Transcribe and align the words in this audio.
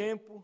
tempo. 0.00 0.42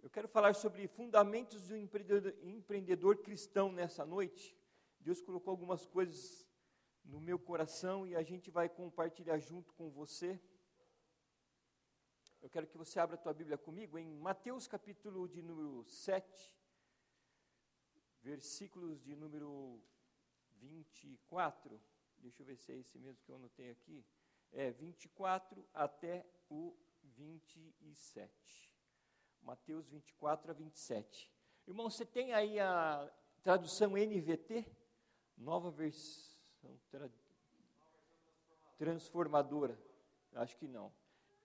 Eu 0.00 0.08
quero 0.08 0.28
falar 0.28 0.54
sobre 0.54 0.86
fundamentos 0.86 1.60
do 1.66 1.76
empreendedor, 1.76 3.16
cristão 3.16 3.72
nessa 3.72 4.06
noite. 4.06 4.56
Deus 5.00 5.20
colocou 5.20 5.50
algumas 5.50 5.84
coisas 5.84 6.46
no 7.04 7.20
meu 7.20 7.36
coração 7.36 8.06
e 8.06 8.14
a 8.14 8.22
gente 8.22 8.48
vai 8.48 8.68
compartilhar 8.68 9.40
junto 9.40 9.74
com 9.74 9.90
você. 9.90 10.40
Eu 12.40 12.48
quero 12.48 12.68
que 12.68 12.78
você 12.78 13.00
abra 13.00 13.16
a 13.16 13.18
tua 13.18 13.34
Bíblia 13.34 13.58
comigo 13.58 13.98
em 13.98 14.14
Mateus 14.28 14.68
capítulo 14.68 15.26
de 15.26 15.42
número 15.42 15.84
7, 15.84 16.54
versículos 18.22 19.02
de 19.02 19.16
número 19.16 19.82
24. 20.60 21.82
Deixa 22.18 22.42
eu 22.42 22.46
ver 22.46 22.56
se 22.56 22.70
é 22.70 22.76
esse 22.76 22.96
mesmo 23.00 23.20
que 23.24 23.32
eu 23.32 23.34
anotei 23.34 23.68
aqui. 23.72 24.06
É 24.52 24.70
24 24.70 25.68
até 25.74 26.24
o 26.48 26.72
27. 27.16 28.72
Mateus 29.42 29.88
24 29.88 30.50
a 30.50 30.54
27. 30.54 31.30
Irmão, 31.66 31.90
você 31.90 32.04
tem 32.04 32.32
aí 32.32 32.60
a 32.60 33.10
tradução 33.42 33.92
NVT? 33.92 34.66
Nova 35.36 35.70
versão 35.70 36.78
tra... 36.90 37.10
transformadora. 38.76 39.78
Acho 40.34 40.56
que 40.56 40.68
não. 40.68 40.92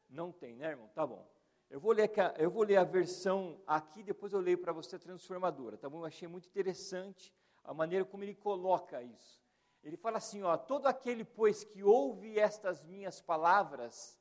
Não 0.10 0.32
tem, 0.32 0.56
né, 0.56 0.70
irmão? 0.70 0.90
Tá 0.90 1.06
bom. 1.08 1.28
Eu 1.70 1.80
vou 1.80 1.94
ler, 1.94 2.12
eu 2.38 2.52
vou 2.52 2.64
ler 2.64 2.76
a 2.78 2.84
versão 2.84 3.62
aqui, 3.66 4.04
depois 4.04 4.34
eu 4.34 4.42
leio 4.42 4.58
para 4.58 4.74
você 4.74 4.98
a 4.98 5.00
transformadora, 5.00 5.78
tá 5.78 5.90
bom? 5.90 6.00
Eu 6.00 6.06
achei 6.06 6.28
muito 6.28 6.48
interessante 6.50 7.34
a 7.64 7.74
maneira 7.74 8.04
como 8.04 8.24
ele 8.24 8.36
coloca 8.36 9.02
isso. 9.02 9.42
Ele 9.82 9.96
fala 9.96 10.18
assim, 10.18 10.44
ó, 10.44 10.58
todo 10.58 10.88
aquele, 10.88 11.24
pois, 11.24 11.64
que 11.64 11.82
ouve 11.82 12.38
estas 12.38 12.84
minhas 12.84 13.22
palavras 13.22 14.21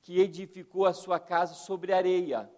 que 0.00 0.20
edificou 0.20 0.86
a 0.86 0.92
sua 0.92 1.18
casa 1.18 1.54
sobre 1.54 1.92
areia. 1.92 2.50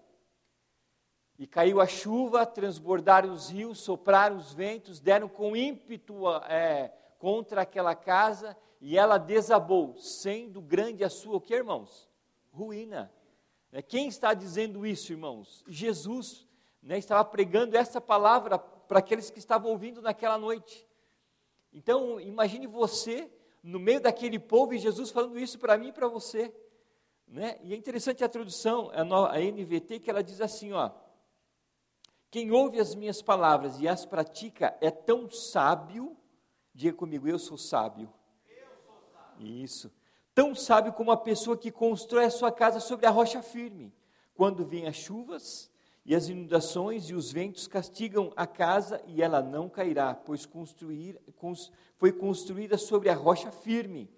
E 1.38 1.46
caiu 1.46 1.80
a 1.80 1.86
chuva, 1.86 2.44
transbordaram 2.44 3.32
os 3.32 3.48
rios, 3.48 3.80
sopraram 3.80 4.36
os 4.36 4.52
ventos, 4.52 5.00
deram 5.00 5.28
com 5.28 5.56
ímpeto 5.56 6.28
é, 6.48 6.92
contra 7.18 7.62
aquela 7.62 7.94
casa 7.94 8.56
e 8.80 8.96
ela 8.96 9.18
desabou, 9.18 9.96
sendo 9.98 10.60
grande 10.60 11.04
a 11.04 11.10
sua, 11.10 11.36
o 11.36 11.40
que, 11.40 11.54
irmãos? 11.54 12.08
Ruína. 12.50 13.12
Né, 13.70 13.82
quem 13.82 14.08
está 14.08 14.34
dizendo 14.34 14.86
isso, 14.86 15.12
irmãos? 15.12 15.62
Jesus 15.68 16.46
né, 16.82 16.98
estava 16.98 17.24
pregando 17.24 17.76
essa 17.76 18.00
palavra 18.00 18.58
para 18.58 18.98
aqueles 18.98 19.30
que 19.30 19.38
estavam 19.38 19.70
ouvindo 19.70 20.02
naquela 20.02 20.38
noite. 20.38 20.88
Então, 21.72 22.20
imagine 22.20 22.66
você 22.66 23.30
no 23.62 23.78
meio 23.78 24.00
daquele 24.00 24.38
povo 24.38 24.74
e 24.74 24.78
Jesus 24.78 25.10
falando 25.10 25.38
isso 25.38 25.58
para 25.58 25.76
mim 25.76 25.88
e 25.88 25.92
para 25.92 26.08
você. 26.08 26.52
Né? 27.30 27.56
E 27.62 27.72
é 27.72 27.76
interessante 27.76 28.24
a 28.24 28.28
tradução, 28.28 28.90
a 28.90 29.38
NVT, 29.38 30.00
que 30.00 30.10
ela 30.10 30.22
diz 30.22 30.40
assim: 30.40 30.72
ó, 30.72 30.90
quem 32.28 32.50
ouve 32.50 32.80
as 32.80 32.94
minhas 32.94 33.22
palavras 33.22 33.80
e 33.80 33.86
as 33.86 34.04
pratica 34.04 34.76
é 34.80 34.90
tão 34.90 35.30
sábio, 35.30 36.16
diga 36.74 36.96
comigo, 36.96 37.28
eu 37.28 37.38
sou 37.38 37.56
sábio. 37.56 38.12
Eu 38.48 38.66
sou 38.84 39.00
sábio. 39.12 39.46
Isso. 39.46 39.92
Tão 40.34 40.54
sábio 40.54 40.92
como 40.92 41.12
a 41.12 41.16
pessoa 41.16 41.56
que 41.56 41.70
constrói 41.70 42.24
a 42.24 42.30
sua 42.30 42.50
casa 42.50 42.80
sobre 42.80 43.06
a 43.06 43.10
rocha 43.10 43.40
firme. 43.42 43.92
Quando 44.34 44.64
vêm 44.64 44.88
as 44.88 44.96
chuvas, 44.96 45.70
e 46.04 46.14
as 46.14 46.28
inundações 46.28 47.10
e 47.10 47.14
os 47.14 47.30
ventos 47.30 47.68
castigam 47.68 48.32
a 48.34 48.46
casa 48.46 49.02
e 49.06 49.22
ela 49.22 49.42
não 49.42 49.68
cairá, 49.68 50.14
pois 50.14 50.46
construir, 50.46 51.20
foi 51.96 52.10
construída 52.10 52.78
sobre 52.78 53.08
a 53.08 53.14
rocha 53.14 53.52
firme. 53.52 54.10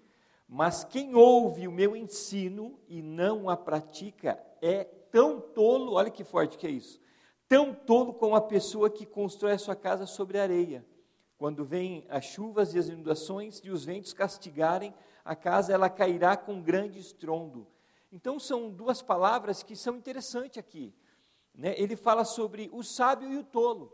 Mas 0.53 0.83
quem 0.83 1.15
ouve 1.15 1.67
o 1.67 1.71
meu 1.71 1.95
ensino 1.95 2.79
e 2.87 3.01
não 3.01 3.49
a 3.49 3.57
pratica 3.57 4.39
é 4.61 4.83
tão 4.83 5.41
tolo, 5.41 5.93
olha 5.93 6.11
que 6.11 6.23
forte 6.23 6.59
que 6.59 6.67
é 6.67 6.69
isso, 6.69 6.99
tão 7.47 7.73
tolo 7.73 8.13
como 8.13 8.35
a 8.35 8.41
pessoa 8.41 8.87
que 8.87 9.03
constrói 9.03 9.53
a 9.53 9.57
sua 9.57 9.75
casa 9.75 10.05
sobre 10.05 10.37
areia. 10.37 10.85
Quando 11.39 11.65
vêm 11.65 12.05
as 12.07 12.25
chuvas 12.25 12.75
e 12.75 12.77
as 12.77 12.87
inundações 12.87 13.61
e 13.63 13.71
os 13.71 13.83
ventos 13.83 14.13
castigarem 14.13 14.93
a 15.25 15.35
casa, 15.35 15.73
ela 15.73 15.89
cairá 15.89 16.37
com 16.37 16.61
grande 16.61 16.99
estrondo. 16.99 17.65
Então 18.11 18.39
são 18.39 18.69
duas 18.69 19.01
palavras 19.01 19.63
que 19.63 19.75
são 19.75 19.95
interessantes 19.95 20.59
aqui 20.59 20.93
né, 21.53 21.75
ele 21.77 21.95
fala 21.95 22.25
sobre 22.25 22.69
o 22.71 22.83
sábio 22.83 23.31
e 23.31 23.37
o 23.37 23.43
tolo. 23.43 23.91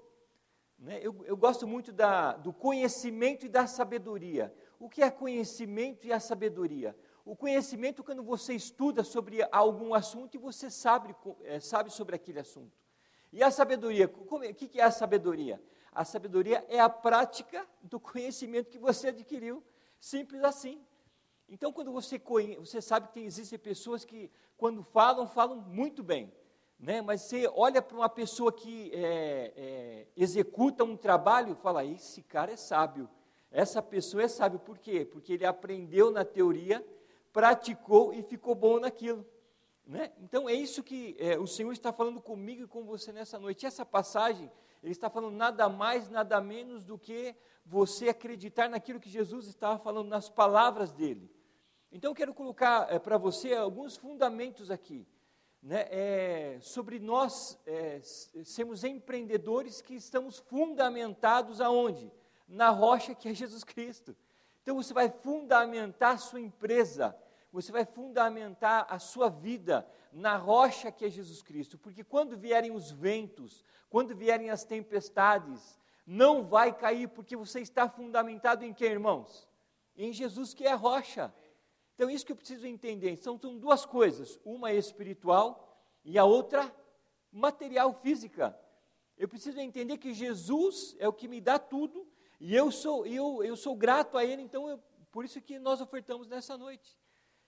Né? 0.78 1.00
Eu, 1.02 1.16
eu, 1.26 1.36
gosto 1.36 1.68
muito 1.68 1.91
da, 1.91 2.34
do 2.38 2.53
conhecimento 2.53 3.46
e 3.46 3.50
da 3.50 3.68
sabedoria. 3.68 4.53
O 4.79 4.90
que 4.90 5.03
é 5.03 5.12
conhecimento 5.12 6.07
e 6.07 6.13
a 6.13 6.19
sabedoria? 6.19 6.97
O 7.25 7.35
conhecimento, 7.35 8.03
quando 8.03 8.23
você 8.23 8.53
estuda 8.53 9.03
sobre 9.03 9.45
algum 9.51 9.94
assunto 9.94 10.35
e 10.35 10.38
você 10.38 10.72
sabe, 10.72 11.16
é, 11.44 11.59
sabe 11.59 11.91
sobre 11.91 12.16
aquele 12.16 12.40
assunto. 12.40 12.75
E 13.31 13.44
a 13.44 13.51
sabedoria, 13.51 14.07
o 14.07 14.53
que 14.56 14.79
é 14.79 14.84
a 14.84 14.90
sabedoria? 14.90 15.62
A 15.91 16.06
sabedoria 16.06 16.66
é 16.69 16.79
a 16.79 16.90
prática 16.90 17.67
do 17.84 18.00
conhecimento 18.00 18.72
que 18.72 18.79
você 18.79 19.09
adquiriu, 19.09 19.63
simples 20.00 20.44
assim. 20.44 20.81
Então, 21.47 21.73
quando 21.73 21.91
você, 21.91 22.17
conhece, 22.17 22.59
você 22.59 22.81
sabe 22.81 23.09
que 23.09 23.19
existem 23.19 23.59
pessoas 23.59 24.06
que, 24.06 24.31
quando 24.56 24.81
falam, 24.81 25.28
falam 25.28 25.61
muito 25.61 26.01
bem 26.01 26.31
né? 26.79 27.01
mas 27.01 27.22
você 27.23 27.47
olha 27.53 27.81
para 27.81 27.97
uma 27.97 28.07
pessoa 28.07 28.53
que 28.53 28.90
é, 28.94 29.53
é, 29.56 30.07
executa 30.16 30.84
um 30.84 30.96
trabalho 30.96 31.51
e 31.51 31.56
fala: 31.56 31.84
esse 31.84 32.23
cara 32.23 32.53
é 32.53 32.56
sábio. 32.56 33.09
Essa 33.52 33.82
pessoa 33.82 34.24
é 34.24 34.28
sábio, 34.28 34.60
por 34.60 34.78
quê? 34.78 35.06
Porque 35.06 35.34
ele 35.34 35.46
aprendeu 35.46 36.12
na 36.12 36.24
teoria, 36.24 36.86
praticou 37.34 38.14
e 38.14 38.22
ficou 38.22 38.54
bom 38.54 38.80
naquilo. 38.80 39.26
Né? 39.86 40.12
Então 40.20 40.48
é 40.48 40.54
isso 40.54 40.84
que 40.84 41.16
é, 41.18 41.38
o 41.40 41.48
Senhor 41.48 41.72
está 41.72 41.92
falando 41.92 42.22
comigo 42.22 42.64
e 42.64 42.68
com 42.68 42.84
você 42.86 43.12
nessa 43.12 43.40
noite. 43.40 43.66
Essa 43.66 43.84
passagem, 43.84 44.52
ele 44.84 44.92
está 44.92 45.09
falando 45.09 45.36
nada 45.36 45.68
mais, 45.68 46.09
nada 46.09 46.40
menos 46.40 46.86
do 46.86 46.98
que 46.98 47.36
você 47.66 48.09
acreditar 48.09 48.70
naquilo 48.70 49.00
que 49.00 49.09
Jesus 49.09 49.48
estava 49.48 49.80
falando, 49.80 50.09
nas 50.09 50.30
palavras 50.30 50.92
dele. 50.92 51.30
Então 51.92 52.12
eu 52.12 52.16
quero 52.16 52.36
colocar 52.36 52.88
é, 52.94 53.00
para 53.00 53.18
você 53.18 53.54
alguns 53.54 53.98
fundamentos 53.98 54.70
aqui 54.70 55.08
né, 55.62 55.88
é, 55.90 56.58
sobre 56.62 57.00
nós 57.00 57.59
é, 57.66 58.00
sermos 58.44 58.84
empreendedores 58.84 59.82
que 59.82 59.96
estamos 59.96 60.38
fundamentados 60.38 61.59
aonde? 61.59 62.12
Na 62.50 62.70
rocha 62.70 63.16
que 63.16 63.30
é 63.30 63.34
Jesus 63.34 63.64
Cristo. 63.64 64.14
Então 64.62 64.76
você 64.76 64.94
vai 64.94 65.10
fundamentar 65.10 66.16
a 66.16 66.18
sua 66.18 66.42
empresa, 66.42 67.16
você 67.52 67.72
vai 67.72 67.86
fundamentar 67.86 68.86
a 68.90 69.00
sua 69.00 69.30
vida 69.30 69.90
na 70.12 70.36
rocha 70.36 70.92
que 70.92 71.06
é 71.06 71.09
Jesus 71.09 71.42
Cristo, 71.42 71.78
porque 71.78 72.04
quando 72.04 72.38
vierem 72.38 72.72
os 72.72 72.92
ventos, 72.92 73.64
quando 73.90 74.14
vierem 74.14 74.50
as 74.50 74.66
tempestades, 74.66 75.80
não 76.06 76.44
vai 76.44 76.76
cair, 76.76 77.08
porque 77.08 77.36
você 77.36 77.62
está 77.62 77.88
fundamentado 77.88 78.66
em 78.66 78.74
quem, 78.74 78.92
irmãos? 78.92 79.48
Em 79.96 80.12
Jesus 80.12 80.54
que 80.54 80.66
é 80.66 80.72
a 80.72 80.76
rocha. 80.76 81.34
Então, 81.94 82.09
isso 82.09 82.26
que 82.26 82.32
eu 82.32 82.36
preciso 82.36 82.66
entender. 82.66 83.18
São, 83.18 83.38
duas 83.38 83.86
coisas: 83.86 84.40
uma 84.44 84.72
é 84.72 84.76
espiritual 84.76 85.78
e 86.04 86.18
a 86.18 86.26
outra 86.26 86.73
material, 87.32 87.94
física. 87.94 88.58
Eu 89.18 89.28
preciso 89.28 89.59
entender 89.59 89.97
que 89.97 90.14
Jesus 90.14 90.96
é 90.97 91.08
o 91.08 91.14
que 91.14 91.28
me 91.28 91.41
dá 91.41 91.59
tudo 91.59 92.08
e 92.40 92.56
eu 92.56 92.72
sou, 92.72 93.06
eu, 93.06 93.44
eu 93.44 93.56
sou 93.58 93.76
grato 93.76 94.18
a 94.18 94.24
Ele, 94.24 94.41
então 94.41 94.70
eu, 94.70 94.80
por 95.12 95.26
isso 95.26 95.41
que 95.41 95.59
nós 95.59 95.82
ofertamos 95.82 96.28
nessa 96.28 96.58
noite. 96.58 96.97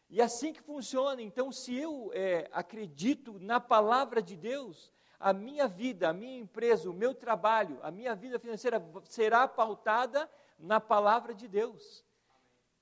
E 0.09 0.21
assim 0.21 0.51
que 0.51 0.61
funciona. 0.61 1.21
Então, 1.21 1.51
se 1.53 1.73
eu 1.73 2.11
é, 2.13 2.49
acredito 2.51 3.39
na 3.39 3.61
palavra 3.61 4.21
de 4.21 4.35
Deus, 4.35 4.91
a 5.17 5.31
minha 5.31 5.67
vida, 5.67 6.09
a 6.09 6.13
minha 6.13 6.37
empresa, 6.37 6.89
o 6.89 6.93
meu 6.93 7.15
trabalho, 7.15 7.79
a 7.81 7.89
minha 7.89 8.13
vida 8.13 8.37
financeira 8.37 8.83
será 9.05 9.47
pautada 9.47 10.29
na 10.59 10.81
palavra 10.81 11.33
de 11.33 11.47
Deus. 11.47 12.03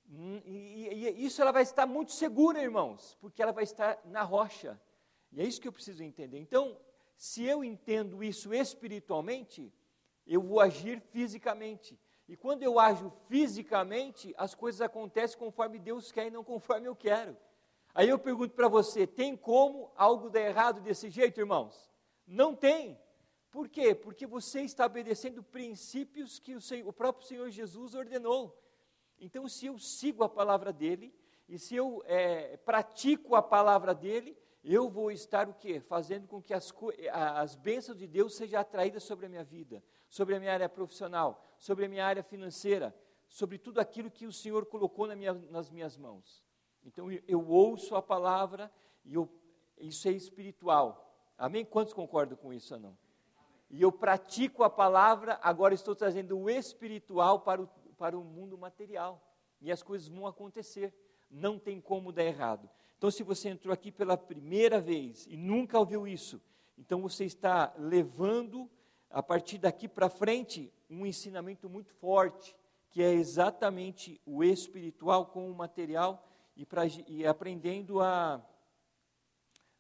Hum, 0.10 0.42
e, 0.44 0.88
e, 0.88 1.10
e, 1.10 1.26
isso 1.26 1.40
ela 1.40 1.52
vai 1.52 1.62
estar 1.62 1.86
muito 1.86 2.12
segura, 2.12 2.60
irmãos, 2.60 3.16
porque 3.22 3.44
ela 3.44 3.52
vai 3.52 3.64
estar 3.64 4.00
na 4.06 4.24
rocha. 4.24 4.82
E 5.32 5.40
é 5.40 5.44
isso 5.44 5.62
que 5.62 5.68
eu 5.68 5.74
preciso 5.74 6.02
entender. 6.02 6.40
Então, 6.40 6.76
se 7.16 7.44
eu 7.44 7.64
entendo 7.64 8.24
isso 8.24 8.52
espiritualmente, 8.52 9.72
eu 10.30 10.42
vou 10.42 10.60
agir 10.60 11.02
fisicamente. 11.12 12.00
E 12.28 12.38
quando 12.38 12.62
eu 12.62 12.80
ajo 12.80 13.12
fisicamente, 13.28 14.34
as 14.38 14.54
coisas 14.54 14.80
acontecem 14.80 15.38
conforme 15.38 15.80
Deus 15.80 16.12
quer 16.12 16.28
e 16.28 16.32
não 16.32 16.44
conforme 16.44 16.88
eu 16.88 16.96
quero. 16.96 17.36
Aí 17.94 18.08
eu 18.08 18.20
pergunto 18.20 18.54
para 18.54 18.68
você: 18.68 19.08
tem 19.08 19.36
como 19.36 19.92
algo 19.96 20.30
dar 20.30 20.42
errado 20.42 20.80
desse 20.80 21.10
jeito, 21.10 21.40
irmãos? 21.40 21.90
Não 22.28 22.56
tem. 22.56 23.00
Por 23.50 23.68
quê? 23.68 23.96
Porque 23.96 24.28
você 24.28 24.62
está 24.62 24.86
obedecendo 24.86 25.42
princípios 25.42 26.38
que 26.38 26.54
o, 26.54 26.62
Senhor, 26.62 26.88
o 26.88 26.94
próprio 26.94 27.28
Senhor 27.28 27.50
Jesus 27.50 27.96
ordenou. 27.96 28.56
Então, 29.20 29.50
se 29.50 29.66
eu 29.66 29.80
sigo 29.80 30.24
a 30.24 30.30
palavra 30.30 30.72
dele, 30.72 31.12
e 31.48 31.58
se 31.58 31.76
eu 31.76 32.04
é, 32.06 32.58
pratico 32.58 33.36
a 33.36 33.42
palavra 33.42 33.96
dele, 33.96 34.38
eu 34.64 34.88
vou 34.88 35.12
estar 35.12 35.50
o 35.50 35.54
quê? 35.56 35.80
Fazendo 35.80 36.28
com 36.28 36.40
que 36.40 36.54
as, 36.54 36.72
as 37.12 37.56
bênçãos 37.56 37.98
de 37.98 38.06
Deus 38.06 38.36
sejam 38.36 38.62
atraídas 38.62 39.04
sobre 39.04 39.26
a 39.26 39.30
minha 39.30 39.44
vida, 39.44 39.84
sobre 40.10 40.36
a 40.36 40.40
minha 40.40 40.52
área 40.52 40.68
profissional, 40.68 41.56
sobre 41.58 41.86
a 41.86 41.90
minha 41.90 42.06
área 42.06 42.24
financeira, 42.24 42.96
sobre 43.28 43.58
tudo 43.58 43.80
aquilo 43.80 44.10
que 44.10 44.26
o 44.26 44.34
Senhor 44.34 44.66
colocou 44.66 45.08
na 45.08 45.16
minha, 45.16 45.34
nas 45.34 45.70
minhas 45.70 45.96
mãos. 45.96 46.44
Então 46.84 47.12
eu, 47.28 47.48
ouço 47.48 47.96
a 47.96 48.02
palavra 48.02 48.72
e 49.06 49.14
eu, 49.14 49.30
isso 49.78 50.08
é 50.08 50.12
espiritual. 50.12 51.06
Amém? 51.38 51.64
Quantos 51.64 51.94
concordam 51.94 52.38
com 52.38 52.52
isso 52.52 52.74
ou 52.74 52.80
não? 52.80 52.98
E 53.70 53.82
eu 53.82 53.92
pratico 53.92 54.64
a 54.64 54.70
palavra, 54.70 55.40
agora 55.44 55.74
estou 55.76 55.96
trazendo 55.96 56.38
o 56.38 56.50
espiritual 56.50 57.42
para 57.42 57.62
o, 57.62 57.68
para 57.98 58.18
o 58.18 58.24
mundo 58.24 58.58
material. 58.58 59.24
E 59.62 59.72
as 59.72 59.84
coisas 59.84 60.08
vão 60.08 60.26
acontecer. 60.26 60.94
Não 61.30 61.60
tem 61.60 61.80
como 61.80 62.12
dar 62.12 62.24
errado. 62.24 62.68
Então, 62.98 63.12
se 63.12 63.22
você 63.22 63.50
entrou 63.50 63.72
aqui 63.72 63.92
pela 63.92 64.18
primeira 64.18 64.82
vez 64.82 65.28
e 65.28 65.38
nunca 65.38 65.78
ouviu 65.78 66.08
isso, 66.08 66.42
então 66.78 67.02
você 67.02 67.24
está 67.26 67.74
levando, 67.78 68.70
a 69.10 69.24
partir 69.24 69.58
daqui 69.58 69.88
para 69.88 70.10
frente, 70.10 70.72
um 70.90 71.06
ensinamento 71.06 71.70
muito 71.70 71.94
forte, 71.94 72.56
que 72.90 73.02
é 73.02 73.12
exatamente 73.12 74.20
o 74.26 74.44
espiritual 74.44 75.28
com 75.28 75.50
o 75.50 75.56
material 75.56 76.28
e, 76.56 76.66
pra, 76.66 76.84
e 76.86 77.26
aprendendo 77.26 78.02
a, 78.02 78.44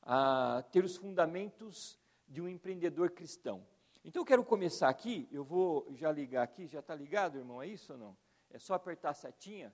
a 0.01 0.63
ter 0.71 0.83
os 0.83 0.95
fundamentos 0.95 1.99
de 2.27 2.41
um 2.41 2.47
empreendedor 2.47 3.11
cristão. 3.11 3.65
Então 4.03 4.21
eu 4.21 4.25
quero 4.25 4.43
começar 4.45 4.89
aqui, 4.89 5.27
eu 5.31 5.43
vou 5.43 5.87
já 5.95 6.11
ligar 6.11 6.43
aqui, 6.43 6.67
já 6.67 6.79
está 6.79 6.95
ligado, 6.95 7.37
irmão? 7.37 7.61
É 7.61 7.67
isso 7.67 7.93
ou 7.93 7.99
não? 7.99 8.17
É 8.49 8.57
só 8.57 8.73
apertar 8.73 9.09
a 9.09 9.13
setinha 9.13 9.73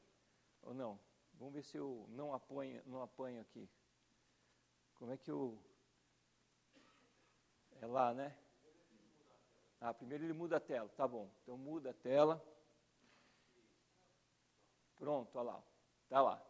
ou 0.61 0.73
não? 0.73 0.99
Vamos 1.33 1.53
ver 1.53 1.63
se 1.63 1.77
eu 1.77 2.05
não 2.09 2.33
apanho, 2.33 2.81
não 2.85 3.01
apanho 3.01 3.41
aqui. 3.41 3.69
Como 4.95 5.11
é 5.11 5.17
que 5.17 5.29
eu. 5.29 5.59
É 7.81 7.85
lá, 7.85 8.13
né? 8.13 8.35
Ah, 9.79 9.93
primeiro 9.93 10.23
ele 10.23 10.33
muda 10.33 10.57
a 10.57 10.59
tela, 10.59 10.89
tá 10.95 11.07
bom. 11.07 11.29
Então 11.43 11.57
muda 11.57 11.91
a 11.91 11.93
tela. 11.93 12.43
Pronto, 14.97 15.37
olha 15.37 15.51
lá. 15.51 15.63
Tá 16.09 16.21
lá. 16.21 16.41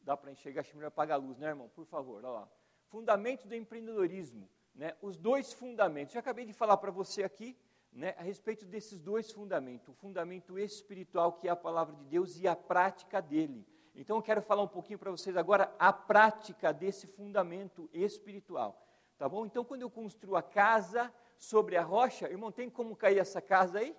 Dá 0.00 0.16
para 0.16 0.30
enxergar, 0.30 0.60
acho 0.60 0.76
melhor 0.76 0.88
apagar 0.88 1.18
a 1.18 1.22
luz, 1.22 1.38
né, 1.38 1.48
irmão? 1.48 1.68
Por 1.68 1.86
favor, 1.86 2.16
olha 2.24 2.28
lá. 2.28 2.48
Fundamento 2.88 3.48
do 3.48 3.54
empreendedorismo. 3.54 4.48
Né? 4.74 4.96
Os 5.00 5.16
dois 5.16 5.52
fundamentos. 5.52 6.14
Já 6.14 6.20
acabei 6.20 6.44
de 6.44 6.52
falar 6.52 6.76
para 6.76 6.90
você 6.90 7.22
aqui 7.22 7.56
né, 7.94 8.14
a 8.18 8.22
respeito 8.22 8.66
desses 8.66 8.98
dois 8.98 9.30
fundamentos: 9.30 9.88
o 9.88 9.94
fundamento 9.94 10.58
espiritual, 10.58 11.32
que 11.32 11.48
é 11.48 11.50
a 11.50 11.56
palavra 11.56 11.94
de 11.94 12.04
Deus, 12.04 12.38
e 12.38 12.48
a 12.48 12.56
prática 12.56 13.22
dele. 13.22 13.66
Então 13.94 14.16
eu 14.16 14.22
quero 14.22 14.42
falar 14.42 14.62
um 14.62 14.68
pouquinho 14.68 14.98
para 14.98 15.10
vocês 15.10 15.36
agora 15.36 15.72
a 15.78 15.92
prática 15.92 16.72
desse 16.72 17.06
fundamento 17.06 17.88
espiritual. 17.92 18.80
Tá 19.16 19.28
bom? 19.28 19.46
Então 19.46 19.64
quando 19.64 19.82
eu 19.82 19.90
construo 19.90 20.34
a 20.34 20.42
casa 20.42 21.12
sobre 21.38 21.76
a 21.76 21.82
rocha, 21.82 22.28
irmão, 22.28 22.50
tem 22.50 22.68
como 22.70 22.96
cair 22.96 23.18
essa 23.18 23.40
casa 23.40 23.78
aí? 23.78 23.96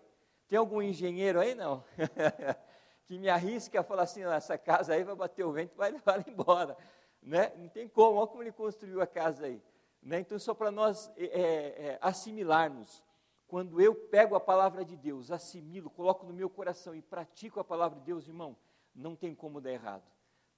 Tem 0.48 0.58
algum 0.58 0.82
engenheiro 0.82 1.40
aí? 1.40 1.56
Não. 1.56 1.84
que 3.06 3.18
me 3.18 3.30
arrisque 3.30 3.78
a 3.78 3.84
falar 3.84 4.04
assim: 4.04 4.24
essa 4.24 4.58
casa 4.58 4.94
aí 4.94 5.04
vai 5.04 5.16
bater 5.16 5.44
o 5.44 5.52
vento 5.52 5.74
e 5.74 5.78
vai 5.78 5.92
levar 5.92 6.14
ela 6.14 6.26
embora. 6.28 6.78
Né? 7.22 7.52
Não 7.56 7.68
tem 7.70 7.88
como, 7.88 8.20
olha 8.20 8.28
como 8.28 8.44
ele 8.44 8.52
construiu 8.52 9.02
a 9.02 9.08
casa 9.08 9.46
aí. 9.46 9.62
Né? 10.02 10.20
Então, 10.20 10.38
só 10.38 10.54
para 10.54 10.70
nós 10.72 11.12
é, 11.18 11.26
é, 11.26 11.88
é, 11.88 12.00
assimilarmos, 12.02 13.04
quando 13.48 13.82
eu 13.82 13.96
pego 13.96 14.36
a 14.36 14.40
palavra 14.40 14.86
de 14.86 14.96
Deus, 14.96 15.32
assimilo, 15.32 15.90
coloco 15.90 16.26
no 16.26 16.34
meu 16.34 16.50
coração 16.50 16.96
e 16.96 17.02
pratico 17.02 17.60
a 17.60 17.64
palavra 17.64 18.00
de 18.00 18.06
Deus, 18.06 18.28
irmão, 18.28 18.56
não 18.94 19.16
tem 19.16 19.34
como 19.34 19.60
dar 19.60 19.72
errado. 19.72 20.04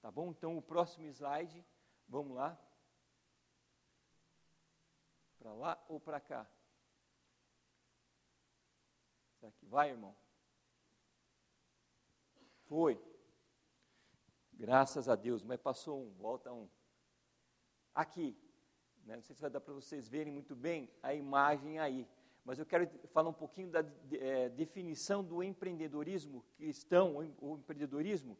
Tá 0.00 0.10
bom? 0.10 0.30
Então, 0.30 0.56
o 0.56 0.62
próximo 0.62 1.06
slide, 1.06 1.64
vamos 2.06 2.36
lá. 2.36 2.58
Para 5.38 5.52
lá 5.54 5.84
ou 5.88 5.98
para 5.98 6.20
cá? 6.20 6.46
Será 9.38 9.52
que 9.52 9.66
vai, 9.66 9.90
irmão? 9.90 10.14
Foi. 12.66 13.00
Graças 14.52 15.08
a 15.08 15.14
Deus, 15.14 15.44
mas 15.44 15.60
passou 15.60 16.02
um, 16.02 16.10
volta 16.14 16.52
um. 16.52 16.68
Aqui. 17.94 18.36
Né? 19.04 19.14
Não 19.14 19.22
sei 19.22 19.36
se 19.36 19.40
vai 19.40 19.50
dar 19.50 19.60
para 19.60 19.72
vocês 19.72 20.08
verem 20.08 20.32
muito 20.32 20.56
bem 20.56 20.90
a 21.00 21.14
imagem 21.14 21.78
aí. 21.78 22.08
Mas 22.44 22.58
eu 22.58 22.66
quero 22.66 22.88
falar 23.12 23.28
um 23.28 23.34
pouquinho 23.34 23.70
da 23.70 23.84
é, 24.12 24.48
definição 24.48 25.22
do 25.22 25.42
empreendedorismo 25.42 26.44
cristão, 26.56 27.16
o 27.40 27.56
empreendedorismo, 27.56 28.36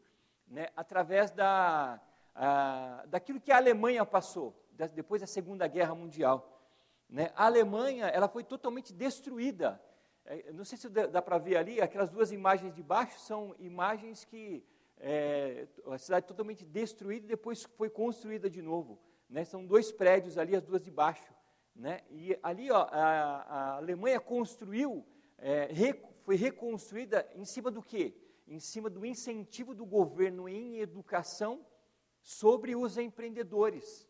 né, 0.47 0.67
através 0.75 1.31
da, 1.31 2.01
a, 2.35 3.05
daquilo 3.07 3.39
que 3.39 3.51
a 3.51 3.57
Alemanha 3.57 4.05
passou, 4.05 4.53
depois 4.93 5.21
da 5.21 5.27
Segunda 5.27 5.67
Guerra 5.67 5.95
Mundial. 5.95 6.59
Né? 7.07 7.31
A 7.35 7.45
Alemanha 7.45 8.07
ela 8.07 8.27
foi 8.27 8.43
totalmente 8.43 8.91
destruída. 8.91 9.81
É, 10.29 10.51
não 10.53 10.63
sei 10.63 10.77
se 10.77 10.87
dá, 10.87 11.07
dá 11.07 11.21
para 11.23 11.39
ver 11.39 11.57
ali, 11.57 11.81
aquelas 11.81 12.11
duas 12.11 12.31
imagens 12.31 12.71
de 12.75 12.83
baixo 12.83 13.19
são 13.19 13.55
imagens 13.57 14.23
que 14.23 14.63
é, 14.99 15.67
a 15.87 15.97
cidade 15.97 16.27
totalmente 16.27 16.63
destruída 16.63 17.25
e 17.25 17.29
depois 17.29 17.63
foi 17.63 17.89
construída 17.89 18.47
de 18.47 18.61
novo. 18.61 18.99
Né? 19.27 19.43
São 19.43 19.65
dois 19.65 19.91
prédios 19.91 20.37
ali, 20.37 20.55
as 20.55 20.63
duas 20.63 20.83
de 20.83 20.91
baixo. 20.91 21.33
Né? 21.75 22.01
E 22.11 22.37
ali 22.43 22.69
ó, 22.69 22.87
a, 22.91 23.41
a 23.41 23.77
Alemanha 23.77 24.19
construiu, 24.19 25.03
é, 25.39 25.65
re, 25.71 25.99
foi 26.21 26.35
reconstruída 26.35 27.27
em 27.33 27.43
cima 27.43 27.71
do 27.71 27.81
quê? 27.81 28.13
Em 28.47 28.59
cima 28.59 28.87
do 28.87 29.03
incentivo 29.03 29.73
do 29.73 29.85
governo 29.85 30.47
em 30.47 30.77
educação 30.77 31.65
sobre 32.21 32.75
os 32.75 32.99
empreendedores. 32.99 34.07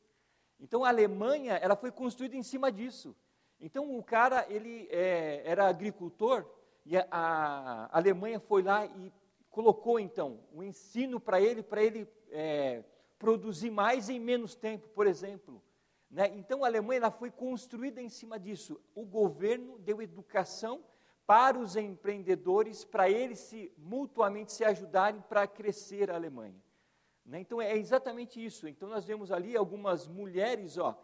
Então 0.59 0.83
a 0.83 0.89
Alemanha 0.89 1.53
ela 1.53 1.77
foi 1.77 1.93
construída 1.93 2.35
em 2.35 2.43
cima 2.43 2.69
disso. 2.69 3.15
Então 3.59 3.97
o 3.97 4.03
cara 4.03 4.45
ele 4.49 4.87
é, 4.89 5.41
era 5.45 5.67
agricultor 5.67 6.45
e 6.85 6.97
a, 6.97 7.05
a, 7.11 7.97
Alemanha 7.97 8.39
foi 8.39 8.63
lá 8.63 8.85
e 8.85 9.11
colocou 9.49 9.99
então 9.99 10.39
o 10.53 10.63
ensino 10.63 11.19
para 11.19 11.41
ele 11.41 11.61
para 11.61 11.83
ele 11.83 12.07
é, 12.31 12.83
produzir 13.17 13.69
mais 13.69 14.09
em 14.09 14.19
menos 14.19 14.55
tempo, 14.55 14.87
por 14.89 15.05
exemplo. 15.05 15.61
Né? 16.09 16.31
Então 16.35 16.63
a 16.63 16.67
Alemanha 16.67 16.99
ela 16.99 17.11
foi 17.11 17.29
construída 17.29 18.01
em 18.01 18.09
cima 18.09 18.39
disso. 18.39 18.79
O 18.95 19.05
governo 19.05 19.77
deu 19.79 20.01
educação 20.01 20.83
para 21.27 21.59
os 21.59 21.75
empreendedores, 21.75 22.83
para 22.83 23.09
eles 23.09 23.37
se 23.39 23.71
mutuamente 23.77 24.51
se 24.51 24.63
ajudarem 24.63 25.21
para 25.21 25.45
crescer 25.45 26.09
a 26.09 26.15
Alemanha. 26.15 26.59
Né? 27.23 27.41
Então 27.41 27.61
é 27.61 27.77
exatamente 27.77 28.43
isso. 28.43 28.67
Então 28.67 28.89
nós 28.89 29.05
vemos 29.05 29.31
ali 29.31 29.55
algumas 29.55 30.07
mulheres, 30.07 30.77
ó, 30.77 30.97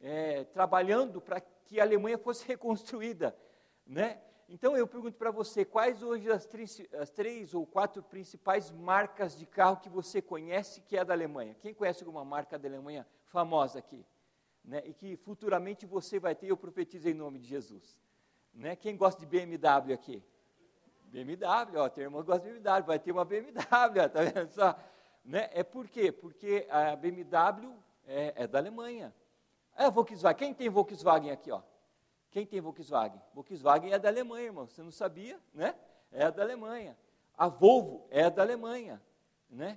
é, 0.00 0.44
trabalhando 0.44 1.20
para 1.20 1.40
que 1.72 1.80
a 1.80 1.84
Alemanha 1.84 2.18
fosse 2.18 2.44
reconstruída, 2.46 3.34
né? 3.86 4.20
Então 4.46 4.76
eu 4.76 4.86
pergunto 4.86 5.16
para 5.16 5.30
você, 5.30 5.64
quais 5.64 6.02
hoje 6.02 6.30
as 6.30 6.44
três, 6.44 6.82
as 7.00 7.08
três, 7.08 7.54
ou 7.54 7.66
quatro 7.66 8.02
principais 8.02 8.70
marcas 8.70 9.34
de 9.34 9.46
carro 9.46 9.78
que 9.78 9.88
você 9.88 10.20
conhece 10.20 10.82
que 10.82 10.98
é 10.98 11.02
da 11.02 11.14
Alemanha? 11.14 11.56
Quem 11.62 11.72
conhece 11.72 12.04
alguma 12.04 12.22
marca 12.22 12.58
da 12.58 12.68
Alemanha 12.68 13.06
famosa 13.24 13.78
aqui? 13.78 14.04
Né? 14.62 14.82
E 14.84 14.92
que 14.92 15.16
futuramente 15.16 15.86
você 15.86 16.20
vai 16.20 16.34
ter, 16.34 16.48
eu 16.48 16.56
profetizo 16.58 17.08
em 17.08 17.14
nome 17.14 17.38
de 17.38 17.48
Jesus. 17.48 17.98
Né? 18.52 18.76
Quem 18.76 18.94
gosta 18.94 19.18
de 19.18 19.26
BMW 19.26 19.94
aqui? 19.94 20.22
BMW, 21.04 21.78
ó, 21.78 21.88
tem 21.88 22.04
irmão 22.04 22.20
que 22.20 22.26
gosta 22.26 22.46
de 22.46 22.52
BMW, 22.52 22.86
vai 22.86 22.98
ter 22.98 23.12
uma 23.12 23.24
BMW, 23.24 23.54
tá 24.12 24.20
vendo 24.22 24.50
só? 24.50 24.78
Né? 25.24 25.48
É 25.52 25.62
por 25.62 25.88
quê? 25.88 26.12
Porque 26.12 26.66
a 26.68 26.94
BMW 26.94 27.74
é, 28.06 28.34
é 28.36 28.46
da 28.46 28.58
Alemanha. 28.58 29.14
É 29.82 29.90
Volkswagen, 29.90 30.38
quem 30.38 30.54
tem 30.54 30.68
Volkswagen 30.68 31.32
aqui, 31.32 31.50
ó? 31.50 31.60
Quem 32.30 32.46
tem 32.46 32.60
Volkswagen? 32.60 33.20
Volkswagen 33.34 33.92
é 33.92 33.98
da 33.98 34.08
Alemanha, 34.08 34.46
irmão. 34.46 34.64
Você 34.64 34.80
não 34.80 34.92
sabia, 34.92 35.40
né? 35.52 35.74
É 36.12 36.30
da 36.30 36.40
Alemanha. 36.40 36.96
A 37.36 37.48
Volvo 37.48 38.06
é 38.08 38.30
da 38.30 38.42
Alemanha, 38.42 39.02
né? 39.50 39.76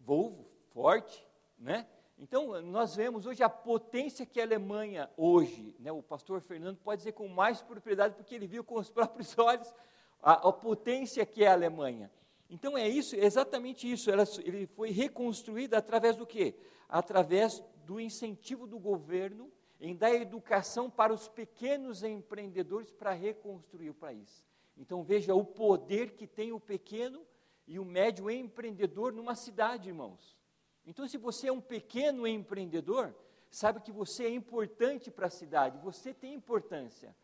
Volvo, 0.00 0.46
forte, 0.72 1.28
né? 1.58 1.86
Então, 2.16 2.58
nós 2.62 2.96
vemos 2.96 3.26
hoje 3.26 3.42
a 3.42 3.50
potência 3.50 4.24
que 4.24 4.40
a 4.40 4.44
Alemanha 4.44 5.10
hoje, 5.14 5.76
né? 5.78 5.92
O 5.92 6.02
pastor 6.02 6.40
Fernando 6.40 6.78
pode 6.78 7.00
dizer 7.00 7.12
com 7.12 7.28
mais 7.28 7.60
propriedade 7.60 8.14
porque 8.14 8.34
ele 8.34 8.46
viu 8.46 8.64
com 8.64 8.76
os 8.76 8.88
próprios 8.90 9.38
olhos 9.38 9.74
a, 10.22 10.48
a 10.48 10.52
potência 10.54 11.26
que 11.26 11.44
é 11.44 11.48
a 11.48 11.52
Alemanha. 11.52 12.10
Então 12.54 12.78
é 12.78 12.88
isso, 12.88 13.16
exatamente 13.16 13.90
isso. 13.90 14.08
Ela, 14.12 14.22
ele 14.44 14.64
foi 14.68 14.92
reconstruída 14.92 15.76
através 15.76 16.16
do 16.16 16.24
quê? 16.24 16.54
Através 16.88 17.60
do 17.84 17.98
incentivo 17.98 18.64
do 18.64 18.78
governo 18.78 19.50
em 19.80 19.96
dar 19.96 20.14
educação 20.14 20.88
para 20.88 21.12
os 21.12 21.26
pequenos 21.26 22.04
empreendedores 22.04 22.92
para 22.92 23.10
reconstruir 23.10 23.90
o 23.90 23.94
país. 23.94 24.46
Então 24.76 25.02
veja 25.02 25.34
o 25.34 25.44
poder 25.44 26.12
que 26.12 26.28
tem 26.28 26.52
o 26.52 26.60
pequeno 26.60 27.26
e 27.66 27.76
o 27.80 27.84
médio 27.84 28.30
empreendedor 28.30 29.12
numa 29.12 29.34
cidade, 29.34 29.88
irmãos. 29.88 30.38
Então, 30.86 31.08
se 31.08 31.18
você 31.18 31.48
é 31.48 31.52
um 31.52 31.60
pequeno 31.60 32.24
empreendedor, 32.24 33.12
saiba 33.50 33.80
que 33.80 33.90
você 33.90 34.26
é 34.26 34.30
importante 34.30 35.10
para 35.10 35.26
a 35.26 35.30
cidade, 35.30 35.76
você 35.78 36.14
tem 36.14 36.34
importância. 36.34 37.16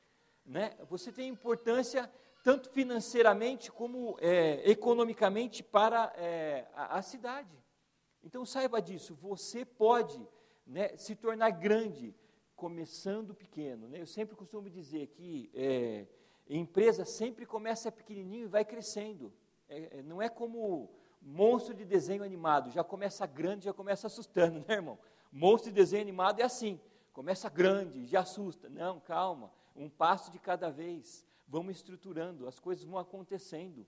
Né? 0.45 0.75
Você 0.89 1.13
tem 1.13 1.29
importância 1.29 2.11
tanto 2.43 2.71
financeiramente 2.71 3.71
como 3.71 4.17
é, 4.21 4.69
economicamente 4.71 5.63
para 5.63 6.13
é, 6.17 6.67
a, 6.75 6.99
a, 6.99 7.03
cidade. 7.03 7.57
Então 8.23 8.45
saiba 8.45 8.81
disso, 8.81 9.15
você 9.15 9.65
pode 9.65 10.27
né, 10.67 10.97
se 10.97 11.15
tornar 11.15 11.51
grande 11.51 12.15
começando 12.57 13.35
pequeno. 13.35 13.89
Né? 13.89 14.01
Eu 14.01 14.07
sempre 14.07 14.37
costumo 14.37 14.69
dizer 14.69 15.09
que 15.09 15.51
é, 15.55 16.07
empresa 16.49 17.05
sempre 17.05 17.47
começa 17.47 17.93
pequenininho 17.93 18.45
e 18.45 18.49
vai 18.49 18.65
crescendo. 18.65 19.33
É, 19.69 19.99
é, 19.99 20.03
não 20.03 20.21
é 20.21 20.29
como 20.29 20.91
monstro 21.23 21.75
de 21.75 21.85
desenho 21.85 22.25
animado, 22.25 22.71
já 22.71 22.83
começa 22.83 23.27
grande, 23.27 23.67
já 23.67 23.73
começa 23.73 24.07
assustando, 24.07 24.61
né, 24.67 24.75
irmão? 24.75 24.99
Monstro 25.31 25.71
de 25.71 25.77
desenho 25.77 26.03
animado 26.03 26.41
é 26.41 26.43
assim, 26.43 26.81
começa 27.13 27.49
grande, 27.49 28.07
já 28.07 28.21
assusta. 28.21 28.69
Não, 28.69 28.99
calma, 28.99 29.53
um 29.77 29.89
passo 29.89 30.31
de 30.31 30.39
cada 30.39 30.71
vez. 30.71 31.25
Vamos 31.51 31.75
estruturando, 31.75 32.47
as 32.47 32.61
coisas 32.61 32.85
vão 32.85 32.97
acontecendo. 32.97 33.85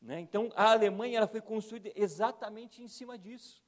Né? 0.00 0.20
Então, 0.20 0.50
a 0.56 0.72
Alemanha 0.72 1.18
ela 1.18 1.26
foi 1.26 1.42
construída 1.42 1.92
exatamente 1.94 2.82
em 2.82 2.88
cima 2.88 3.18
disso. 3.18 3.62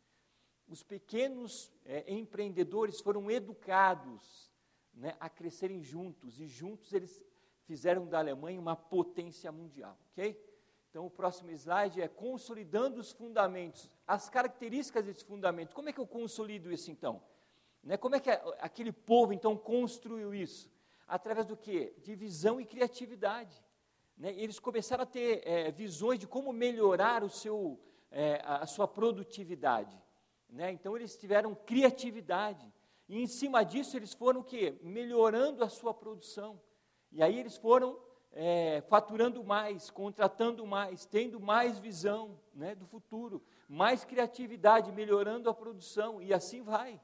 Os 0.66 0.82
pequenos 0.82 1.70
é, 1.84 2.10
empreendedores 2.10 2.98
foram 2.98 3.30
educados 3.30 4.50
né, 4.94 5.14
a 5.20 5.28
crescerem 5.28 5.82
juntos, 5.82 6.40
e 6.40 6.46
juntos 6.46 6.94
eles 6.94 7.22
fizeram 7.64 8.06
da 8.06 8.18
Alemanha 8.18 8.58
uma 8.58 8.74
potência 8.74 9.52
mundial. 9.52 9.98
ok? 10.12 10.42
Então, 10.88 11.04
o 11.04 11.10
próximo 11.10 11.50
slide 11.50 12.00
é 12.00 12.08
consolidando 12.08 12.98
os 12.98 13.12
fundamentos, 13.12 13.90
as 14.06 14.30
características 14.30 15.04
desses 15.04 15.22
fundamentos. 15.22 15.74
Como 15.74 15.90
é 15.90 15.92
que 15.92 16.00
eu 16.00 16.06
consolido 16.06 16.72
isso 16.72 16.90
então? 16.90 17.22
Né, 17.82 17.98
como 17.98 18.16
é 18.16 18.20
que 18.20 18.30
aquele 18.30 18.92
povo 18.92 19.34
então 19.34 19.58
construiu 19.58 20.34
isso? 20.34 20.74
Através 21.06 21.46
do 21.46 21.56
que? 21.56 21.94
De 22.02 22.14
visão 22.14 22.60
e 22.60 22.64
criatividade. 22.64 23.64
Né, 24.16 24.32
eles 24.36 24.58
começaram 24.58 25.02
a 25.02 25.06
ter 25.06 25.42
é, 25.46 25.70
visões 25.70 26.18
de 26.18 26.26
como 26.26 26.52
melhorar 26.52 27.22
o 27.22 27.28
seu, 27.28 27.78
é, 28.10 28.40
a 28.44 28.66
sua 28.66 28.88
produtividade. 28.88 29.96
Né? 30.48 30.70
Então, 30.72 30.96
eles 30.96 31.16
tiveram 31.16 31.54
criatividade. 31.54 32.72
E 33.08 33.22
em 33.22 33.26
cima 33.26 33.62
disso, 33.62 33.96
eles 33.96 34.14
foram 34.14 34.40
o 34.40 34.44
quê? 34.44 34.78
Melhorando 34.82 35.62
a 35.62 35.68
sua 35.68 35.92
produção. 35.92 36.60
E 37.12 37.22
aí 37.22 37.38
eles 37.38 37.56
foram 37.56 37.98
é, 38.32 38.82
faturando 38.82 39.42
mais, 39.42 39.90
contratando 39.90 40.66
mais, 40.66 41.06
tendo 41.06 41.40
mais 41.40 41.78
visão 41.78 42.38
né, 42.54 42.74
do 42.74 42.86
futuro, 42.86 43.42
mais 43.68 44.04
criatividade, 44.04 44.92
melhorando 44.92 45.48
a 45.48 45.54
produção, 45.54 46.20
e 46.20 46.34
assim 46.34 46.62
vai. 46.62 47.00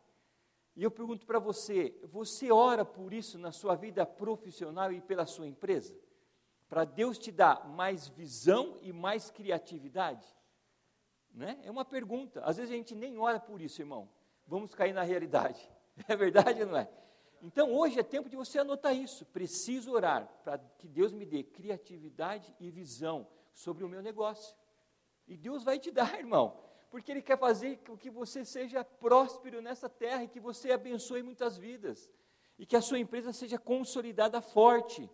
E 0.74 0.82
eu 0.82 0.90
pergunto 0.90 1.26
para 1.26 1.38
você: 1.38 1.94
você 2.04 2.50
ora 2.50 2.84
por 2.84 3.12
isso 3.12 3.38
na 3.38 3.52
sua 3.52 3.74
vida 3.74 4.04
profissional 4.06 4.92
e 4.92 5.00
pela 5.00 5.26
sua 5.26 5.46
empresa? 5.46 5.94
Para 6.68 6.84
Deus 6.84 7.18
te 7.18 7.30
dar 7.30 7.68
mais 7.68 8.08
visão 8.08 8.78
e 8.80 8.92
mais 8.92 9.30
criatividade? 9.30 10.26
Né? 11.34 11.60
É 11.64 11.70
uma 11.70 11.84
pergunta. 11.84 12.40
Às 12.44 12.56
vezes 12.56 12.72
a 12.72 12.76
gente 12.76 12.94
nem 12.94 13.18
ora 13.18 13.38
por 13.38 13.60
isso, 13.60 13.82
irmão. 13.82 14.08
Vamos 14.46 14.74
cair 14.74 14.92
na 14.92 15.02
realidade. 15.02 15.60
É 16.08 16.16
verdade 16.16 16.62
ou 16.62 16.68
não 16.68 16.78
é? 16.78 16.88
Então 17.42 17.70
hoje 17.74 18.00
é 18.00 18.02
tempo 18.02 18.30
de 18.30 18.34
você 18.34 18.58
anotar 18.58 18.96
isso. 18.96 19.26
Preciso 19.26 19.92
orar 19.92 20.26
para 20.42 20.58
que 20.78 20.88
Deus 20.88 21.12
me 21.12 21.26
dê 21.26 21.42
criatividade 21.42 22.54
e 22.58 22.70
visão 22.70 23.28
sobre 23.52 23.84
o 23.84 23.88
meu 23.88 24.00
negócio. 24.00 24.56
E 25.28 25.36
Deus 25.36 25.62
vai 25.62 25.78
te 25.78 25.90
dar, 25.92 26.18
irmão, 26.18 26.58
porque 26.92 27.10
Ele 27.10 27.22
quer 27.22 27.36
fazer 27.36 27.78
com 27.78 27.96
que 27.96 28.08
você 28.08 28.44
seja 28.44 28.84
próspero 28.84 29.60
nessa 29.60 29.88
terra 29.88 30.22
e 30.22 30.28
que 30.28 30.38
você 30.38 30.70
abençoe 30.70 31.24
muitas 31.24 31.56
vidas 31.58 32.08
e 32.56 32.64
que 32.64 32.76
a 32.76 32.80
sua 32.80 33.00
empresa 33.00 33.32
seja 33.32 33.58
consolidada 33.58 34.40
forte, 34.40 35.10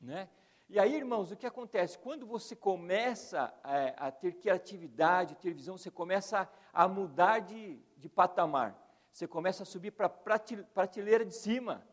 né? 0.00 0.30
E 0.70 0.78
aí, 0.78 0.94
irmãos, 0.94 1.30
o 1.30 1.36
que 1.36 1.46
acontece? 1.46 1.98
Quando 1.98 2.24
você 2.24 2.56
começa 2.56 3.52
a, 3.62 3.76
é, 3.76 3.94
a 3.98 4.10
ter 4.10 4.34
criatividade, 4.34 5.34
ter 5.34 5.52
visão, 5.52 5.76
você 5.76 5.90
começa 5.90 6.48
a, 6.72 6.84
a 6.84 6.88
mudar 6.88 7.40
de, 7.40 7.76
de 7.98 8.08
patamar 8.08 8.80
você 9.12 9.26
começa 9.26 9.64
a 9.64 9.66
subir 9.66 9.90
para 9.90 10.06
a 10.06 10.08
prateleira 10.08 11.24
de 11.24 11.34
cima. 11.34 11.84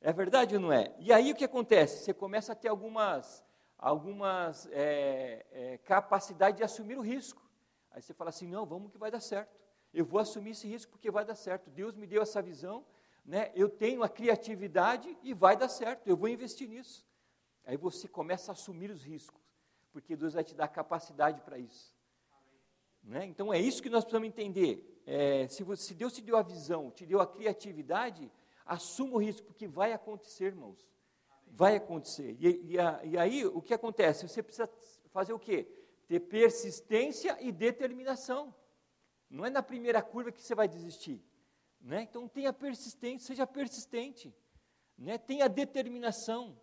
É 0.00 0.12
verdade 0.12 0.54
ou 0.54 0.60
não 0.60 0.72
é? 0.72 0.94
E 0.98 1.12
aí 1.12 1.32
o 1.32 1.34
que 1.34 1.44
acontece? 1.44 2.04
Você 2.04 2.14
começa 2.14 2.52
a 2.52 2.54
ter 2.54 2.68
algumas, 2.68 3.44
algumas 3.76 4.68
é, 4.70 5.46
é, 5.50 5.78
capacidade 5.78 6.58
de 6.58 6.62
assumir 6.62 6.96
o 6.96 7.02
risco. 7.02 7.47
Aí 7.98 8.02
você 8.02 8.14
fala 8.14 8.30
assim, 8.30 8.46
não, 8.46 8.64
vamos 8.64 8.92
que 8.92 8.96
vai 8.96 9.10
dar 9.10 9.18
certo. 9.18 9.52
Eu 9.92 10.04
vou 10.04 10.20
assumir 10.20 10.50
esse 10.50 10.68
risco 10.68 10.92
porque 10.92 11.10
vai 11.10 11.24
dar 11.24 11.34
certo. 11.34 11.68
Deus 11.68 11.96
me 11.96 12.06
deu 12.06 12.22
essa 12.22 12.40
visão, 12.40 12.86
né? 13.24 13.50
eu 13.56 13.68
tenho 13.68 14.04
a 14.04 14.08
criatividade 14.08 15.18
e 15.24 15.34
vai 15.34 15.56
dar 15.56 15.68
certo. 15.68 16.06
Eu 16.06 16.16
vou 16.16 16.28
investir 16.28 16.68
nisso. 16.68 17.04
Aí 17.64 17.76
você 17.76 18.06
começa 18.06 18.52
a 18.52 18.54
assumir 18.54 18.88
os 18.88 19.02
riscos, 19.02 19.42
porque 19.90 20.14
Deus 20.14 20.34
vai 20.34 20.44
te 20.44 20.54
dar 20.54 20.68
capacidade 20.68 21.40
para 21.40 21.58
isso. 21.58 21.92
Né? 23.02 23.26
Então 23.26 23.52
é 23.52 23.58
isso 23.58 23.82
que 23.82 23.90
nós 23.90 24.04
precisamos 24.04 24.28
entender 24.28 25.02
é, 25.04 25.48
se, 25.48 25.64
você, 25.64 25.82
se 25.82 25.94
Deus 25.94 26.12
te 26.12 26.22
deu 26.22 26.36
a 26.36 26.42
visão, 26.42 26.92
te 26.92 27.04
deu 27.04 27.20
a 27.20 27.26
criatividade, 27.26 28.30
assuma 28.64 29.14
o 29.14 29.18
risco, 29.18 29.44
porque 29.44 29.66
vai 29.66 29.92
acontecer, 29.92 30.44
irmãos. 30.44 30.86
Vai 31.48 31.74
acontecer. 31.74 32.36
E, 32.38 32.74
e, 32.74 32.78
a, 32.78 33.00
e 33.02 33.18
aí, 33.18 33.44
o 33.44 33.60
que 33.60 33.74
acontece? 33.74 34.28
Você 34.28 34.40
precisa 34.40 34.70
fazer 35.10 35.32
o 35.32 35.38
quê? 35.38 35.66
Ter 36.08 36.20
persistência 36.20 37.38
e 37.40 37.52
determinação. 37.52 38.52
Não 39.30 39.46
é 39.46 39.50
na 39.50 39.62
primeira 39.62 40.02
curva 40.02 40.32
que 40.32 40.42
você 40.42 40.54
vai 40.54 40.66
desistir. 40.66 41.22
Né? 41.80 42.02
Então, 42.02 42.26
tenha 42.26 42.52
persistência, 42.52 43.28
seja 43.28 43.46
persistente. 43.46 44.34
Né? 44.96 45.18
Tenha 45.18 45.48
determinação. 45.48 46.60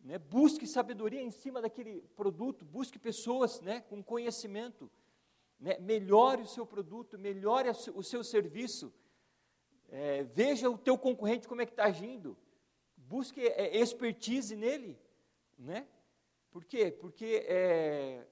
Né? 0.00 0.18
Busque 0.18 0.66
sabedoria 0.66 1.20
em 1.20 1.30
cima 1.30 1.60
daquele 1.60 2.00
produto, 2.16 2.64
busque 2.64 2.98
pessoas 2.98 3.60
né, 3.60 3.82
com 3.82 4.02
conhecimento 4.02 4.90
né, 5.62 5.78
melhore 5.78 6.42
o 6.42 6.46
seu 6.46 6.66
produto, 6.66 7.16
melhore 7.16 7.70
o 7.94 8.02
seu 8.02 8.24
serviço, 8.24 8.92
é, 9.88 10.24
veja 10.24 10.68
o 10.68 10.76
teu 10.76 10.98
concorrente 10.98 11.46
como 11.46 11.62
é 11.62 11.66
que 11.66 11.72
está 11.72 11.84
agindo, 11.84 12.36
busque 12.96 13.40
é, 13.40 13.78
expertise 13.78 14.56
nele, 14.56 14.98
né? 15.56 15.86
Por 16.50 16.64
quê? 16.64 16.90
Porque 16.90 17.44
é, 17.46 18.26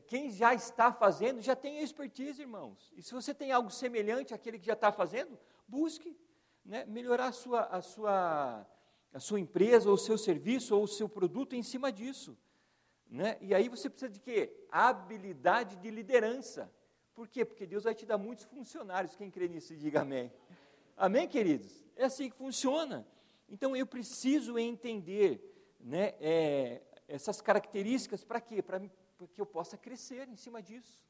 quem 0.00 0.30
já 0.30 0.54
está 0.54 0.92
fazendo 0.92 1.40
já 1.40 1.54
tem 1.54 1.82
expertise, 1.82 2.42
irmãos. 2.42 2.92
E 2.96 3.02
se 3.02 3.12
você 3.14 3.32
tem 3.32 3.52
algo 3.52 3.70
semelhante 3.70 4.34
àquele 4.34 4.58
que 4.58 4.66
já 4.66 4.72
está 4.72 4.90
fazendo, 4.90 5.38
busque 5.66 6.16
né, 6.64 6.84
melhorar 6.86 7.26
a 7.26 7.32
sua, 7.32 7.60
a, 7.66 7.80
sua, 7.82 8.66
a 9.12 9.20
sua 9.20 9.40
empresa, 9.40 9.88
ou 9.88 9.94
o 9.94 9.98
seu 9.98 10.18
serviço, 10.18 10.76
ou 10.76 10.84
o 10.84 10.88
seu 10.88 11.08
produto 11.08 11.54
em 11.54 11.62
cima 11.62 11.92
disso. 11.92 12.36
Né? 13.08 13.38
E 13.40 13.54
aí 13.54 13.68
você 13.68 13.88
precisa 13.88 14.10
de 14.10 14.20
quê? 14.20 14.52
Habilidade 14.70 15.76
de 15.76 15.90
liderança. 15.90 16.70
Por 17.14 17.28
quê? 17.28 17.44
Porque 17.44 17.66
Deus 17.66 17.84
vai 17.84 17.94
te 17.94 18.04
dar 18.04 18.18
muitos 18.18 18.44
funcionários. 18.44 19.14
Quem 19.14 19.30
crê 19.30 19.48
nisso, 19.48 19.74
diga 19.76 20.02
amém. 20.02 20.32
Amém, 20.96 21.28
queridos? 21.28 21.84
É 21.94 22.04
assim 22.04 22.28
que 22.28 22.36
funciona. 22.36 23.06
Então 23.48 23.76
eu 23.76 23.86
preciso 23.86 24.58
entender 24.58 25.40
né, 25.80 26.14
é, 26.20 26.82
essas 27.06 27.40
características 27.40 28.24
para 28.24 28.40
quê? 28.40 28.60
Para 28.60 28.80
que 29.26 29.40
eu 29.40 29.46
possa 29.46 29.78
crescer 29.78 30.28
em 30.28 30.36
cima 30.36 30.60
disso. 30.60 31.00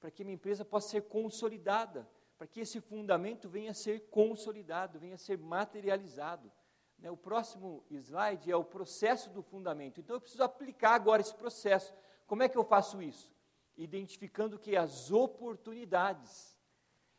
Para 0.00 0.10
que 0.10 0.24
minha 0.24 0.34
empresa 0.34 0.64
possa 0.64 0.88
ser 0.88 1.02
consolidada. 1.02 2.08
Para 2.38 2.46
que 2.46 2.60
esse 2.60 2.80
fundamento 2.80 3.48
venha 3.48 3.72
a 3.72 3.74
ser 3.74 4.08
consolidado, 4.08 4.98
venha 4.98 5.14
a 5.14 5.18
ser 5.18 5.38
materializado. 5.38 6.50
Né, 6.98 7.10
o 7.10 7.16
próximo 7.16 7.84
slide 7.90 8.50
é 8.50 8.56
o 8.56 8.64
processo 8.64 9.28
do 9.30 9.42
fundamento. 9.42 10.00
Então 10.00 10.16
eu 10.16 10.20
preciso 10.20 10.42
aplicar 10.42 10.94
agora 10.94 11.20
esse 11.20 11.34
processo. 11.34 11.92
Como 12.26 12.42
é 12.42 12.48
que 12.48 12.56
eu 12.56 12.64
faço 12.64 13.02
isso? 13.02 13.30
Identificando 13.76 14.58
que 14.58 14.76
as 14.76 15.10
oportunidades. 15.10 16.56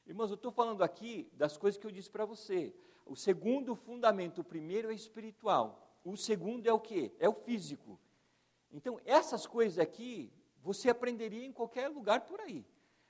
Irmãos, 0.05 0.29
eu 0.29 0.35
estou 0.35 0.51
falando 0.51 0.83
aqui 0.83 1.29
das 1.33 1.57
coisas 1.57 1.79
que 1.79 1.85
eu 1.85 1.91
disse 1.91 2.09
para 2.09 2.25
você. 2.25 2.73
O 3.05 3.15
segundo 3.15 3.75
fundamento, 3.75 4.39
o 4.39 4.43
primeiro 4.43 4.89
é 4.89 4.93
espiritual. 4.93 5.97
O 6.03 6.17
segundo 6.17 6.67
é 6.67 6.73
o 6.73 6.79
que? 6.79 7.13
É 7.19 7.27
o 7.27 7.33
físico. 7.33 7.99
Então, 8.73 8.99
essas 9.05 9.45
coisas 9.45 9.79
aqui, 9.79 10.33
você 10.61 10.89
aprenderia 10.89 11.45
em 11.45 11.53
qualquer 11.53 11.87
lugar 11.87 12.21
por 12.21 12.41
aí. 12.41 12.65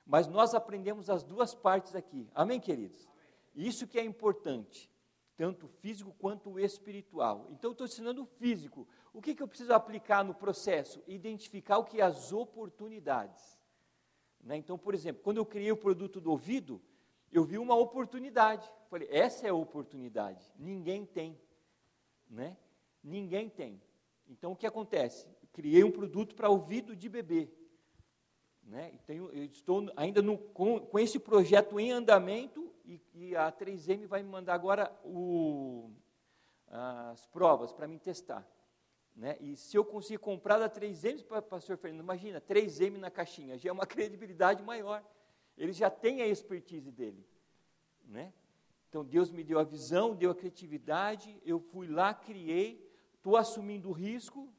Mas 0.05 0.27
nós 0.27 0.53
aprendemos 0.53 1.09
as 1.09 1.23
duas 1.23 1.55
partes 1.55 1.95
aqui. 1.95 2.29
Amém, 2.35 2.59
queridos? 2.59 3.07
Isso 3.55 3.87
que 3.87 3.97
é 3.97 4.03
importante 4.03 4.91
tanto 5.35 5.67
físico 5.67 6.13
quanto 6.19 6.59
espiritual. 6.59 7.47
Então, 7.51 7.71
estou 7.71 7.87
ensinando 7.87 8.23
o 8.23 8.25
físico. 8.25 8.87
O 9.11 9.21
que, 9.21 9.33
que 9.33 9.41
eu 9.41 9.47
preciso 9.47 9.73
aplicar 9.73 10.23
no 10.23 10.33
processo? 10.33 11.01
Identificar 11.07 11.79
o 11.79 11.85
que 11.85 11.99
é 11.99 12.03
as 12.03 12.31
oportunidades. 12.31 13.59
Né? 14.43 14.57
Então, 14.57 14.77
por 14.77 14.93
exemplo, 14.93 15.23
quando 15.23 15.37
eu 15.37 15.45
criei 15.45 15.71
o 15.71 15.77
produto 15.77 16.21
do 16.21 16.29
ouvido, 16.29 16.81
eu 17.31 17.43
vi 17.43 17.57
uma 17.57 17.75
oportunidade. 17.75 18.69
Falei, 18.89 19.07
essa 19.11 19.47
é 19.47 19.49
a 19.49 19.55
oportunidade. 19.55 20.45
Ninguém 20.57 21.05
tem. 21.05 21.39
Né? 22.29 22.55
Ninguém 23.03 23.49
tem. 23.49 23.81
Então, 24.27 24.51
o 24.51 24.55
que 24.55 24.67
acontece? 24.67 25.27
Criei 25.53 25.83
um 25.83 25.91
produto 25.91 26.35
para 26.35 26.49
ouvido 26.49 26.95
de 26.95 27.07
bebê. 27.07 27.47
Né? 28.63 28.91
E 28.93 28.97
tenho, 28.99 29.33
estou 29.45 29.91
ainda 29.95 30.21
no, 30.21 30.37
com, 30.37 30.79
com 30.79 30.99
esse 30.99 31.19
projeto 31.19 31.79
em 31.79 31.91
andamento 31.91 32.73
e, 32.85 32.99
e, 33.13 33.35
a 33.35 33.51
3M 33.51 34.07
vai 34.07 34.23
me 34.23 34.29
mandar 34.29 34.55
agora 34.55 34.91
o, 35.05 35.91
as 36.67 37.25
provas 37.27 37.71
para 37.71 37.87
me 37.87 37.99
testar. 37.99 38.47
Né? 39.15 39.37
E 39.39 39.55
se 39.55 39.77
eu 39.77 39.85
conseguir 39.85 40.17
comprar 40.17 40.57
da 40.57 40.69
3M, 40.69 41.23
pastor 41.43 41.77
Fernando, 41.77 42.01
imagina, 42.01 42.41
3M 42.41 42.97
na 42.97 43.11
caixinha, 43.11 43.57
já 43.57 43.69
é 43.69 43.71
uma 43.71 43.85
credibilidade 43.87 44.63
maior. 44.63 45.03
Ele 45.57 45.71
já 45.71 45.89
tem 45.89 46.21
a 46.21 46.27
expertise 46.27 46.91
dele. 46.91 47.23
Né? 48.05 48.33
Então 48.89 49.03
Deus 49.03 49.29
me 49.29 49.43
deu 49.43 49.59
a 49.59 49.63
visão, 49.63 50.15
deu 50.15 50.31
a 50.31 50.35
criatividade, 50.35 51.39
eu 51.45 51.59
fui 51.59 51.87
lá, 51.87 52.13
criei, 52.13 52.91
estou 53.15 53.37
assumindo 53.37 53.89
o 53.89 53.93
risco, 53.93 54.51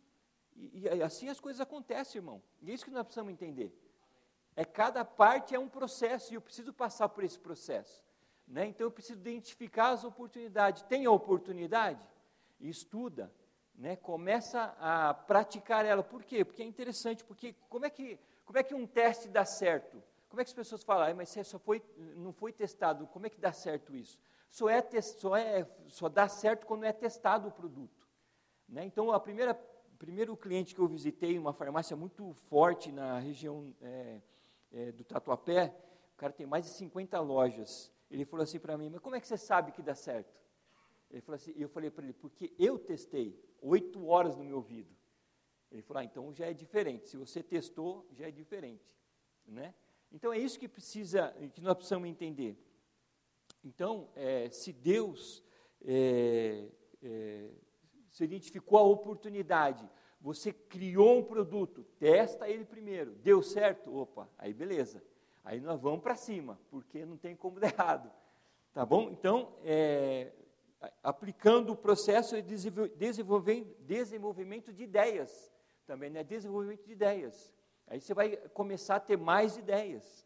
e, 0.56 0.82
e, 0.82 1.02
assim 1.02 1.28
as 1.28 1.40
coisas 1.40 1.60
acontecem, 1.60 2.20
irmão. 2.20 2.42
E 2.62 2.70
é 2.70 2.74
isso 2.74 2.84
que 2.84 2.90
nós 2.90 3.04
precisamos 3.04 3.32
entender. 3.32 3.72
É 4.56 4.64
cada 4.64 5.04
parte 5.04 5.54
é 5.54 5.58
um 5.58 5.68
processo 5.68 6.32
e 6.32 6.36
eu 6.36 6.40
preciso 6.40 6.72
passar 6.72 7.08
por 7.08 7.24
esse 7.24 7.38
processo. 7.38 8.04
Né? 8.46 8.66
Então 8.66 8.86
eu 8.86 8.90
preciso 8.90 9.18
identificar 9.20 9.90
as 9.90 10.04
oportunidades. 10.04 10.82
Tem 10.82 11.06
a 11.06 11.10
oportunidade? 11.10 12.00
Estuda, 12.60 13.32
né? 13.74 13.96
começa 13.96 14.74
a 14.78 15.12
praticar 15.12 15.84
ela. 15.84 16.02
Por 16.02 16.22
quê? 16.22 16.44
Porque 16.44 16.62
é 16.62 16.66
interessante, 16.66 17.24
porque 17.24 17.54
como 17.68 17.84
é 17.84 17.90
que, 17.90 18.18
como 18.44 18.58
é 18.58 18.62
que 18.62 18.74
um 18.74 18.86
teste 18.86 19.28
dá 19.28 19.44
certo? 19.44 20.02
Como 20.28 20.40
é 20.40 20.44
que 20.44 20.50
as 20.50 20.54
pessoas 20.54 20.82
falam, 20.82 21.08
ah, 21.08 21.14
mas 21.14 21.30
só 21.46 21.58
foi, 21.58 21.82
não 21.96 22.32
foi 22.32 22.52
testado, 22.52 23.06
como 23.06 23.26
é 23.26 23.30
que 23.30 23.40
dá 23.40 23.52
certo 23.52 23.94
isso? 23.94 24.18
Só, 24.50 24.68
é, 24.68 24.82
só, 25.00 25.36
é, 25.36 25.66
só 25.88 26.08
dá 26.08 26.28
certo 26.28 26.66
quando 26.66 26.84
é 26.84 26.92
testado 26.92 27.48
o 27.48 27.52
produto. 27.52 28.06
Né? 28.68 28.84
Então, 28.84 29.12
a 29.12 29.20
primeira, 29.20 29.54
primeiro 29.96 30.36
cliente 30.36 30.74
que 30.74 30.80
eu 30.80 30.88
visitei, 30.88 31.38
uma 31.38 31.52
farmácia 31.52 31.96
muito 31.96 32.32
forte 32.34 32.90
na 32.90 33.18
região 33.18 33.74
é, 33.80 34.20
é, 34.72 34.92
do 34.92 35.04
Tatuapé, 35.04 35.74
o 36.14 36.16
cara 36.16 36.32
tem 36.32 36.46
mais 36.46 36.64
de 36.64 36.70
50 36.72 37.18
lojas. 37.20 37.92
Ele 38.10 38.24
falou 38.24 38.44
assim 38.44 38.58
para 38.58 38.76
mim, 38.76 38.88
mas 38.90 39.00
como 39.00 39.16
é 39.16 39.20
que 39.20 39.26
você 39.26 39.36
sabe 39.36 39.72
que 39.72 39.82
dá 39.82 39.94
certo? 39.94 40.34
Ele 41.10 41.20
falou 41.20 41.36
assim, 41.36 41.52
eu 41.56 41.68
falei 41.68 41.90
para 41.90 42.04
ele, 42.04 42.12
porque 42.12 42.52
eu 42.58 42.78
testei 42.78 43.38
oito 43.60 44.06
horas 44.06 44.36
no 44.36 44.44
meu 44.44 44.56
ouvido. 44.56 44.94
Ele 45.70 45.82
falou, 45.82 46.00
ah, 46.00 46.04
então 46.04 46.32
já 46.32 46.46
é 46.46 46.52
diferente. 46.52 47.08
Se 47.08 47.16
você 47.16 47.42
testou, 47.42 48.06
já 48.12 48.28
é 48.28 48.30
diferente, 48.30 48.96
né? 49.46 49.74
Então 50.12 50.32
é 50.32 50.38
isso 50.38 50.58
que 50.58 50.68
precisa, 50.68 51.34
que 51.52 51.60
nós 51.60 51.74
precisamos 51.74 52.08
entender. 52.08 52.56
Então, 53.64 54.08
é, 54.14 54.48
se 54.50 54.72
Deus 54.72 55.42
é, 55.84 56.68
é, 57.02 57.50
se 58.14 58.22
identificou 58.22 58.78
a 58.78 58.82
oportunidade, 58.82 59.90
você 60.20 60.52
criou 60.52 61.18
um 61.18 61.24
produto, 61.24 61.82
testa 61.98 62.48
ele 62.48 62.64
primeiro, 62.64 63.10
deu 63.16 63.42
certo, 63.42 63.92
opa, 63.92 64.30
aí 64.38 64.54
beleza. 64.54 65.02
Aí 65.42 65.60
nós 65.60 65.80
vamos 65.80 66.00
para 66.00 66.14
cima, 66.14 66.56
porque 66.70 67.04
não 67.04 67.16
tem 67.16 67.34
como 67.34 67.58
dar 67.58 67.72
errado. 67.72 68.08
Tá 68.72 68.86
bom? 68.86 69.10
Então, 69.10 69.56
é, 69.64 70.32
aplicando 71.02 71.72
o 71.72 71.76
processo 71.76 72.40
de 72.40 72.56
desenvolvimento 73.76 74.72
de 74.72 74.84
ideias, 74.84 75.52
também, 75.84 76.08
né? 76.08 76.22
Desenvolvimento 76.22 76.86
de 76.86 76.92
ideias. 76.92 77.52
Aí 77.88 78.00
você 78.00 78.14
vai 78.14 78.36
começar 78.36 78.94
a 78.94 79.00
ter 79.00 79.18
mais 79.18 79.56
ideias. 79.56 80.24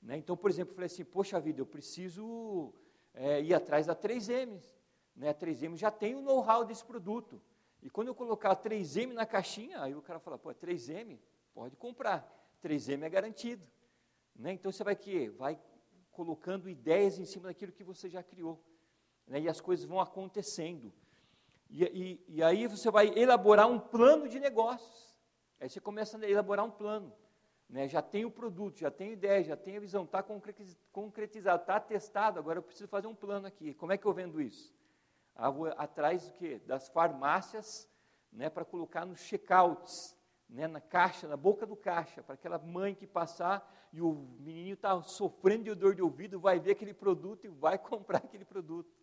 Né? 0.00 0.16
Então, 0.16 0.38
por 0.38 0.50
exemplo, 0.50 0.72
eu 0.72 0.74
falei 0.74 0.86
assim, 0.86 1.04
poxa 1.04 1.38
vida, 1.38 1.60
eu 1.60 1.66
preciso 1.66 2.72
é, 3.12 3.42
ir 3.42 3.52
atrás 3.52 3.86
da 3.86 3.94
3M. 3.94 4.58
Né? 5.16 5.30
A 5.30 5.34
3M 5.34 5.76
já 5.76 5.90
tem 5.90 6.14
o 6.14 6.20
know-how 6.20 6.64
desse 6.64 6.84
produto. 6.84 7.40
E 7.82 7.88
quando 7.88 8.08
eu 8.08 8.14
colocar 8.14 8.50
a 8.50 8.56
3M 8.56 9.12
na 9.12 9.24
caixinha, 9.24 9.80
aí 9.80 9.94
o 9.94 10.02
cara 10.02 10.20
fala, 10.20 10.38
pô, 10.38 10.50
3M, 10.50 11.18
pode 11.54 11.76
comprar. 11.76 12.30
3M 12.62 13.02
é 13.02 13.08
garantido. 13.08 13.66
Né? 14.34 14.52
Então 14.52 14.70
você 14.70 14.84
vai 14.84 14.94
que 14.94 15.28
vai 15.30 15.58
colocando 16.12 16.68
ideias 16.68 17.18
em 17.18 17.24
cima 17.24 17.48
daquilo 17.48 17.72
que 17.72 17.84
você 17.84 18.08
já 18.08 18.22
criou. 18.22 18.62
Né? 19.26 19.40
E 19.40 19.48
as 19.48 19.60
coisas 19.60 19.84
vão 19.84 20.00
acontecendo. 20.00 20.92
E, 21.68 21.84
e, 21.84 22.24
e 22.28 22.42
aí 22.42 22.66
você 22.66 22.90
vai 22.90 23.08
elaborar 23.16 23.68
um 23.68 23.78
plano 23.78 24.28
de 24.28 24.38
negócios. 24.38 25.16
Aí 25.58 25.68
você 25.68 25.80
começa 25.80 26.18
a 26.18 26.28
elaborar 26.28 26.64
um 26.64 26.70
plano. 26.70 27.12
Né? 27.68 27.88
Já 27.88 28.00
tem 28.00 28.24
o 28.24 28.30
produto, 28.30 28.78
já 28.78 28.90
tem 28.90 29.12
ideia, 29.12 29.42
já 29.42 29.56
tem 29.56 29.76
a 29.76 29.80
visão, 29.80 30.04
está 30.04 30.22
concretizado, 30.92 31.62
está 31.62 31.80
testado, 31.80 32.38
agora 32.38 32.58
eu 32.58 32.62
preciso 32.62 32.88
fazer 32.88 33.08
um 33.08 33.14
plano 33.14 33.46
aqui. 33.46 33.74
Como 33.74 33.92
é 33.92 33.98
que 33.98 34.06
eu 34.06 34.12
vendo 34.12 34.40
isso? 34.40 34.72
Atrás 35.76 36.26
do 36.26 36.32
quê? 36.32 36.58
Das 36.66 36.88
farmácias, 36.88 37.88
né, 38.32 38.48
para 38.48 38.64
colocar 38.64 39.04
nos 39.04 39.20
checkouts, 39.20 40.16
né, 40.48 40.66
na 40.66 40.80
caixa, 40.80 41.26
na 41.28 41.36
boca 41.36 41.66
do 41.66 41.76
caixa, 41.76 42.22
para 42.22 42.34
aquela 42.34 42.58
mãe 42.58 42.94
que 42.94 43.06
passar 43.06 43.72
e 43.92 44.00
o 44.00 44.12
menino 44.40 44.74
está 44.74 45.02
sofrendo 45.02 45.64
de 45.64 45.74
dor 45.74 45.94
de 45.94 46.02
ouvido, 46.02 46.38
vai 46.38 46.58
ver 46.58 46.72
aquele 46.72 46.94
produto 46.94 47.44
e 47.44 47.48
vai 47.48 47.78
comprar 47.78 48.18
aquele 48.18 48.44
produto. 48.44 48.94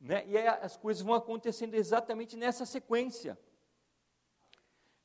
Né? 0.00 0.24
E 0.26 0.36
aí 0.36 0.46
as 0.46 0.76
coisas 0.76 1.02
vão 1.02 1.14
acontecendo 1.14 1.74
exatamente 1.74 2.36
nessa 2.36 2.66
sequência. 2.66 3.38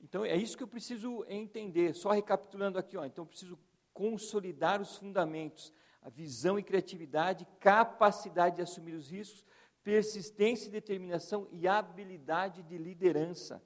Então 0.01 0.23
é 0.23 0.35
isso 0.35 0.57
que 0.57 0.63
eu 0.63 0.67
preciso 0.67 1.25
entender. 1.27 1.93
Só 1.93 2.11
recapitulando 2.11 2.77
aqui, 2.77 2.97
ó, 2.97 3.05
então 3.05 3.23
eu 3.23 3.27
preciso 3.27 3.59
consolidar 3.93 4.81
os 4.81 4.95
fundamentos, 4.95 5.73
a 6.01 6.09
visão 6.09 6.57
e 6.57 6.63
criatividade, 6.63 7.47
capacidade 7.59 8.57
de 8.57 8.61
assumir 8.61 8.93
os 8.93 9.09
riscos, 9.09 9.45
persistência 9.89 10.67
e 10.67 10.71
determinação 10.71 11.47
e 11.51 11.67
habilidade 11.67 12.61
de 12.61 12.77
liderança. 12.77 13.59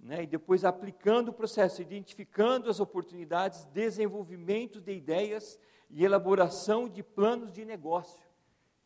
Né? 0.00 0.22
E 0.22 0.26
depois 0.26 0.64
aplicando 0.64 1.28
o 1.28 1.34
processo, 1.34 1.82
identificando 1.82 2.70
as 2.70 2.80
oportunidades, 2.80 3.66
desenvolvimento 3.66 4.80
de 4.80 4.94
ideias 4.94 5.60
e 5.90 6.02
elaboração 6.02 6.88
de 6.88 7.02
planos 7.02 7.52
de 7.52 7.62
negócio. 7.62 8.26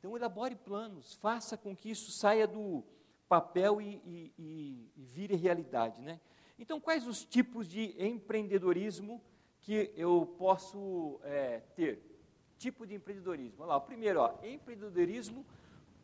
Então 0.00 0.16
elabore 0.16 0.56
planos, 0.56 1.14
faça 1.14 1.56
com 1.56 1.76
que 1.76 1.92
isso 1.92 2.10
saia 2.10 2.44
do 2.44 2.82
papel 3.28 3.80
e, 3.80 4.02
e, 4.04 4.34
e, 4.36 4.92
e 4.96 5.04
vire 5.04 5.36
realidade. 5.36 6.02
Né? 6.02 6.18
Então, 6.58 6.80
quais 6.80 7.06
os 7.06 7.24
tipos 7.24 7.68
de 7.68 7.94
empreendedorismo 8.04 9.22
que 9.60 9.92
eu 9.96 10.34
posso 10.36 11.20
é, 11.22 11.60
ter? 11.76 12.02
Tipo 12.58 12.84
de 12.84 12.96
empreendedorismo. 12.96 13.62
Olha 13.62 13.68
lá, 13.68 13.76
o 13.76 13.82
primeiro, 13.82 14.20
ó, 14.20 14.34
empreendedorismo 14.42 15.46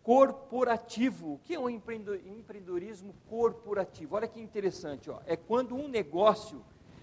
corporativo. 0.06 1.32
O 1.32 1.38
que 1.38 1.54
é 1.54 1.58
um 1.58 1.68
empreendedorismo 1.68 3.12
corporativo? 3.28 4.14
Olha 4.14 4.28
que 4.28 4.40
interessante, 4.40 5.10
ó. 5.10 5.18
é 5.26 5.36
quando 5.36 5.74
um 5.74 5.88
negócio, 5.88 6.62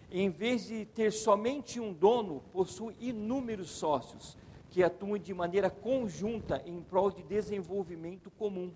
em 0.10 0.30
vez 0.30 0.68
de 0.68 0.86
ter 0.86 1.12
somente 1.12 1.82
um 1.82 1.92
dono, 1.92 2.42
possui 2.54 2.96
inúmeros 3.02 3.72
sócios 3.72 4.38
que 4.70 4.82
atuam 4.82 5.18
de 5.18 5.34
maneira 5.34 5.70
conjunta 5.70 6.64
em 6.66 6.82
prol 6.82 7.12
de 7.12 7.22
desenvolvimento 7.24 8.32
comum. 8.32 8.72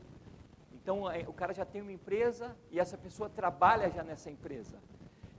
Então, 0.73 1.09
é, 1.09 1.23
o 1.25 1.31
cara 1.31 1.53
já 1.53 1.63
tem 1.63 1.81
uma 1.81 1.93
empresa 1.93 2.53
e 2.69 2.81
essa 2.81 2.97
pessoa 2.97 3.29
trabalha 3.29 3.89
já 3.89 4.03
nessa 4.03 4.29
empresa. 4.29 4.77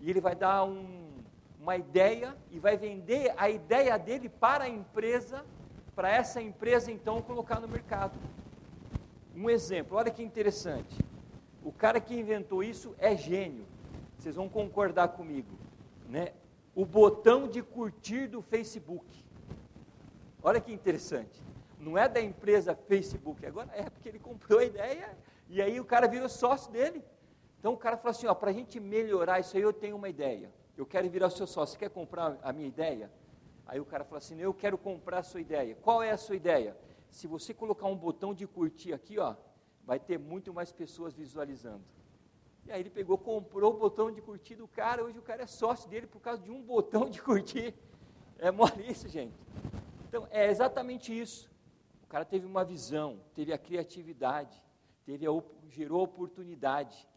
E 0.01 0.09
ele 0.09 0.21
vai 0.21 0.35
dar 0.35 0.65
um, 0.65 1.11
uma 1.61 1.77
ideia 1.77 2.35
e 2.51 2.59
vai 2.59 2.79
vender 2.79 3.35
a 3.37 3.51
ideia 3.51 3.99
dele 3.99 4.31
para 4.31 4.65
a 4.65 4.69
empresa, 4.69 5.45
para 5.95 6.11
essa 6.11 6.41
empresa 6.41 6.91
então 6.91 7.21
colocar 7.21 7.61
no 7.61 7.69
mercado. 7.69 8.19
Um 9.39 9.49
exemplo, 9.49 9.97
olha 9.97 10.11
que 10.11 10.21
interessante. 10.21 10.99
O 11.63 11.71
cara 11.71 12.01
que 12.01 12.13
inventou 12.13 12.61
isso 12.61 12.93
é 12.99 13.17
gênio. 13.17 13.65
Vocês 14.19 14.35
vão 14.35 14.49
concordar 14.49 15.11
comigo, 15.11 15.57
né? 16.09 16.33
O 16.75 16.85
botão 16.85 17.47
de 17.47 17.63
curtir 17.63 18.27
do 18.27 18.43
Facebook. 18.43 19.25
Olha 20.43 20.61
que 20.61 20.73
interessante. 20.73 21.41
Não 21.79 21.97
é 21.97 22.09
da 22.09 22.21
empresa 22.21 22.75
Facebook, 22.75 23.47
agora 23.47 23.71
é 23.75 23.89
porque 23.89 24.09
ele 24.09 24.19
comprou 24.19 24.59
a 24.59 24.65
ideia 24.65 25.17
e 25.49 25.63
aí 25.63 25.79
o 25.79 25.85
cara 25.85 26.09
virou 26.09 26.29
sócio 26.29 26.73
dele. 26.73 27.05
Então 27.61 27.75
o 27.75 27.77
cara 27.77 27.97
falou 27.97 28.11
assim: 28.11 28.27
ó, 28.27 28.35
para 28.35 28.51
a 28.51 28.53
gente 28.53 28.81
melhorar 28.81 29.39
isso 29.39 29.57
aí, 29.57 29.63
eu 29.63 29.73
tenho 29.73 29.95
uma 29.95 30.09
ideia. 30.09 30.51
Eu 30.77 30.85
quero 30.85 31.09
virar 31.09 31.29
o 31.29 31.31
seu 31.31 31.47
sócio. 31.47 31.75
Você 31.75 31.79
quer 31.79 31.91
comprar 31.91 32.37
a 32.43 32.53
minha 32.53 32.67
ideia? 32.67 33.09
Aí 33.69 33.79
o 33.79 33.85
cara 33.85 34.03
falou 34.03 34.19
assim: 34.19 34.41
eu 34.41 34.53
quero 34.53 34.77
comprar 34.77 35.19
a 35.19 35.23
sua 35.23 35.41
ideia. 35.41 35.77
Qual 35.81 36.03
é 36.03 36.11
a 36.11 36.17
sua 36.17 36.35
ideia? 36.35 36.77
Se 37.11 37.27
você 37.27 37.53
colocar 37.55 37.87
um 37.87 37.97
botão 37.97 38.35
de 38.35 38.47
curtir 38.47 38.93
aqui, 38.93 39.19
ó, 39.19 39.35
vai 39.85 39.99
ter 39.99 40.19
muito 40.19 40.53
mais 40.53 40.73
pessoas 40.73 41.15
visualizando. 41.15 41.83
E 42.67 42.73
aí 42.73 42.81
ele 42.81 42.91
pegou, 42.91 43.17
comprou 43.17 43.75
o 43.75 43.79
botão 43.79 44.11
de 44.11 44.21
curtir 44.21 44.57
do 44.57 44.69
cara. 44.69 45.03
Hoje 45.03 45.19
o 45.19 45.23
cara 45.23 45.43
é 45.43 45.47
sócio 45.47 45.89
dele 45.89 46.07
por 46.07 46.21
causa 46.21 46.43
de 46.43 46.51
um 46.51 46.63
botão 46.63 47.09
de 47.09 47.23
curtir. 47.23 47.75
É 48.39 48.51
mole 48.51 48.89
isso, 48.91 49.09
gente. 49.09 49.35
Então 50.09 50.29
é 50.31 50.51
exatamente 50.51 51.19
isso. 51.19 51.51
O 52.05 52.07
cara 52.07 52.25
teve 52.25 52.47
uma 52.47 52.65
visão, 52.65 53.21
teve 53.35 53.53
a 53.53 53.59
criatividade 53.59 54.63
teve 55.09 55.27
a, 55.27 55.31
gerou 55.71 56.03
oportunidade, 56.03 57.09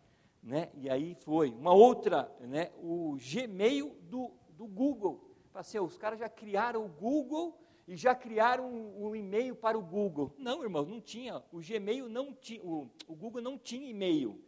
né? 0.42 0.70
E 0.76 0.90
aí 0.90 1.14
foi. 1.14 1.50
Uma 1.52 1.74
outra, 1.74 2.34
né? 2.40 2.72
O 2.78 3.18
Gmail 3.20 3.94
do, 4.04 4.32
do 4.52 4.66
Google. 4.66 5.30
Assim, 5.54 5.78
os 5.78 5.98
caras 5.98 6.18
já 6.18 6.30
criaram 6.30 6.86
o 6.86 6.88
Google 6.88 7.60
e 7.92 7.98
já 7.98 8.16
criaram 8.16 8.72
um, 8.72 9.08
um 9.08 9.14
e-mail 9.14 9.54
para 9.54 9.78
o 9.78 9.82
Google. 9.82 10.34
Não, 10.38 10.64
irmão, 10.64 10.86
não 10.86 11.02
tinha. 11.02 11.44
O 11.52 11.60
Gmail 11.60 12.08
não 12.08 12.34
tinha, 12.34 12.64
o, 12.64 12.90
o 13.06 13.14
Google 13.14 13.42
não 13.42 13.58
tinha 13.58 13.86
e-mail. 13.90 14.42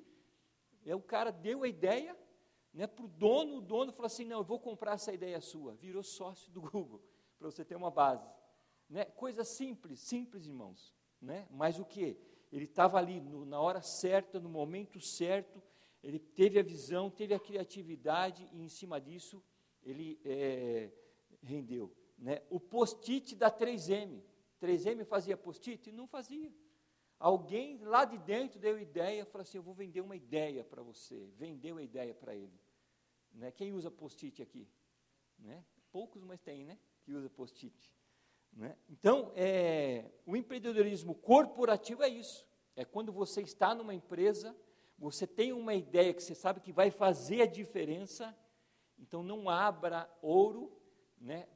E 0.86 0.94
o 0.94 1.02
cara 1.02 1.30
deu 1.30 1.64
a 1.64 1.68
ideia, 1.68 2.18
né, 2.74 2.88
para 2.88 3.04
o 3.04 3.08
dono, 3.10 3.58
o 3.58 3.62
dono 3.62 3.92
falou 3.92 4.06
assim, 4.06 4.24
não, 4.24 4.38
eu 4.38 4.46
vou 4.46 4.62
comprar 4.62 4.94
essa 4.94 5.12
ideia 5.12 5.42
sua, 5.42 5.74
virou 5.74 6.02
sócio 6.02 6.50
do 6.54 6.62
Google, 6.62 7.04
para 7.38 7.52
você 7.52 7.66
ter 7.66 7.76
uma 7.76 7.92
base. 7.92 8.26
Né? 8.90 9.04
Coisa 9.04 9.44
simples, 9.44 10.00
simples, 10.00 10.46
irmãos. 10.46 10.96
Né? 11.22 11.46
Mas 11.52 11.78
o 11.78 11.84
que? 11.84 12.18
Ele 12.50 12.64
estava 12.64 12.98
ali 12.98 13.20
no, 13.20 13.44
na 13.44 13.60
hora 13.60 13.82
certa, 13.82 14.40
no 14.40 14.48
momento 14.48 15.02
certo, 15.02 15.62
ele 16.02 16.18
teve 16.18 16.60
a 16.60 16.64
visão, 16.64 17.12
teve 17.12 17.34
a 17.34 17.40
criatividade, 17.40 18.50
e 18.54 18.64
em 18.64 18.70
cima 18.70 19.02
disso 19.02 19.44
ele 19.84 20.18
é, 20.24 20.94
rendeu. 21.42 21.94
Né? 22.24 22.42
O 22.50 22.58
post-it 22.58 23.36
da 23.36 23.52
3M. 23.52 24.22
3M 24.62 25.04
fazia 25.04 25.36
post-it? 25.36 25.92
Não 25.92 26.08
fazia. 26.08 26.50
Alguém 27.20 27.84
lá 27.84 28.06
de 28.06 28.18
dentro 28.18 28.58
deu 28.58 28.80
ideia, 28.80 29.26
falou 29.26 29.42
assim: 29.42 29.58
Eu 29.58 29.64
vou 29.64 29.74
vender 29.74 30.00
uma 30.00 30.16
ideia 30.16 30.64
para 30.64 30.82
você. 30.82 31.30
Vendeu 31.36 31.76
a 31.76 31.84
ideia 31.84 32.14
para 32.14 32.34
ele. 32.34 32.58
Né? 33.34 33.52
Quem 33.52 33.74
usa 33.74 33.92
post-it 33.92 34.42
aqui? 34.42 34.66
Né? 35.38 35.66
Poucos, 35.92 36.24
mas 36.24 36.40
tem, 36.40 36.64
né? 36.64 36.80
Que 37.04 37.12
usa 37.12 37.30
post-it. 37.30 37.94
Né? 38.54 38.78
Então, 38.88 39.34
é, 39.36 40.10
o 40.26 40.38
empreendedorismo 40.38 41.14
corporativo 41.16 42.04
é 42.04 42.08
isso. 42.08 42.48
É 42.74 42.86
quando 42.86 43.12
você 43.12 43.42
está 43.42 43.76
numa 43.76 43.94
empresa, 43.94 44.56
você 44.98 45.28
tem 45.28 45.52
uma 45.52 45.76
ideia 45.76 46.14
que 46.14 46.24
você 46.24 46.34
sabe 46.34 46.62
que 46.62 46.72
vai 46.72 46.90
fazer 46.90 47.42
a 47.42 47.46
diferença, 47.46 48.34
então 48.98 49.22
não 49.22 49.50
abra 49.50 50.10
ouro, 50.22 50.72
né? 51.20 51.50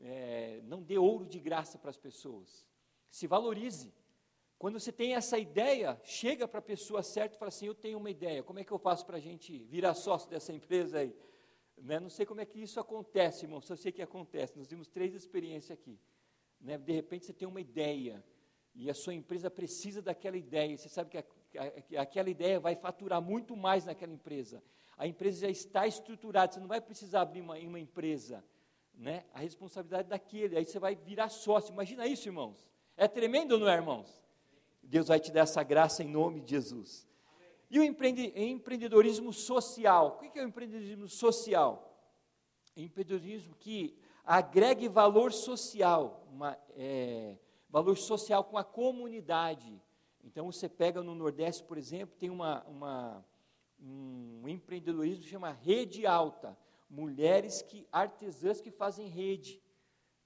É, 0.00 0.60
não 0.64 0.82
dê 0.82 0.98
ouro 0.98 1.26
de 1.26 1.38
graça 1.38 1.78
para 1.78 1.90
as 1.90 1.96
pessoas. 1.96 2.66
Se 3.10 3.26
valorize. 3.26 3.92
Quando 4.58 4.78
você 4.78 4.90
tem 4.90 5.14
essa 5.14 5.38
ideia, 5.38 6.00
chega 6.02 6.48
para 6.48 6.58
a 6.58 6.62
pessoa 6.62 7.02
certa 7.02 7.36
e 7.36 7.38
fala 7.38 7.48
assim: 7.48 7.66
Eu 7.66 7.74
tenho 7.74 7.98
uma 7.98 8.10
ideia, 8.10 8.42
como 8.42 8.58
é 8.58 8.64
que 8.64 8.72
eu 8.72 8.78
faço 8.78 9.06
para 9.06 9.16
a 9.16 9.20
gente 9.20 9.64
virar 9.64 9.94
sócio 9.94 10.28
dessa 10.28 10.52
empresa 10.52 10.98
aí? 10.98 11.14
Né? 11.76 12.00
Não 12.00 12.10
sei 12.10 12.26
como 12.26 12.40
é 12.40 12.44
que 12.44 12.60
isso 12.60 12.80
acontece, 12.80 13.44
irmão, 13.44 13.60
só 13.60 13.76
sei 13.76 13.92
que 13.92 14.02
acontece. 14.02 14.58
Nós 14.58 14.66
temos 14.66 14.88
três 14.88 15.14
experiências 15.14 15.78
aqui. 15.78 15.98
Né? 16.60 16.76
De 16.76 16.92
repente 16.92 17.26
você 17.26 17.32
tem 17.32 17.46
uma 17.46 17.60
ideia 17.60 18.24
e 18.74 18.90
a 18.90 18.94
sua 18.94 19.14
empresa 19.14 19.50
precisa 19.50 20.02
daquela 20.02 20.36
ideia. 20.36 20.76
Você 20.76 20.88
sabe 20.88 21.10
que, 21.10 21.18
a, 21.18 21.22
que 21.82 21.96
aquela 21.96 22.30
ideia 22.30 22.60
vai 22.60 22.74
faturar 22.74 23.20
muito 23.22 23.56
mais 23.56 23.86
naquela 23.86 24.12
empresa. 24.12 24.62
A 24.96 25.06
empresa 25.06 25.42
já 25.42 25.50
está 25.50 25.86
estruturada, 25.86 26.52
você 26.52 26.60
não 26.60 26.66
vai 26.66 26.80
precisar 26.80 27.22
abrir 27.22 27.40
uma, 27.40 27.56
uma 27.58 27.78
empresa. 27.78 28.44
Né? 28.98 29.24
A 29.32 29.38
responsabilidade 29.38 30.08
daquele, 30.08 30.58
aí 30.58 30.64
você 30.64 30.80
vai 30.80 30.96
virar 30.96 31.28
sócio. 31.28 31.72
Imagina 31.72 32.04
isso, 32.06 32.28
irmãos. 32.28 32.68
É 32.96 33.06
tremendo, 33.06 33.56
não 33.56 33.68
é, 33.68 33.76
irmãos? 33.76 34.20
Deus 34.82 35.06
vai 35.06 35.20
te 35.20 35.30
dar 35.30 35.42
essa 35.42 35.62
graça 35.62 36.02
em 36.02 36.08
nome 36.08 36.40
de 36.40 36.50
Jesus. 36.50 37.06
E 37.70 37.78
o 37.78 37.84
empreendedorismo 37.84 39.32
social. 39.32 40.16
O 40.16 40.30
que 40.30 40.36
é 40.38 40.42
o 40.42 40.48
empreendedorismo 40.48 41.08
social? 41.08 41.96
Empreendedorismo 42.76 43.54
que 43.54 43.96
agregue 44.24 44.88
valor 44.88 45.32
social, 45.32 46.26
uma, 46.30 46.58
é, 46.76 47.38
valor 47.68 47.96
social 47.96 48.42
com 48.42 48.58
a 48.58 48.64
comunidade. 48.64 49.80
Então 50.24 50.50
você 50.50 50.68
pega 50.68 51.02
no 51.02 51.14
Nordeste, 51.14 51.62
por 51.62 51.78
exemplo, 51.78 52.16
tem 52.18 52.30
uma, 52.30 52.64
uma 52.64 53.24
um 53.80 54.48
empreendedorismo 54.48 55.24
que 55.24 55.30
chama 55.30 55.52
rede 55.52 56.06
alta, 56.06 56.58
mulheres 56.88 57.62
que 57.62 57.86
artesãs 57.92 58.60
que 58.60 58.70
fazem 58.70 59.08
rede, 59.08 59.62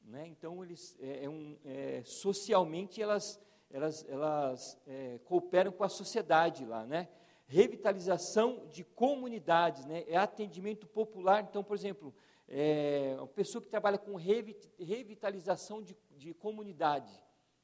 né? 0.03 0.27
Então 0.27 0.63
eles 0.63 0.97
é, 1.01 1.25
é 1.25 1.29
um, 1.29 1.59
é, 1.65 2.03
socialmente 2.05 3.01
elas 3.01 3.41
elas, 3.73 4.07
elas 4.07 4.79
é, 4.87 5.19
cooperam 5.25 5.73
com 5.73 5.83
a 5.83 5.89
sociedade 5.89 6.65
lá, 6.65 6.87
né? 6.87 7.09
Revitalização 7.47 8.67
de 8.69 8.85
comunidades, 8.85 9.87
né? 9.87 10.05
É 10.07 10.17
atendimento 10.17 10.87
popular. 10.87 11.43
Então, 11.43 11.65
por 11.65 11.75
exemplo, 11.75 12.15
é, 12.47 13.15
uma 13.17 13.27
pessoa 13.27 13.63
que 13.63 13.69
trabalha 13.69 13.97
com 13.97 14.15
revitalização 14.17 15.83
de, 15.83 15.97
de 16.11 16.35
comunidade. 16.35 17.11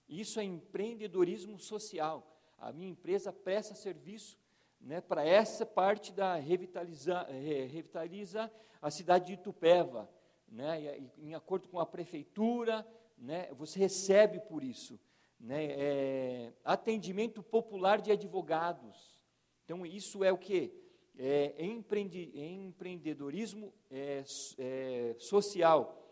Isso 0.09 0.41
é 0.41 0.45
empreendedorismo 0.45 1.59
social. 1.59 2.27
A 2.57 2.73
minha 2.73 2.91
empresa 2.91 3.33
presta 3.33 3.75
serviço 3.75 4.39
né, 4.81 5.01
para 5.01 5.25
essa 5.25 5.67
parte 5.67 6.13
da 6.13 6.37
revitaliza, 6.37 7.27
é, 7.29 7.67
revitaliza 7.67 8.51
a 8.81 8.91
cidade 8.91 9.27
de 9.27 9.33
Itupeva. 9.35 10.09
Né, 10.47 10.99
em 11.19 11.35
acordo 11.35 11.69
com 11.69 11.79
a 11.79 11.85
prefeitura, 11.85 12.87
né, 13.19 13.53
você 13.53 13.79
recebe 13.79 14.41
por 14.41 14.65
isso 14.65 14.99
né, 15.39 15.67
é, 15.67 16.53
atendimento 16.65 17.43
popular 17.43 18.01
de 18.01 18.11
advogados. 18.11 19.25
Então, 19.65 19.85
isso 19.87 20.25
é 20.25 20.33
o 20.33 20.39
que? 20.39 20.73
É, 21.17 21.65
empreende, 21.65 22.31
empreendedorismo 22.35 23.73
é, 23.91 24.25
é, 24.59 25.17
social. 25.19 26.05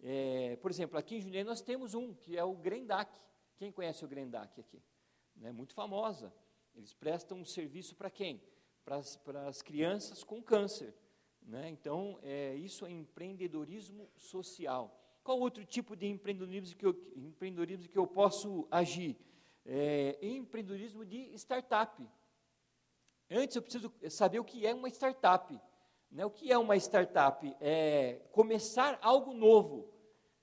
É, 0.00 0.56
por 0.56 0.70
exemplo, 0.70 0.98
aqui 0.98 1.16
em 1.16 1.20
Jundiaí 1.20 1.44
nós 1.44 1.60
temos 1.60 1.94
um, 1.94 2.14
que 2.14 2.36
é 2.36 2.44
o 2.44 2.54
Grendac. 2.54 3.18
Quem 3.56 3.72
conhece 3.72 4.04
o 4.04 4.08
Grendac 4.08 4.60
aqui? 4.60 4.82
É 5.42 5.52
muito 5.52 5.74
famosa. 5.74 6.32
Eles 6.74 6.92
prestam 6.92 7.38
um 7.38 7.44
serviço 7.44 7.94
para 7.94 8.10
quem? 8.10 8.42
Para 8.84 9.46
as 9.46 9.62
crianças 9.62 10.22
com 10.22 10.42
câncer. 10.42 10.94
Né? 11.42 11.68
Então, 11.70 12.18
é, 12.22 12.54
isso 12.54 12.84
é 12.86 12.90
empreendedorismo 12.90 14.08
social. 14.16 15.00
Qual 15.22 15.38
outro 15.40 15.64
tipo 15.64 15.96
de 15.96 16.06
empreendedorismo 16.06 16.76
que 16.76 16.86
eu, 16.86 16.94
empreendedorismo 17.16 17.88
que 17.88 17.98
eu 17.98 18.06
posso 18.06 18.66
agir? 18.70 19.16
É, 19.64 20.18
empreendedorismo 20.20 21.04
de 21.04 21.32
startup. 21.34 22.06
Antes 23.30 23.56
eu 23.56 23.62
preciso 23.62 23.92
saber 24.10 24.38
o 24.38 24.44
que 24.44 24.66
é 24.66 24.74
uma 24.74 24.88
startup. 24.88 25.58
Né? 26.10 26.24
O 26.26 26.30
que 26.30 26.52
é 26.52 26.58
uma 26.58 26.76
startup? 26.76 27.56
É 27.60 28.20
começar 28.32 28.98
algo 29.00 29.32
novo. 29.32 29.90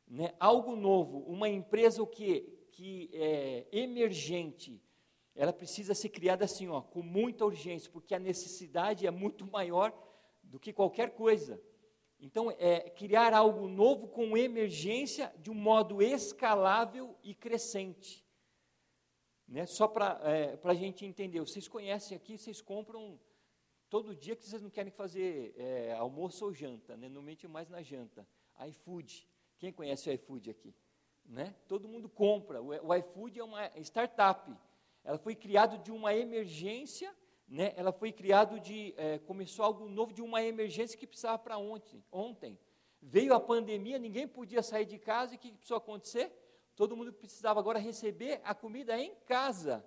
Né? 0.08 0.34
Algo 0.40 0.76
novo. 0.76 1.20
Uma 1.20 1.48
empresa 1.48 2.02
o 2.02 2.08
que, 2.08 2.42
que 2.72 3.10
é 3.14 3.68
emergente. 3.72 4.82
Ela 5.36 5.54
precisa 5.54 5.94
ser 5.96 6.10
criada 6.10 6.46
assim, 6.46 6.68
ó, 6.68 6.82
com 6.82 7.02
muita 7.02 7.46
urgência, 7.46 7.90
porque 7.92 8.14
a 8.14 8.20
necessidade 8.20 9.08
é 9.08 9.12
muito 9.12 9.46
maior 9.46 9.94
do 10.44 10.60
que 10.60 10.74
qualquer 10.74 11.12
coisa. 11.12 11.62
Então, 12.20 12.52
é 12.52 12.90
criar 12.90 13.34
algo 13.34 13.68
novo 13.68 14.08
com 14.08 14.38
emergência 14.38 15.34
de 15.40 15.50
um 15.50 15.56
modo 15.56 16.02
escalável 16.02 17.18
e 17.24 17.34
crescente. 17.34 18.24
Né? 19.48 19.66
Só 19.66 19.88
para 19.88 20.20
é, 20.24 20.60
a 20.64 20.74
gente 20.74 21.06
entender, 21.06 21.40
vocês 21.40 21.68
conhecem 21.68 22.16
aqui, 22.16 22.38
vocês 22.38 22.62
compram 22.62 23.20
todo 23.90 24.16
dia 24.16 24.36
que 24.36 24.46
vocês 24.46 24.62
não 24.62 24.70
querem 24.70 24.92
fazer 24.92 25.54
é, 25.58 25.94
almoço 25.94 26.46
ou 26.46 26.54
janta, 26.54 26.96
né? 26.96 27.10
normalmente 27.10 27.46
é 27.46 27.50
mais 27.50 27.70
na 27.70 27.82
janta. 27.82 28.26
iFood, 28.70 29.28
quem 29.58 29.74
conhece 29.74 30.10
o 30.10 30.14
iFood 30.14 30.50
aqui? 30.50 30.74
Né? 31.26 31.54
Todo 31.68 31.90
mundo 31.90 32.08
compra, 32.08 32.62
o, 32.62 32.68
o 32.68 32.96
iFood 32.96 33.40
é 33.40 33.44
uma 33.44 33.68
startup, 33.80 34.56
ela 35.04 35.18
foi 35.18 35.36
criada 35.36 35.78
de 35.78 35.92
uma 35.92 36.14
emergência 36.16 37.14
né, 37.52 37.74
ela 37.76 37.92
foi 37.92 38.14
criada 38.14 38.58
de, 38.62 38.94
é, 38.96 39.20
começou 39.20 39.66
algo 39.66 39.90
novo 39.90 40.14
de 40.14 40.22
uma 40.22 40.42
emergência 40.42 40.98
que 40.98 41.06
precisava 41.06 41.38
para 41.38 41.58
ontem, 41.58 42.02
ontem. 42.10 42.58
Veio 43.02 43.34
a 43.34 43.42
pandemia, 43.42 44.00
ninguém 44.00 44.26
podia 44.26 44.64
sair 44.64 44.86
de 44.86 44.98
casa, 44.98 45.34
e 45.34 45.36
o 45.36 45.40
que 45.40 45.52
precisou 45.52 45.76
acontecer? 45.76 46.32
Todo 46.78 46.96
mundo 46.96 47.12
precisava 47.12 47.60
agora 47.60 47.78
receber 47.78 48.40
a 48.46 48.56
comida 48.56 48.98
em 48.98 49.14
casa. 49.26 49.86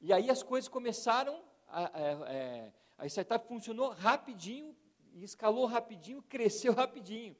E 0.00 0.10
aí 0.10 0.30
as 0.30 0.42
coisas 0.42 0.68
começaram, 0.68 1.42
a, 1.68 1.84
a, 1.84 2.32
é, 2.32 2.72
a 2.96 3.06
startup 3.06 3.46
funcionou 3.46 3.90
rapidinho, 3.90 4.74
escalou 5.16 5.66
rapidinho, 5.66 6.22
cresceu 6.30 6.72
rapidinho. 6.72 7.36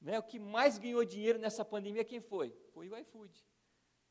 Né? 0.00 0.18
O 0.18 0.22
que 0.24 0.40
mais 0.40 0.78
ganhou 0.78 1.04
dinheiro 1.04 1.38
nessa 1.38 1.64
pandemia, 1.64 2.02
quem 2.02 2.20
foi? 2.20 2.52
Foi 2.74 2.88
o 2.88 2.96
iFood. 2.96 3.30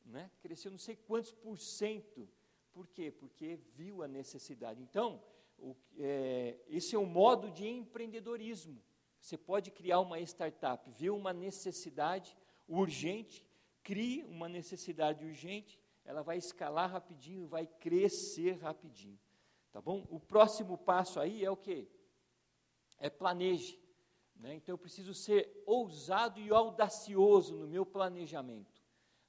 Né? 0.04 0.30
Cresceu 0.40 0.70
não 0.70 0.78
sei 0.78 0.96
quantos 0.96 1.32
por 1.32 1.58
cento 1.58 2.28
por 2.72 2.86
quê? 2.88 3.10
Porque 3.10 3.56
viu 3.74 4.02
a 4.02 4.08
necessidade. 4.08 4.82
Então, 4.82 5.22
o, 5.58 5.76
é, 5.98 6.56
esse 6.68 6.94
é 6.94 6.98
um 6.98 7.06
modo 7.06 7.50
de 7.50 7.66
empreendedorismo. 7.66 8.82
Você 9.20 9.36
pode 9.36 9.70
criar 9.70 10.00
uma 10.00 10.20
startup, 10.20 10.90
viu 10.92 11.16
uma 11.16 11.32
necessidade 11.32 12.36
urgente, 12.66 13.44
crie 13.82 14.24
uma 14.24 14.48
necessidade 14.48 15.24
urgente, 15.24 15.78
ela 16.04 16.22
vai 16.22 16.38
escalar 16.38 16.90
rapidinho, 16.90 17.46
vai 17.46 17.66
crescer 17.66 18.52
rapidinho. 18.52 19.18
Tá 19.70 19.80
bom? 19.80 20.06
O 20.08 20.18
próximo 20.18 20.78
passo 20.78 21.20
aí 21.20 21.44
é 21.44 21.50
o 21.50 21.56
que? 21.56 21.86
É 22.98 23.10
planeje. 23.10 23.78
Né? 24.36 24.54
Então 24.54 24.72
eu 24.72 24.78
preciso 24.78 25.12
ser 25.12 25.62
ousado 25.66 26.40
e 26.40 26.50
audacioso 26.50 27.56
no 27.56 27.68
meu 27.68 27.84
planejamento. 27.84 28.79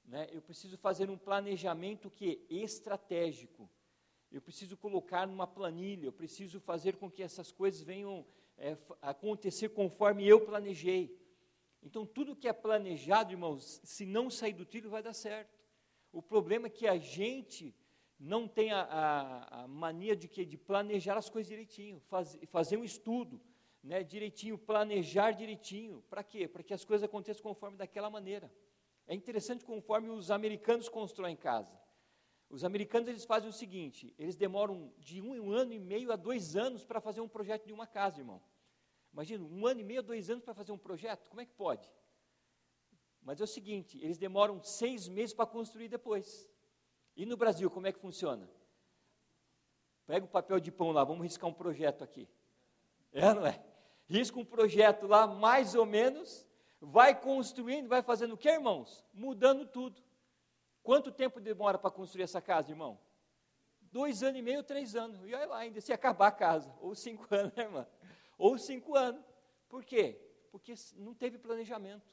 Né? 0.04 0.28
Eu 0.32 0.42
preciso 0.42 0.76
fazer 0.76 1.10
um 1.10 1.18
planejamento 1.18 2.10
que 2.10 2.44
é 2.50 2.54
estratégico. 2.54 3.68
Eu 4.30 4.40
preciso 4.40 4.76
colocar 4.76 5.26
numa 5.26 5.46
planilha, 5.46 6.06
eu 6.06 6.12
preciso 6.12 6.60
fazer 6.60 6.96
com 6.96 7.10
que 7.10 7.22
essas 7.22 7.52
coisas 7.52 7.82
venham 7.82 8.24
é, 8.56 8.76
acontecer 9.00 9.68
conforme 9.70 10.26
eu 10.26 10.40
planejei. 10.40 11.20
Então, 11.82 12.06
tudo 12.06 12.36
que 12.36 12.48
é 12.48 12.52
planejado, 12.52 13.32
irmãos, 13.32 13.80
se 13.82 14.06
não 14.06 14.30
sair 14.30 14.52
do 14.52 14.64
trilho, 14.64 14.88
vai 14.88 15.02
dar 15.02 15.12
certo. 15.12 15.58
O 16.12 16.22
problema 16.22 16.66
é 16.66 16.70
que 16.70 16.86
a 16.86 16.96
gente 16.96 17.74
não 18.18 18.46
tem 18.46 18.70
a, 18.70 18.82
a, 18.82 19.62
a 19.64 19.68
mania 19.68 20.14
de, 20.14 20.28
que, 20.28 20.44
de 20.46 20.56
planejar 20.56 21.16
as 21.18 21.28
coisas 21.28 21.48
direitinho, 21.48 22.00
faz, 22.00 22.38
fazer 22.46 22.76
um 22.76 22.84
estudo. 22.84 23.40
né, 23.82 24.02
direitinho, 24.04 24.56
planejar 24.56 25.32
direitinho. 25.32 26.02
Para 26.08 26.22
quê? 26.22 26.46
Para 26.46 26.62
que 26.62 26.72
as 26.72 26.84
coisas 26.84 27.04
aconteçam 27.04 27.42
conforme 27.42 27.76
daquela 27.76 28.08
maneira. 28.08 28.50
É 29.06 29.14
interessante 29.14 29.64
conforme 29.64 30.10
os 30.10 30.30
americanos 30.30 30.88
constroem 30.88 31.36
casa. 31.36 31.80
Os 32.48 32.64
americanos 32.64 33.08
eles 33.08 33.24
fazem 33.24 33.48
o 33.48 33.52
seguinte: 33.52 34.14
eles 34.18 34.36
demoram 34.36 34.92
de 34.98 35.20
um, 35.20 35.32
um 35.32 35.52
ano 35.52 35.72
e 35.72 35.78
meio 35.78 36.12
a 36.12 36.16
dois 36.16 36.56
anos 36.56 36.84
para 36.84 37.00
fazer 37.00 37.20
um 37.20 37.28
projeto 37.28 37.66
de 37.66 37.72
uma 37.72 37.86
casa, 37.86 38.20
irmão. 38.20 38.42
Imagina, 39.12 39.44
um 39.44 39.66
ano 39.66 39.80
e 39.80 39.84
meio 39.84 40.00
a 40.00 40.02
dois 40.02 40.30
anos 40.30 40.44
para 40.44 40.54
fazer 40.54 40.72
um 40.72 40.78
projeto? 40.78 41.28
Como 41.28 41.40
é 41.40 41.46
que 41.46 41.52
pode? 41.52 41.90
Mas 43.22 43.40
é 43.40 43.44
o 43.44 43.46
seguinte: 43.46 43.98
eles 44.02 44.18
demoram 44.18 44.62
seis 44.62 45.08
meses 45.08 45.34
para 45.34 45.46
construir 45.46 45.88
depois. 45.88 46.48
E 47.16 47.26
no 47.26 47.36
Brasil, 47.36 47.70
como 47.70 47.86
é 47.86 47.92
que 47.92 47.98
funciona? 47.98 48.48
Pega 50.06 50.24
o 50.24 50.28
papel 50.28 50.58
de 50.58 50.72
pão 50.72 50.90
lá, 50.90 51.04
vamos 51.04 51.22
riscar 51.22 51.48
um 51.48 51.54
projeto 51.54 52.02
aqui. 52.02 52.28
É, 53.12 53.32
não 53.32 53.46
é? 53.46 53.62
Risca 54.06 54.38
um 54.38 54.44
projeto 54.44 55.06
lá, 55.06 55.26
mais 55.26 55.74
ou 55.74 55.86
menos, 55.86 56.46
vai 56.82 57.18
construindo, 57.18 57.88
vai 57.88 58.02
fazendo 58.02 58.34
o 58.34 58.36
que, 58.36 58.48
irmãos? 58.48 59.04
Mudando 59.14 59.64
tudo. 59.64 60.02
Quanto 60.82 61.12
tempo 61.12 61.40
demora 61.40 61.78
para 61.78 61.92
construir 61.92 62.24
essa 62.24 62.40
casa, 62.40 62.72
irmão? 62.72 62.98
Dois 63.80 64.22
anos 64.24 64.40
e 64.40 64.42
meio, 64.42 64.64
três 64.64 64.96
anos. 64.96 65.20
E 65.24 65.32
olha 65.32 65.46
lá, 65.46 65.58
ainda 65.58 65.80
se 65.80 65.92
acabar 65.92 66.26
a 66.26 66.32
casa. 66.32 66.74
Ou 66.80 66.94
cinco 66.94 67.26
anos, 67.32 67.54
né, 67.54 67.62
irmã? 67.62 67.86
Ou 68.36 68.58
cinco 68.58 68.96
anos. 68.96 69.24
Por 69.68 69.84
quê? 69.84 70.20
Porque 70.50 70.74
não 70.96 71.14
teve 71.14 71.38
planejamento. 71.38 72.10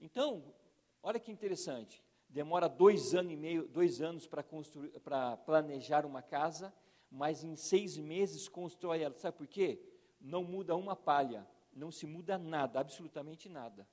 Então, 0.00 0.52
olha 1.00 1.20
que 1.20 1.30
interessante. 1.30 2.02
Demora 2.28 2.68
dois 2.68 3.14
anos 3.14 3.32
e 3.32 3.36
meio, 3.36 3.68
dois 3.68 4.02
anos 4.02 4.26
para 4.26 4.42
construir, 4.42 4.90
para 5.00 5.36
planejar 5.36 6.04
uma 6.04 6.20
casa, 6.20 6.74
mas 7.10 7.44
em 7.44 7.54
seis 7.54 7.96
meses 7.96 8.48
constrói 8.48 9.02
ela. 9.02 9.14
Sabe 9.14 9.36
por 9.36 9.46
quê? 9.46 9.80
Não 10.20 10.42
muda 10.42 10.74
uma 10.74 10.96
palha, 10.96 11.46
não 11.78 11.90
se 11.90 12.06
muda 12.06 12.36
nada, 12.36 12.80
absolutamente 12.80 13.48
nada. 13.48 13.88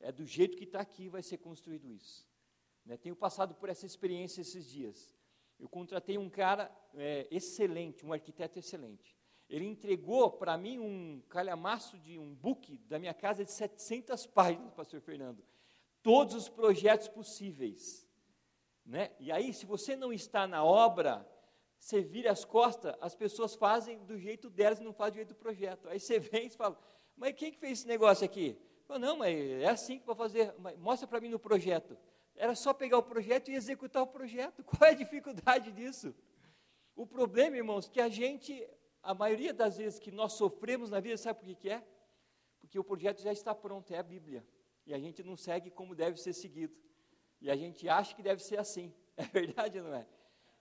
É 0.00 0.10
do 0.10 0.24
jeito 0.24 0.56
que 0.56 0.64
está 0.64 0.80
aqui 0.80 1.08
vai 1.08 1.22
ser 1.22 1.38
construído 1.38 1.88
isso. 1.90 2.26
Né? 2.84 2.96
Tenho 2.96 3.16
passado 3.16 3.54
por 3.54 3.68
essa 3.68 3.86
experiência 3.86 4.40
esses 4.40 4.68
dias. 4.68 5.14
Eu 5.58 5.68
contratei 5.68 6.18
um 6.18 6.28
cara 6.28 6.70
é, 6.94 7.26
excelente, 7.30 8.04
um 8.04 8.12
arquiteto 8.12 8.58
excelente. 8.58 9.16
Ele 9.48 9.64
entregou 9.64 10.30
para 10.30 10.58
mim 10.58 10.78
um 10.78 11.22
calhamaço 11.28 11.98
de 11.98 12.18
um 12.18 12.34
book 12.34 12.78
da 12.88 12.98
minha 12.98 13.14
casa 13.14 13.44
de 13.44 13.52
700 13.52 14.26
páginas, 14.26 14.74
pastor 14.74 15.00
Fernando. 15.00 15.44
Todos 16.02 16.34
os 16.34 16.48
projetos 16.48 17.08
possíveis. 17.08 18.06
Né? 18.84 19.12
E 19.18 19.32
aí, 19.32 19.52
se 19.52 19.64
você 19.64 19.96
não 19.96 20.12
está 20.12 20.46
na 20.46 20.64
obra, 20.64 21.26
você 21.78 22.00
vira 22.02 22.30
as 22.30 22.44
costas, 22.44 22.94
as 23.00 23.14
pessoas 23.14 23.54
fazem 23.54 24.04
do 24.04 24.18
jeito 24.18 24.50
delas 24.50 24.80
e 24.80 24.84
não 24.84 24.92
fazem 24.92 25.12
do 25.12 25.16
jeito 25.16 25.34
do 25.34 25.40
projeto. 25.40 25.88
Aí 25.88 26.00
você 26.00 26.18
vem 26.18 26.46
e 26.46 26.50
fala, 26.50 26.78
mas 27.16 27.34
quem 27.34 27.50
que 27.50 27.58
fez 27.58 27.80
esse 27.80 27.88
negócio 27.88 28.24
aqui? 28.24 28.58
Falo, 28.86 29.00
não, 29.00 29.16
mas 29.16 29.36
é 29.36 29.68
assim 29.68 29.98
que 29.98 30.06
vou 30.06 30.14
fazer. 30.14 30.54
Mostra 30.78 31.08
para 31.08 31.20
mim 31.20 31.28
no 31.28 31.38
projeto. 31.38 31.96
Era 32.34 32.54
só 32.54 32.74
pegar 32.74 32.98
o 32.98 33.02
projeto 33.02 33.50
e 33.50 33.54
executar 33.54 34.02
o 34.02 34.06
projeto. 34.06 34.62
Qual 34.64 34.88
é 34.88 34.92
a 34.92 34.96
dificuldade 34.96 35.72
disso? 35.72 36.14
O 36.94 37.06
problema, 37.06 37.56
irmãos, 37.56 37.88
que 37.88 38.00
a 38.00 38.08
gente, 38.08 38.66
a 39.02 39.14
maioria 39.14 39.52
das 39.52 39.78
vezes 39.78 39.98
que 39.98 40.10
nós 40.10 40.34
sofremos 40.34 40.90
na 40.90 41.00
vida, 41.00 41.16
sabe 41.16 41.40
por 41.40 41.46
que, 41.46 41.54
que 41.54 41.70
é? 41.70 41.82
Porque 42.60 42.78
o 42.78 42.84
projeto 42.84 43.22
já 43.22 43.32
está 43.32 43.54
pronto, 43.54 43.92
é 43.92 43.98
a 43.98 44.02
Bíblia. 44.02 44.46
E 44.86 44.94
a 44.94 44.98
gente 44.98 45.22
não 45.22 45.36
segue 45.36 45.70
como 45.70 45.94
deve 45.94 46.18
ser 46.18 46.32
seguido. 46.32 46.76
E 47.40 47.50
a 47.50 47.56
gente 47.56 47.88
acha 47.88 48.14
que 48.14 48.22
deve 48.22 48.42
ser 48.42 48.58
assim. 48.58 48.92
É 49.18 49.24
verdade, 49.24 49.80
não 49.80 49.94
é? 49.94 50.06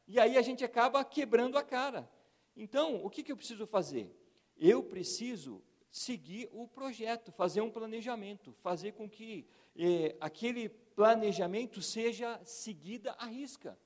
E 0.07 0.17
aí 0.17 0.37
a 0.37 0.41
gente 0.41 0.63
acaba 0.63 1.03
quebrando 1.03 1.57
a 1.57 1.63
cara. 1.63 2.09
Então, 2.55 3.03
o 3.03 3.09
que, 3.09 3.21
que 3.21 3.29
eu 3.29 3.35
preciso 3.35 3.67
fazer? 3.67 4.09
Eu 4.55 4.81
preciso 4.81 5.61
seguir 5.95 6.49
o 6.51 6.67
projeto, 6.67 7.31
fazer 7.31 7.62
um 7.62 7.71
planejamento, 7.71 8.51
fazer 8.62 8.91
com 8.91 9.10
que 9.10 9.47
eh, 9.77 10.13
aquele 10.19 10.67
planejamento 10.67 11.81
seja 11.81 12.38
seguida 12.43 13.13
à 13.13 13.25
risca. 13.27 13.79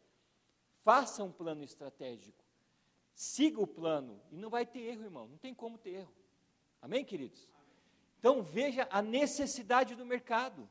Faça 0.83 1.23
um 1.23 1.31
plano 1.31 1.63
estratégico. 1.63 2.43
Siga 3.13 3.61
o 3.61 3.67
plano. 3.67 4.19
E 4.31 4.37
não 4.37 4.49
vai 4.49 4.65
ter 4.65 4.79
erro, 4.79 5.03
irmão. 5.03 5.27
Não 5.27 5.37
tem 5.37 5.53
como 5.53 5.77
ter 5.77 5.91
erro. 5.91 6.15
Amém, 6.81 7.05
queridos? 7.05 7.47
Então 8.17 8.41
veja 8.41 8.87
a 8.89 9.03
necessidade 9.03 9.93
do 9.93 10.03
mercado. 10.03 10.67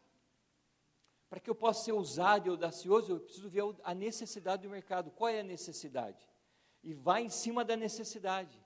Para 1.31 1.39
que 1.39 1.49
eu 1.49 1.55
possa 1.55 1.85
ser 1.85 1.93
ousado 1.93 2.49
e 2.49 2.51
audacioso, 2.51 3.13
eu 3.13 3.21
preciso 3.21 3.49
ver 3.49 3.63
a 3.85 3.95
necessidade 3.95 4.63
do 4.63 4.71
mercado. 4.71 5.13
Qual 5.13 5.29
é 5.29 5.39
a 5.39 5.45
necessidade? 5.45 6.29
E 6.83 6.93
vai 6.95 7.23
em 7.23 7.31
cima 7.31 7.65
da 7.65 7.77
necessidade. 7.77 8.61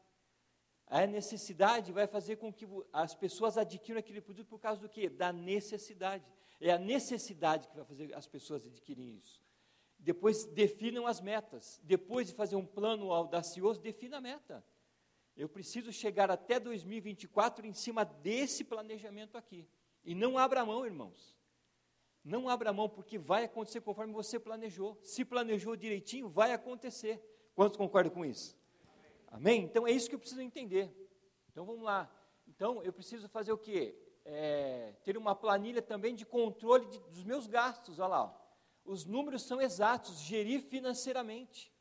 A 0.93 1.07
necessidade 1.07 1.91
vai 1.91 2.07
fazer 2.07 2.37
com 2.37 2.53
que 2.53 2.69
as 2.93 3.15
pessoas 3.15 3.57
adquiram 3.57 3.99
aquele 3.99 4.21
produto 4.21 4.47
por 4.47 4.61
causa 4.61 4.79
do 4.79 4.91
quê? 4.91 5.09
Da 5.09 5.33
necessidade. 5.33 6.23
É 6.61 6.71
a 6.71 6.79
necessidade 6.79 7.67
que 7.67 7.75
vai 7.75 7.85
fazer 7.87 8.15
as 8.15 8.27
pessoas 8.27 8.67
adquirirem 8.67 9.17
isso. 9.17 9.43
Depois 9.99 10.45
definam 10.45 11.07
as 11.07 11.19
metas. 11.19 11.81
Depois 11.83 12.27
de 12.27 12.35
fazer 12.35 12.57
um 12.57 12.67
plano 12.67 13.11
audacioso, 13.11 13.81
defina 13.81 14.19
a 14.19 14.21
meta. 14.21 14.63
Eu 15.35 15.49
preciso 15.49 15.91
chegar 15.91 16.31
até 16.31 16.61
2024 16.61 17.67
em 17.67 17.73
cima 17.73 18.05
desse 18.05 18.63
planejamento 18.63 19.39
aqui. 19.39 19.67
E 20.05 20.15
não 20.15 20.37
abra 20.37 20.63
mão, 20.63 20.85
irmãos. 20.85 21.35
Não 22.23 22.51
abra 22.51 22.71
mão, 22.71 22.87
porque 22.87 23.17
vai 23.17 23.45
acontecer 23.45 23.81
conforme 23.81 24.13
você 24.13 24.39
planejou. 24.39 24.99
Se 25.03 25.25
planejou 25.25 25.75
direitinho, 25.75 26.29
vai 26.29 26.53
acontecer. 26.53 27.19
Quantos 27.55 27.79
concordam 27.79 28.13
com 28.13 28.27
isso? 28.27 28.61
Amém? 29.33 29.65
Então 29.65 29.85
é 29.87 29.91
isso 29.91 30.09
que 30.09 30.15
eu 30.15 30.21
preciso 30.21 30.41
entender. 30.41 30.89
Então 31.51 31.65
vamos 31.65 31.83
lá. 31.83 32.09
Então 32.47 32.81
eu 32.85 32.93
preciso 32.93 33.29
fazer 33.29 33.51
o 33.51 33.59
quê? 33.59 33.99
é, 34.25 34.95
ter 35.05 35.17
uma 35.17 35.35
planilha 35.35 35.83
também 35.83 36.15
de 36.15 36.25
controle 36.25 36.87
de, 36.87 36.99
dos 37.11 37.25
meus 37.25 37.47
gastos. 37.47 37.99
Olha 37.99 38.09
lá, 38.09 38.25
ó. 38.25 38.35
os 38.85 39.05
números 39.05 39.43
são 39.43 39.61
exatos, 39.61 40.21
gerir 40.21 40.63
financeiramente. 40.63 41.73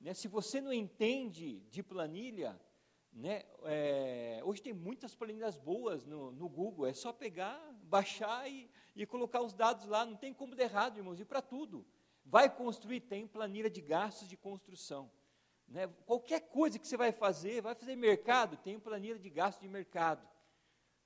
Né? 0.00 0.14
Se 0.14 0.28
você 0.28 0.60
não 0.60 0.72
entende 0.72 1.60
de 1.70 1.82
planilha, 1.82 2.60
né, 3.12 3.44
é, 3.64 4.40
hoje 4.44 4.62
tem 4.62 4.72
muitas 4.72 5.14
planilhas 5.14 5.58
boas 5.58 6.06
no, 6.06 6.32
no 6.32 6.48
Google, 6.48 6.86
é 6.86 6.94
só 6.94 7.12
pegar, 7.12 7.60
baixar 7.82 8.48
e, 8.50 8.70
e, 8.94 9.04
colocar 9.04 9.42
os 9.42 9.52
dados 9.52 9.84
lá, 9.86 10.06
não 10.06 10.16
tem 10.16 10.32
como 10.32 10.54
dar 10.54 10.64
errado, 10.64 10.96
irmãos, 10.96 11.20
e 11.20 11.24
para 11.24 11.42
tudo. 11.42 11.86
Vai 12.24 12.54
construir, 12.54 13.00
tem 13.00 13.26
planilha 13.26 13.68
de 13.68 13.80
gastos 13.80 14.28
de 14.28 14.36
construção. 14.36 15.10
Né? 15.70 15.88
Qualquer 16.04 16.40
coisa 16.40 16.78
que 16.78 16.86
você 16.86 16.96
vai 16.96 17.12
fazer, 17.12 17.62
vai 17.62 17.76
fazer 17.76 17.94
mercado, 17.94 18.56
tem 18.56 18.78
planilha 18.78 19.18
de 19.18 19.30
gastos 19.30 19.62
de 19.62 19.68
mercado. 19.68 20.28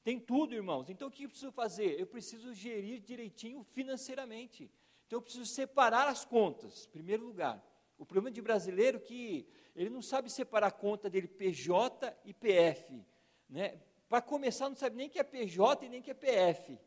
Tem 0.02 0.18
tudo, 0.18 0.54
irmãos. 0.54 0.88
Então 0.88 1.08
o 1.08 1.10
que 1.10 1.24
eu 1.24 1.28
preciso 1.28 1.52
fazer? 1.52 2.00
Eu 2.00 2.06
preciso 2.06 2.54
gerir 2.54 3.00
direitinho 3.00 3.62
financeiramente. 3.72 4.70
Então 5.06 5.18
eu 5.18 5.22
preciso 5.22 5.44
separar 5.44 6.08
as 6.08 6.24
contas, 6.24 6.86
em 6.86 6.90
primeiro 6.90 7.24
lugar. 7.24 7.62
O 7.98 8.06
problema 8.06 8.30
de 8.30 8.40
brasileiro 8.40 8.96
é 8.96 9.00
que 9.00 9.46
ele 9.76 9.90
não 9.90 10.02
sabe 10.02 10.30
separar 10.30 10.68
a 10.68 10.72
conta 10.72 11.10
dele 11.10 11.28
PJ 11.28 12.14
e 12.24 12.32
PF. 12.32 13.04
Né? 13.48 13.78
Para 14.08 14.22
começar, 14.22 14.68
não 14.68 14.76
sabe 14.76 14.96
nem 14.96 15.08
que 15.08 15.18
é 15.18 15.22
PJ 15.22 15.84
e 15.84 15.88
nem 15.88 16.02
que 16.02 16.10
é 16.10 16.14
PF. 16.14 16.78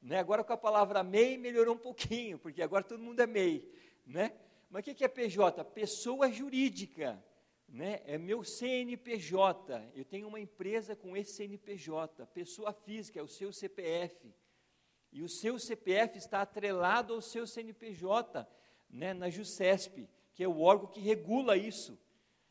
Né? 0.00 0.18
Agora 0.18 0.42
com 0.42 0.52
a 0.52 0.56
palavra 0.56 1.02
MEI 1.02 1.36
melhorou 1.36 1.74
um 1.74 1.78
pouquinho, 1.78 2.38
porque 2.38 2.62
agora 2.62 2.82
todo 2.82 3.02
mundo 3.02 3.20
é 3.20 3.26
MEI. 3.26 3.70
Né? 4.06 4.32
Mas 4.68 4.80
o 4.80 4.94
que 4.94 5.04
é 5.04 5.08
PJ? 5.08 5.64
Pessoa 5.64 6.30
jurídica 6.30 7.22
né, 7.68 8.00
é 8.04 8.16
meu 8.16 8.44
CNPJ, 8.44 9.90
eu 9.94 10.04
tenho 10.04 10.28
uma 10.28 10.40
empresa 10.40 10.94
com 10.94 11.16
esse 11.16 11.34
CNPJ, 11.34 12.26
pessoa 12.26 12.72
física, 12.72 13.18
é 13.18 13.22
o 13.22 13.28
seu 13.28 13.52
CPF, 13.52 14.32
e 15.12 15.22
o 15.22 15.28
seu 15.28 15.58
CPF 15.58 16.18
está 16.18 16.42
atrelado 16.42 17.14
ao 17.14 17.20
seu 17.20 17.46
CNPJ, 17.46 18.46
né, 18.88 19.14
na 19.14 19.28
JUSCESP, 19.28 20.08
que 20.34 20.44
é 20.44 20.48
o 20.48 20.60
órgão 20.60 20.86
que 20.88 21.00
regula 21.00 21.56
isso. 21.56 21.98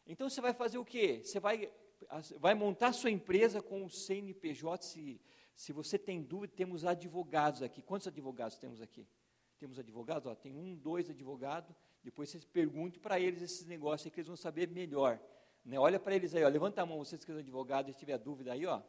Então 0.06 0.30
você 0.30 0.41
vai 0.41 0.54
fazer 0.54 0.78
o 0.78 0.86
quê? 0.86 1.21
Você 1.23 1.39
vai, 1.39 1.71
vai 2.38 2.54
montar 2.54 2.93
sua 2.93 3.12
empresa 3.12 3.62
com 3.62 3.86
o 3.86 3.89
CNPJ, 3.89 4.84
se, 4.84 5.21
se 5.56 5.71
você 5.71 5.97
tem 5.97 6.21
dúvida, 6.21 6.54
temos 6.56 6.84
advogados 6.86 7.62
aqui. 7.62 7.82
Quantos 7.82 8.08
advogados 8.08 8.58
temos 8.58 8.82
aqui? 8.82 9.08
Temos 9.58 9.80
advogados? 9.80 10.28
Ó, 10.28 10.36
tem 10.36 10.56
um, 10.56 10.75
dois 10.75 11.10
advogados, 11.10 11.75
depois 12.05 12.29
vocês 12.29 12.45
perguntem 12.45 13.01
para 13.01 13.19
eles 13.19 13.41
esses 13.41 13.65
negócios 13.65 14.05
aí 14.05 14.11
que 14.11 14.19
eles 14.19 14.27
vão 14.27 14.37
saber 14.37 14.69
melhor. 14.69 15.19
Né? 15.65 15.79
Olha 15.79 15.99
para 15.99 16.15
eles 16.15 16.35
aí, 16.35 16.43
ó, 16.43 16.47
levanta 16.47 16.83
a 16.83 16.85
mão, 16.85 16.99
vocês 16.99 17.25
que 17.25 17.31
são 17.31 17.39
advogados, 17.39 17.91
se 17.93 17.97
tiver 17.97 18.19
dúvida 18.19 18.53
aí, 18.53 18.63
ó. 18.63 18.79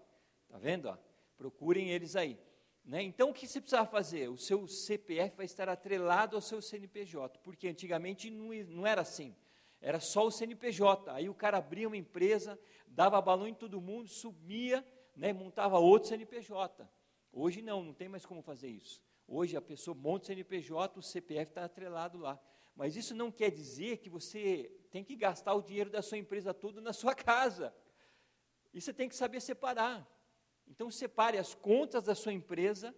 Tá 0.46 0.59
vendo? 0.59 0.90
Ó? 0.90 0.98
Procurem 1.35 1.88
eles 1.88 2.14
aí. 2.14 2.38
Né? 2.85 3.02
Então, 3.02 3.31
o 3.31 3.33
que 3.33 3.48
você 3.48 3.59
precisa 3.59 3.87
fazer? 3.87 4.29
O 4.29 4.37
seu 4.37 4.68
CPF 4.68 5.35
vai 5.35 5.46
estar 5.46 5.66
atrelado 5.66 6.37
ao 6.37 6.42
seu 6.42 6.61
CNPJ, 6.61 7.38
porque 7.38 7.68
antigamente 7.68 8.31
não, 8.31 8.52
não 8.68 8.87
era 8.87 9.00
assim. 9.00 9.35
Era 9.81 9.98
só 9.98 10.26
o 10.26 10.31
CNPJ. 10.31 11.11
Aí 11.11 11.31
o 11.31 11.35
cara 11.35 11.57
abria 11.57 11.88
uma 11.88 11.96
empresa, 11.96 12.59
dava 12.87 13.18
balão 13.22 13.48
em 13.48 13.55
todo 13.55 13.81
mundo, 13.81 14.09
sumia, 14.09 14.87
né, 15.16 15.33
montava 15.33 15.79
outro 15.79 16.11
CNPJ. 16.11 16.87
Hoje 17.33 17.62
não, 17.62 17.83
não 17.83 17.94
tem 17.94 18.11
mais 18.11 18.26
como 18.26 18.42
fazer 18.42 18.68
isso. 18.68 19.02
Hoje 19.26 19.57
a 19.57 19.62
pessoa 19.62 19.94
monta 19.94 20.24
o 20.24 20.26
CNPJ, 20.26 20.98
o 20.98 21.02
CPF 21.02 21.50
está 21.50 21.64
atrelado 21.64 22.18
lá. 22.18 22.38
Mas 22.77 22.95
isso 22.95 23.15
não 23.15 23.33
quer 23.33 23.51
dizer 23.51 23.97
que 23.97 24.11
você 24.11 24.71
tem 24.91 25.03
que 25.03 25.17
gastar 25.17 25.55
o 25.55 25.62
dinheiro 25.62 25.91
da 25.91 26.03
sua 26.03 26.19
empresa 26.19 26.53
todo 26.53 26.81
na 26.81 26.93
sua 26.93 27.15
casa. 27.17 27.75
E 28.73 28.81
você 28.81 28.93
tem 28.93 29.09
que 29.09 29.17
saber 29.17 29.41
separar. 29.41 30.07
Então, 30.69 30.91
separe 30.91 31.39
as 31.39 31.55
contas 31.55 32.05
da 32.05 32.15
sua 32.15 32.33
empresa 32.33 32.95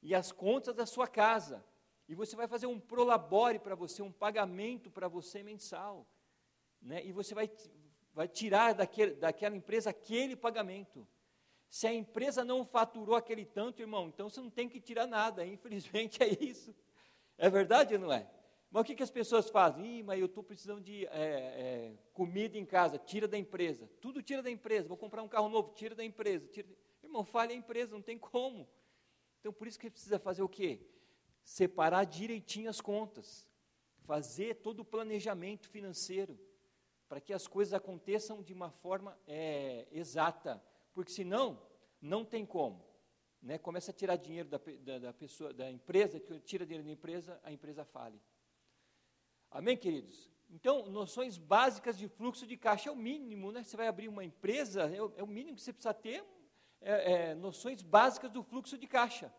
e 0.00 0.14
as 0.14 0.30
contas 0.30 0.74
da 0.74 0.86
sua 0.86 1.08
casa. 1.08 1.64
E 2.08 2.14
você 2.14 2.36
vai 2.36 2.46
fazer 2.46 2.66
um 2.66 2.78
prolabore 2.78 3.58
para 3.58 3.74
você, 3.74 4.00
um 4.00 4.12
pagamento 4.12 4.90
para 4.90 5.08
você 5.08 5.42
mensal. 5.42 6.06
Né? 6.80 7.04
E 7.04 7.10
você 7.10 7.34
vai, 7.34 7.50
vai 8.14 8.28
tirar 8.28 8.74
daquele, 8.74 9.14
daquela 9.14 9.56
empresa 9.56 9.90
aquele 9.90 10.36
pagamento. 10.36 11.06
Se 11.68 11.86
a 11.86 11.92
empresa 11.92 12.44
não 12.44 12.64
faturou 12.64 13.16
aquele 13.16 13.44
tanto, 13.44 13.82
irmão, 13.82 14.08
então 14.08 14.30
você 14.30 14.40
não 14.40 14.50
tem 14.50 14.68
que 14.68 14.80
tirar 14.80 15.06
nada, 15.06 15.44
infelizmente 15.46 16.22
é 16.22 16.28
isso. 16.28 16.72
É 17.36 17.50
verdade 17.50 17.94
ou 17.94 18.00
não 18.00 18.12
é? 18.12 18.30
Mas 18.70 18.82
o 18.82 18.84
que, 18.84 18.94
que 18.94 19.02
as 19.02 19.10
pessoas 19.10 19.48
fazem? 19.48 19.98
Ih, 19.98 20.02
mas 20.02 20.18
eu 20.18 20.26
estou 20.26 20.42
precisando 20.42 20.80
de 20.80 21.06
é, 21.06 21.10
é, 21.10 21.98
comida 22.12 22.58
em 22.58 22.64
casa, 22.64 22.98
tira 22.98 23.28
da 23.28 23.38
empresa. 23.38 23.88
Tudo 24.00 24.22
tira 24.22 24.42
da 24.42 24.50
empresa. 24.50 24.88
Vou 24.88 24.96
comprar 24.96 25.22
um 25.22 25.28
carro 25.28 25.48
novo, 25.48 25.72
tira 25.74 25.94
da 25.94 26.04
empresa. 26.04 26.46
Tira... 26.48 26.68
Irmão, 27.02 27.24
falha 27.24 27.52
a 27.52 27.56
empresa, 27.56 27.94
não 27.94 28.02
tem 28.02 28.18
como. 28.18 28.68
Então, 29.40 29.52
por 29.52 29.66
isso 29.68 29.78
que 29.78 29.90
precisa 29.90 30.18
fazer 30.18 30.42
o 30.42 30.48
quê? 30.48 30.80
Separar 31.42 32.04
direitinho 32.04 32.68
as 32.68 32.80
contas. 32.80 33.48
Fazer 34.04 34.56
todo 34.56 34.80
o 34.80 34.84
planejamento 34.84 35.68
financeiro. 35.68 36.38
Para 37.08 37.20
que 37.20 37.32
as 37.32 37.46
coisas 37.46 37.72
aconteçam 37.72 38.42
de 38.42 38.52
uma 38.52 38.70
forma 38.70 39.16
é, 39.26 39.86
exata. 39.92 40.62
Porque 40.92 41.12
senão, 41.12 41.62
não 42.00 42.24
tem 42.24 42.44
como. 42.44 42.84
Né? 43.40 43.58
Começa 43.58 43.90
a 43.90 43.94
tirar 43.94 44.16
dinheiro 44.16 44.48
da, 44.48 44.60
da, 44.80 44.98
da 44.98 45.12
pessoa, 45.12 45.52
da 45.52 45.70
empresa, 45.70 46.20
tira 46.44 46.66
dinheiro 46.66 46.84
da 46.84 46.92
empresa, 46.92 47.40
a 47.44 47.52
empresa 47.52 47.84
fale. 47.84 48.20
Amém, 49.56 49.74
queridos? 49.74 50.30
Então, 50.50 50.84
noções 50.90 51.38
básicas 51.38 51.96
de 51.96 52.06
fluxo 52.08 52.46
de 52.46 52.58
caixa 52.58 52.90
é 52.90 52.92
o 52.92 52.96
mínimo, 52.96 53.50
né? 53.50 53.62
Você 53.62 53.74
vai 53.74 53.88
abrir 53.88 54.06
uma 54.06 54.22
empresa, 54.22 54.82
é 54.82 55.00
o, 55.00 55.10
é 55.16 55.22
o 55.22 55.26
mínimo 55.26 55.56
que 55.56 55.62
você 55.62 55.72
precisa 55.72 55.94
ter, 55.94 56.22
é, 56.78 57.30
é, 57.30 57.34
noções 57.34 57.80
básicas 57.80 58.30
do 58.30 58.42
fluxo 58.42 58.76
de 58.76 58.86
caixa. 58.86 59.34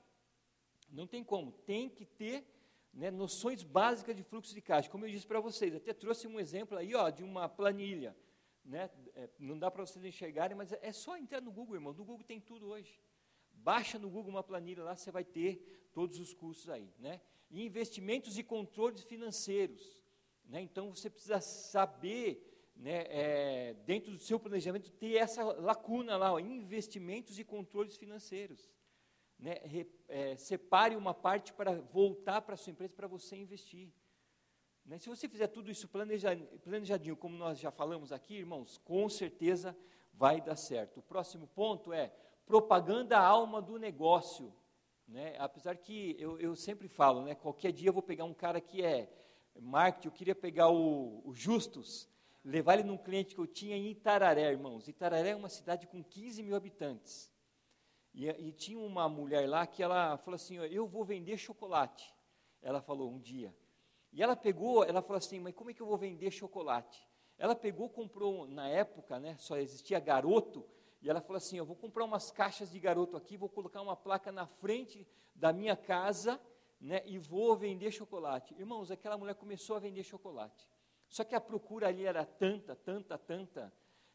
Não 0.89 1.05
tem 1.05 1.23
como, 1.23 1.51
tem 1.51 1.87
que 1.87 2.03
ter 2.03 2.43
né, 2.91 3.11
noções 3.11 3.61
básicas 3.61 4.15
de 4.15 4.23
fluxo 4.23 4.55
de 4.55 4.59
caixa. 4.59 4.89
Como 4.89 5.05
eu 5.05 5.11
disse 5.11 5.27
para 5.27 5.39
vocês, 5.39 5.75
até 5.75 5.93
trouxe 5.93 6.25
um 6.25 6.39
exemplo 6.39 6.75
aí 6.75 6.95
ó, 6.95 7.11
de 7.11 7.23
uma 7.23 7.47
planilha. 7.47 8.17
Né? 8.65 8.89
É, 9.13 9.29
não 9.37 9.59
dá 9.59 9.69
para 9.69 9.85
vocês 9.85 10.03
enxergarem, 10.03 10.57
mas 10.57 10.71
é 10.71 10.91
só 10.91 11.15
entrar 11.15 11.41
no 11.41 11.51
Google, 11.51 11.75
irmão. 11.75 11.93
No 11.93 12.03
Google 12.03 12.25
tem 12.25 12.41
tudo 12.41 12.69
hoje. 12.69 12.99
Baixa 13.53 13.99
no 13.99 14.09
Google 14.09 14.31
uma 14.31 14.41
planilha 14.41 14.83
lá, 14.83 14.95
você 14.95 15.11
vai 15.11 15.23
ter 15.23 15.89
todos 15.93 16.19
os 16.19 16.33
custos 16.33 16.71
aí. 16.71 16.91
Né? 16.97 17.21
E 17.51 17.63
investimentos 17.63 18.35
e 18.35 18.41
controles 18.41 19.03
financeiros. 19.03 19.96
Né? 20.47 20.61
Então 20.61 20.93
você 20.93 21.09
precisa 21.09 21.39
saber, 21.41 22.71
né, 22.75 23.05
é, 23.09 23.73
dentro 23.85 24.11
do 24.11 24.19
seu 24.19 24.39
planejamento, 24.39 24.91
ter 24.91 25.15
essa 25.15 25.43
lacuna 25.43 26.15
lá, 26.17 26.33
ó, 26.33 26.39
investimentos 26.39 27.37
e 27.37 27.43
controles 27.43 27.97
financeiros. 27.97 28.69
Né? 29.37 29.55
Re, 29.63 29.87
é, 30.07 30.35
separe 30.35 30.95
uma 30.95 31.13
parte 31.13 31.53
para 31.53 31.79
voltar 31.81 32.41
para 32.41 32.55
a 32.55 32.57
sua 32.57 32.71
empresa 32.71 32.93
para 32.93 33.07
você 33.07 33.35
investir. 33.35 33.91
Né? 34.85 34.97
Se 34.97 35.09
você 35.09 35.27
fizer 35.27 35.47
tudo 35.47 35.69
isso 35.69 35.89
planejadinho, 35.89 37.17
como 37.17 37.37
nós 37.37 37.59
já 37.59 37.69
falamos 37.69 38.11
aqui, 38.11 38.35
irmãos, 38.35 38.77
com 38.77 39.07
certeza 39.09 39.77
vai 40.13 40.41
dar 40.41 40.55
certo. 40.55 40.99
O 40.99 41.03
próximo 41.03 41.45
ponto 41.47 41.91
é 41.91 42.11
propaganda 42.45 43.19
alma 43.19 43.61
do 43.61 43.77
negócio. 43.77 44.53
Né? 45.05 45.35
Apesar 45.37 45.75
que 45.75 46.15
eu, 46.17 46.39
eu 46.39 46.55
sempre 46.55 46.87
falo, 46.87 47.23
né, 47.23 47.35
qualquer 47.35 47.73
dia 47.73 47.89
eu 47.89 47.93
vou 47.93 48.01
pegar 48.01 48.23
um 48.23 48.33
cara 48.33 48.61
que 48.61 48.81
é 48.81 49.09
marketing, 49.61 50.07
eu 50.07 50.11
queria 50.11 50.35
pegar 50.35 50.69
o, 50.69 51.21
o 51.25 51.33
Justus, 51.33 52.09
levar 52.43 52.75
ele 52.75 52.83
num 52.83 52.97
cliente 52.97 53.35
que 53.35 53.41
eu 53.41 53.47
tinha 53.47 53.75
em 53.75 53.89
Itararé, 53.89 54.51
irmãos. 54.51 54.87
Itararé 54.87 55.29
é 55.29 55.35
uma 55.35 55.49
cidade 55.49 55.87
com 55.87 56.03
15 56.03 56.41
mil 56.43 56.55
habitantes. 56.55 57.31
E, 58.13 58.27
e 58.27 58.51
tinha 58.51 58.79
uma 58.79 59.07
mulher 59.07 59.47
lá 59.47 59.67
que 59.67 59.83
ela 59.83 60.17
falou 60.17 60.35
assim: 60.35 60.55
Eu 60.55 60.87
vou 60.87 61.03
vender 61.03 61.37
chocolate. 61.37 62.13
Ela 62.61 62.81
falou 62.81 63.11
um 63.11 63.19
dia. 63.19 63.55
E 64.11 64.23
ela 64.23 64.35
pegou, 64.35 64.83
ela 64.83 65.01
falou 65.01 65.17
assim: 65.17 65.39
Mas 65.39 65.53
como 65.53 65.69
é 65.69 65.73
que 65.73 65.81
eu 65.81 65.87
vou 65.87 65.97
vender 65.97 66.31
chocolate? 66.31 67.07
Ela 67.37 67.55
pegou, 67.55 67.89
comprou, 67.89 68.47
na 68.47 68.67
época, 68.67 69.19
né, 69.19 69.35
só 69.37 69.57
existia 69.57 69.99
garoto, 69.99 70.65
e 71.01 71.09
ela 71.09 71.21
falou 71.21 71.37
assim: 71.37 71.57
Eu 71.57 71.65
vou 71.65 71.75
comprar 71.75 72.03
umas 72.03 72.31
caixas 72.31 72.71
de 72.71 72.79
garoto 72.79 73.15
aqui, 73.15 73.37
vou 73.37 73.49
colocar 73.49 73.81
uma 73.81 73.95
placa 73.95 74.31
na 74.31 74.47
frente 74.47 75.07
da 75.35 75.53
minha 75.53 75.75
casa 75.75 76.41
né, 76.79 77.01
e 77.05 77.17
vou 77.17 77.55
vender 77.55 77.91
chocolate. 77.91 78.55
Irmãos, 78.57 78.91
aquela 78.91 79.17
mulher 79.17 79.35
começou 79.35 79.75
a 79.75 79.79
vender 79.79 80.03
chocolate. 80.03 80.67
Só 81.09 81.23
que 81.23 81.35
a 81.35 81.41
procura 81.41 81.87
ali 81.87 82.05
era 82.05 82.25
tanta, 82.25 82.75
tanta, 82.75 83.17
tanta, 83.17 83.73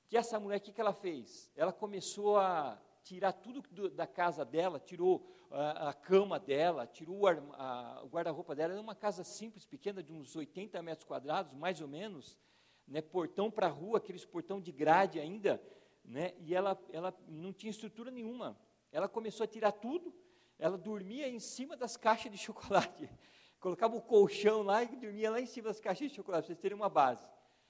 que 0.08 0.16
essa 0.16 0.38
mulher, 0.38 0.58
o 0.58 0.60
que, 0.60 0.72
que 0.72 0.80
ela 0.80 0.92
fez? 0.92 1.50
Ela 1.56 1.72
começou 1.72 2.38
a 2.38 2.80
tirar 3.02 3.32
tudo 3.32 3.62
do, 3.70 3.90
da 3.90 4.06
casa 4.06 4.44
dela, 4.44 4.78
tirou 4.78 5.26
a, 5.50 5.88
a 5.90 5.94
cama 5.94 6.38
dela, 6.38 6.86
tirou 6.86 7.16
o, 7.16 8.06
guarda-roupa 8.08 8.54
dela. 8.54 8.74
Era 8.74 8.80
uma 8.80 8.94
casa 8.94 9.24
simples, 9.24 9.66
pequena, 9.66 10.02
de 10.02 10.12
uns 10.12 10.36
80 10.36 10.80
metros 10.82 11.06
quadrados, 11.06 11.54
mais 11.54 11.80
ou 11.80 11.88
menos, 11.88 12.38
né, 12.86 13.00
portão 13.00 13.50
para 13.50 13.66
a 13.66 13.70
rua, 13.70 13.98
aqueles 13.98 14.24
portão 14.24 14.60
de 14.60 14.70
grade 14.70 15.18
ainda, 15.18 15.62
né, 16.04 16.34
e 16.38 16.54
ela, 16.54 16.78
ela 16.92 17.14
não 17.28 17.52
tinha 17.52 17.70
estrutura 17.70 18.10
nenhuma. 18.10 18.56
Ela 18.90 19.08
começou 19.08 19.44
a 19.44 19.48
tirar 19.48 19.72
tudo, 19.72 20.14
ela 20.58 20.78
dormia 20.78 21.28
em 21.28 21.38
cima 21.38 21.76
das 21.76 21.96
caixas 21.96 22.30
de 22.30 22.38
chocolate. 22.38 23.08
Colocava 23.60 23.96
o 23.96 24.02
colchão 24.02 24.62
lá 24.62 24.82
e 24.82 24.96
dormia 24.96 25.30
lá 25.30 25.40
em 25.40 25.46
cima 25.46 25.68
das 25.68 25.80
caixas 25.80 26.10
de 26.10 26.16
chocolate, 26.16 26.42
para 26.42 26.46
vocês 26.48 26.58
terem 26.58 26.76
uma 26.76 26.88
base. 26.88 27.26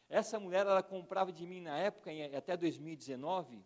Essa 0.08 0.38
mulher, 0.38 0.66
ela 0.66 0.82
comprava 0.82 1.32
de 1.32 1.46
mim 1.46 1.60
na 1.60 1.78
época, 1.78 2.12
em, 2.12 2.34
até 2.34 2.56
2019, 2.56 3.64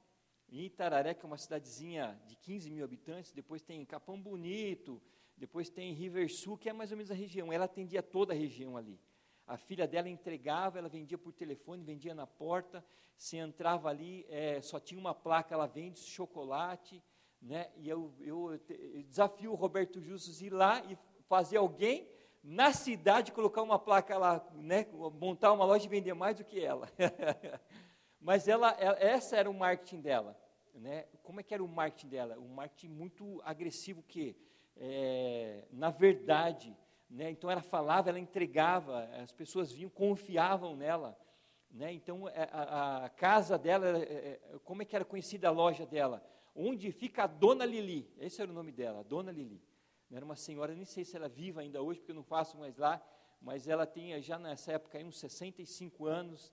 em 0.49 0.65
Itararé, 0.65 1.15
que 1.15 1.25
é 1.25 1.27
uma 1.27 1.39
cidadezinha 1.39 2.21
de 2.27 2.37
15 2.37 2.71
mil 2.71 2.85
habitantes, 2.85 3.33
depois 3.33 3.63
tem 3.63 3.85
Capão 3.85 4.21
Bonito, 4.21 5.03
depois 5.37 5.69
tem 5.69 5.93
River 5.93 6.33
Sul, 6.33 6.57
que 6.57 6.69
é 6.69 6.73
mais 6.73 6.91
ou 6.91 6.97
menos 6.97 7.11
a 7.11 7.15
região. 7.15 7.53
Ela 7.53 7.65
atendia 7.65 8.03
toda 8.03 8.33
a 8.33 8.37
região 8.37 8.77
ali. 8.77 8.99
A 9.47 9.57
filha 9.57 9.87
dela 9.87 10.09
entregava, 10.09 10.79
ela 10.79 10.89
vendia 10.89 11.19
por 11.19 11.33
telefone, 11.33 11.85
vendia 11.85 12.15
na 12.15 12.27
porta. 12.27 12.85
Se 13.17 13.37
entrava 13.37 13.89
ali, 13.89 14.27
é, 14.29 14.61
só 14.61 14.81
tinha 14.81 14.99
uma 14.99 15.15
placa, 15.15 15.55
ela 15.55 15.67
vende 15.67 16.01
chocolate. 16.01 17.03
Né? 17.41 17.71
E 17.77 17.89
eu, 17.89 18.13
eu, 18.21 18.61
eu 18.69 19.03
desafio 19.03 19.53
o 19.53 19.57
Roberto 19.57 20.01
Justus 20.01 20.41
ir 20.41 20.51
lá 20.51 20.83
e 20.89 20.97
fazer 21.29 21.59
alguém 21.59 22.09
na 22.43 22.73
cidade 22.73 23.33
colocar 23.33 23.63
uma 23.63 23.79
placa 23.79 24.17
lá, 24.17 24.47
né? 24.55 24.87
montar 25.21 25.53
uma 25.53 25.65
loja 25.65 25.85
e 25.85 25.89
vender 25.89 26.15
mais 26.15 26.37
do 26.37 26.45
que 26.45 26.65
ela. 26.65 26.89
Mas 28.21 28.47
ela, 28.47 28.71
ela, 28.79 28.97
essa 28.99 29.37
era 29.37 29.51
o 29.51 29.55
marketing 29.55 30.01
dela. 30.01 30.39
Né? 30.75 31.07
Como 31.23 31.41
é 31.41 31.43
que 31.43 31.55
era 31.55 31.65
o 31.65 31.69
marketing 31.69 32.09
dela? 32.09 32.39
Um 32.39 32.55
marketing 32.55 32.89
muito 32.89 33.41
agressivo 33.45 34.03
que, 34.03 34.37
é, 34.77 35.65
na 35.73 35.91
verdade, 35.91 36.77
né? 37.11 37.31
então 37.31 37.51
ela 37.51 37.63
falava, 37.63 38.09
ela 38.11 38.19
entregava, 38.19 39.05
as 39.23 39.33
pessoas 39.33 39.73
vinham, 39.73 39.91
confiavam 39.91 40.77
nela. 40.77 41.19
Né? 41.71 41.93
Então 41.93 42.29
é, 42.29 42.49
a, 42.53 43.05
a, 43.05 43.09
casa 43.09 43.59
dela, 43.59 43.99
é, 43.99 44.03
é, 44.03 44.41
como 44.65 44.83
é 44.83 44.85
que 44.85 44.95
era 44.95 45.05
conhecida 45.05 45.49
a 45.49 45.53
loja 45.53 45.85
dela? 45.85 46.23
Onde 46.57 46.91
fica 46.91 47.25
a 47.25 47.27
Dona 47.27 47.65
Lili. 47.65 48.11
Esse 48.19 48.41
era 48.41 48.51
o 48.51 48.55
nome 48.55 48.73
dela, 48.73 49.05
Dona 49.05 49.31
Lili. 49.31 49.63
Era 50.11 50.25
uma 50.25 50.37
senhora, 50.37 50.75
nem 50.75 50.85
sei 50.85 51.05
se 51.05 51.17
ela 51.17 51.27
é 51.27 51.29
viva 51.29 51.61
ainda 51.61 51.83
hoje, 51.83 52.01
porque 52.01 52.13
eu 52.13 52.17
não 52.17 52.23
faço 52.23 52.57
mais 52.57 52.77
lá, 52.79 53.03
mas 53.41 53.69
ela 53.69 53.87
tinha 53.87 54.21
já 54.23 54.39
nessa 54.39 54.73
época 54.73 54.99
uns 54.99 55.19
65 55.19 56.07
anos, 56.07 56.53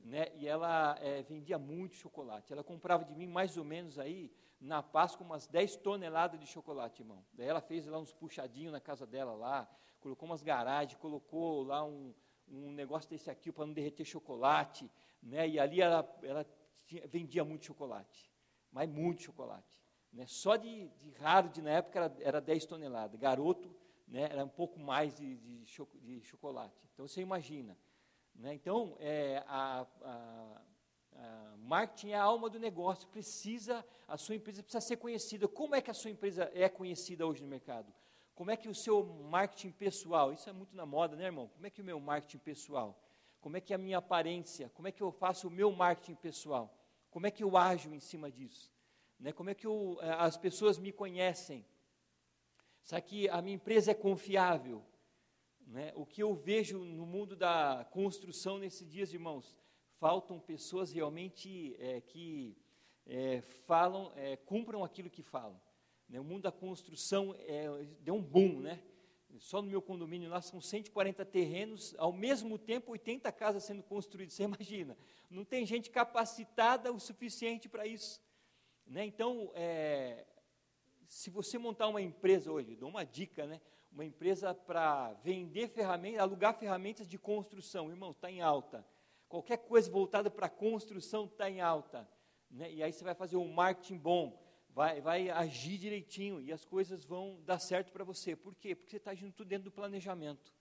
né, 0.00 0.26
e 0.34 0.48
ela 0.48 0.96
é, 1.00 1.22
vendia 1.22 1.58
muito 1.58 1.94
chocolate. 1.94 2.52
Ela 2.52 2.64
comprava 2.64 3.04
de 3.04 3.14
mim 3.14 3.26
mais 3.26 3.56
ou 3.56 3.64
menos 3.64 3.98
aí, 3.98 4.32
na 4.60 4.82
Páscoa, 4.82 5.24
umas 5.24 5.46
10 5.46 5.76
toneladas 5.76 6.40
de 6.40 6.46
chocolate, 6.46 7.02
irmão. 7.02 7.24
Daí 7.32 7.46
ela 7.46 7.60
fez 7.60 7.86
lá 7.86 7.98
uns 7.98 8.12
puxadinhos 8.12 8.72
na 8.72 8.80
casa 8.80 9.06
dela 9.06 9.34
lá, 9.34 9.70
colocou 10.00 10.26
umas 10.28 10.42
garagens, 10.42 10.98
colocou 10.98 11.62
lá 11.62 11.84
um, 11.84 12.14
um 12.48 12.72
negócio 12.72 13.08
desse 13.08 13.30
aqui 13.30 13.52
para 13.52 13.66
não 13.66 13.74
derreter 13.74 14.04
chocolate, 14.04 14.90
né, 15.22 15.46
e 15.46 15.60
ali 15.60 15.80
ela, 15.80 16.18
ela 16.22 16.46
tinha, 16.86 17.06
vendia 17.06 17.44
muito 17.44 17.66
chocolate 17.66 18.33
mas 18.74 18.90
muito 18.90 19.22
chocolate. 19.22 19.80
Né? 20.12 20.26
Só 20.26 20.56
de, 20.56 20.88
de 20.88 21.10
raro, 21.12 21.48
de, 21.48 21.62
na 21.62 21.70
época, 21.70 21.98
era, 22.00 22.16
era 22.20 22.40
10 22.40 22.66
toneladas. 22.66 23.18
Garoto, 23.18 23.74
né, 24.06 24.24
era 24.24 24.44
um 24.44 24.48
pouco 24.48 24.80
mais 24.80 25.14
de, 25.14 25.36
de, 25.36 25.64
cho, 25.64 25.88
de 26.02 26.20
chocolate. 26.22 26.84
Então, 26.92 27.06
você 27.06 27.20
imagina. 27.20 27.78
Né? 28.34 28.52
Então, 28.52 28.96
é, 28.98 29.44
a, 29.46 29.86
a, 30.02 30.62
a 31.12 31.56
marketing 31.58 32.10
é 32.10 32.16
a 32.16 32.22
alma 32.24 32.50
do 32.50 32.58
negócio. 32.58 33.06
Precisa, 33.08 33.84
a 34.08 34.18
sua 34.18 34.34
empresa 34.34 34.60
precisa 34.60 34.80
ser 34.80 34.96
conhecida. 34.96 35.46
Como 35.46 35.76
é 35.76 35.80
que 35.80 35.90
a 35.90 35.94
sua 35.94 36.10
empresa 36.10 36.50
é 36.52 36.68
conhecida 36.68 37.24
hoje 37.24 37.40
no 37.40 37.48
mercado? 37.48 37.94
Como 38.34 38.50
é 38.50 38.56
que 38.56 38.68
o 38.68 38.74
seu 38.74 39.04
marketing 39.04 39.70
pessoal, 39.70 40.32
isso 40.32 40.50
é 40.50 40.52
muito 40.52 40.74
na 40.74 40.84
moda, 40.84 41.14
né, 41.14 41.26
irmão? 41.26 41.46
Como 41.46 41.64
é 41.64 41.70
que 41.70 41.80
o 41.80 41.84
meu 41.84 42.00
marketing 42.00 42.38
pessoal? 42.38 43.00
Como 43.40 43.56
é 43.56 43.60
que 43.60 43.72
é 43.72 43.76
a 43.76 43.78
minha 43.78 43.98
aparência? 43.98 44.68
Como 44.70 44.88
é 44.88 44.92
que 44.92 45.00
eu 45.00 45.12
faço 45.12 45.46
o 45.46 45.50
meu 45.50 45.70
marketing 45.70 46.16
pessoal? 46.16 46.83
Como 47.14 47.28
é 47.28 47.30
que 47.30 47.44
eu 47.44 47.56
ajo 47.56 47.94
em 47.94 48.00
cima 48.00 48.28
disso? 48.28 48.72
Né? 49.20 49.30
Como 49.30 49.48
é 49.48 49.54
que 49.54 49.64
eu, 49.64 50.00
eh, 50.02 50.16
as 50.18 50.36
pessoas 50.36 50.80
me 50.80 50.90
conhecem? 50.90 51.64
Será 52.82 53.00
que 53.00 53.28
a 53.28 53.40
minha 53.40 53.54
empresa 53.54 53.92
é 53.92 53.94
confiável? 53.94 54.84
Né? 55.64 55.92
O 55.94 56.04
que 56.04 56.20
eu 56.20 56.34
vejo 56.34 56.84
no 56.84 57.06
mundo 57.06 57.36
da 57.36 57.86
construção 57.92 58.58
nesses 58.58 58.90
dias, 58.90 59.12
irmãos, 59.12 59.62
faltam 60.00 60.40
pessoas 60.40 60.90
realmente 60.90 61.76
é, 61.78 62.00
que 62.00 62.58
é, 63.06 63.42
falam, 63.64 64.12
é, 64.16 64.36
cumpram 64.36 64.82
aquilo 64.82 65.08
que 65.08 65.22
falam. 65.22 65.60
Né? 66.08 66.18
O 66.18 66.24
mundo 66.24 66.42
da 66.42 66.50
construção 66.50 67.32
deu 68.00 68.16
um 68.16 68.22
boom, 68.22 68.58
né? 68.58 68.82
Só 69.40 69.60
no 69.60 69.68
meu 69.68 69.82
condomínio 69.82 70.30
lá 70.30 70.40
são 70.40 70.60
140 70.60 71.24
terrenos, 71.24 71.94
ao 71.98 72.12
mesmo 72.12 72.58
tempo 72.58 72.92
80 72.92 73.30
casas 73.32 73.64
sendo 73.64 73.82
construídas. 73.82 74.34
Você 74.34 74.44
imagina? 74.44 74.96
Não 75.30 75.44
tem 75.44 75.66
gente 75.66 75.90
capacitada 75.90 76.92
o 76.92 77.00
suficiente 77.00 77.68
para 77.68 77.86
isso. 77.86 78.22
Né? 78.86 79.04
Então, 79.04 79.50
é, 79.54 80.26
se 81.08 81.30
você 81.30 81.58
montar 81.58 81.88
uma 81.88 82.02
empresa 82.02 82.50
hoje, 82.50 82.76
dou 82.76 82.88
uma 82.88 83.04
dica, 83.04 83.46
né? 83.46 83.60
Uma 83.90 84.04
empresa 84.04 84.52
para 84.52 85.12
vender 85.22 85.68
ferramentas, 85.68 86.20
alugar 86.20 86.58
ferramentas 86.58 87.06
de 87.06 87.16
construção, 87.16 87.88
irmão, 87.88 88.10
está 88.10 88.28
em 88.30 88.42
alta. 88.42 88.84
Qualquer 89.28 89.58
coisa 89.58 89.90
voltada 89.90 90.30
para 90.30 90.48
construção 90.48 91.26
está 91.26 91.48
em 91.48 91.60
alta. 91.60 92.08
Né? 92.50 92.72
E 92.72 92.82
aí 92.82 92.92
você 92.92 93.04
vai 93.04 93.14
fazer 93.14 93.36
um 93.36 93.52
marketing 93.52 93.96
bom, 93.96 94.43
vai, 94.74 95.00
vai 95.00 95.30
agir 95.30 95.78
direitinho 95.78 96.40
e 96.40 96.52
as 96.52 96.64
coisas 96.64 97.04
vão 97.04 97.40
dar 97.44 97.60
certo 97.60 97.92
para 97.92 98.04
você. 98.04 98.34
Por 98.34 98.54
quê? 98.56 98.74
Porque 98.74 98.90
você 98.90 98.96
está 98.96 99.12
agindo 99.12 99.32
tudo 99.32 99.48
dentro 99.48 99.66
do 99.66 99.70
planejamento. 99.70 100.52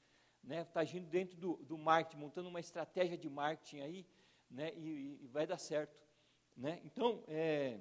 Está 0.43 0.55
né? 0.55 0.63
Tá 0.65 0.79
agindo 0.81 1.09
dentro 1.09 1.35
do, 1.37 1.57
do 1.57 1.77
marketing, 1.77 2.21
montando 2.21 2.47
uma 2.47 2.59
estratégia 2.59 3.17
de 3.17 3.29
marketing 3.29 3.79
aí, 3.79 4.07
né? 4.49 4.71
e, 4.75 5.19
e 5.23 5.27
vai 5.27 5.47
dar 5.47 5.57
certo. 5.57 5.99
Né? 6.55 6.79
Então, 6.85 7.23
é, 7.27 7.79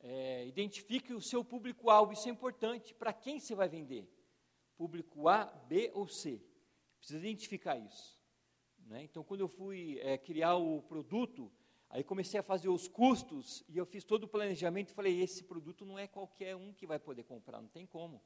é, 0.00 0.46
identifique 0.46 1.12
o 1.12 1.20
seu 1.20 1.44
público-alvo, 1.44 2.14
isso 2.14 2.28
é 2.28 2.32
importante. 2.32 2.94
Para 2.94 3.12
quem 3.12 3.38
você 3.38 3.54
vai 3.54 3.68
vender? 3.68 4.10
Público 4.78 5.28
A, 5.28 5.44
B 5.44 5.90
ou 5.94 6.08
C? 6.08 6.40
Precisa 6.98 7.18
identificar 7.18 7.76
isso. 7.76 8.18
Né? 8.86 9.02
Então, 9.02 9.22
quando 9.22 9.40
eu 9.40 9.48
fui 9.48 9.98
é, 10.00 10.16
criar 10.16 10.56
o 10.56 10.80
produto, 10.82 11.52
aí 11.96 12.04
comecei 12.04 12.38
a 12.38 12.42
fazer 12.42 12.68
os 12.68 12.86
custos 12.86 13.64
e 13.70 13.78
eu 13.78 13.86
fiz 13.86 14.04
todo 14.04 14.24
o 14.24 14.28
planejamento 14.28 14.90
e 14.90 14.94
falei: 14.94 15.18
esse 15.18 15.42
produto 15.44 15.86
não 15.86 15.98
é 15.98 16.06
qualquer 16.06 16.54
um 16.54 16.70
que 16.70 16.86
vai 16.86 16.98
poder 16.98 17.24
comprar, 17.24 17.62
não 17.62 17.68
tem 17.68 17.86
como. 17.86 18.22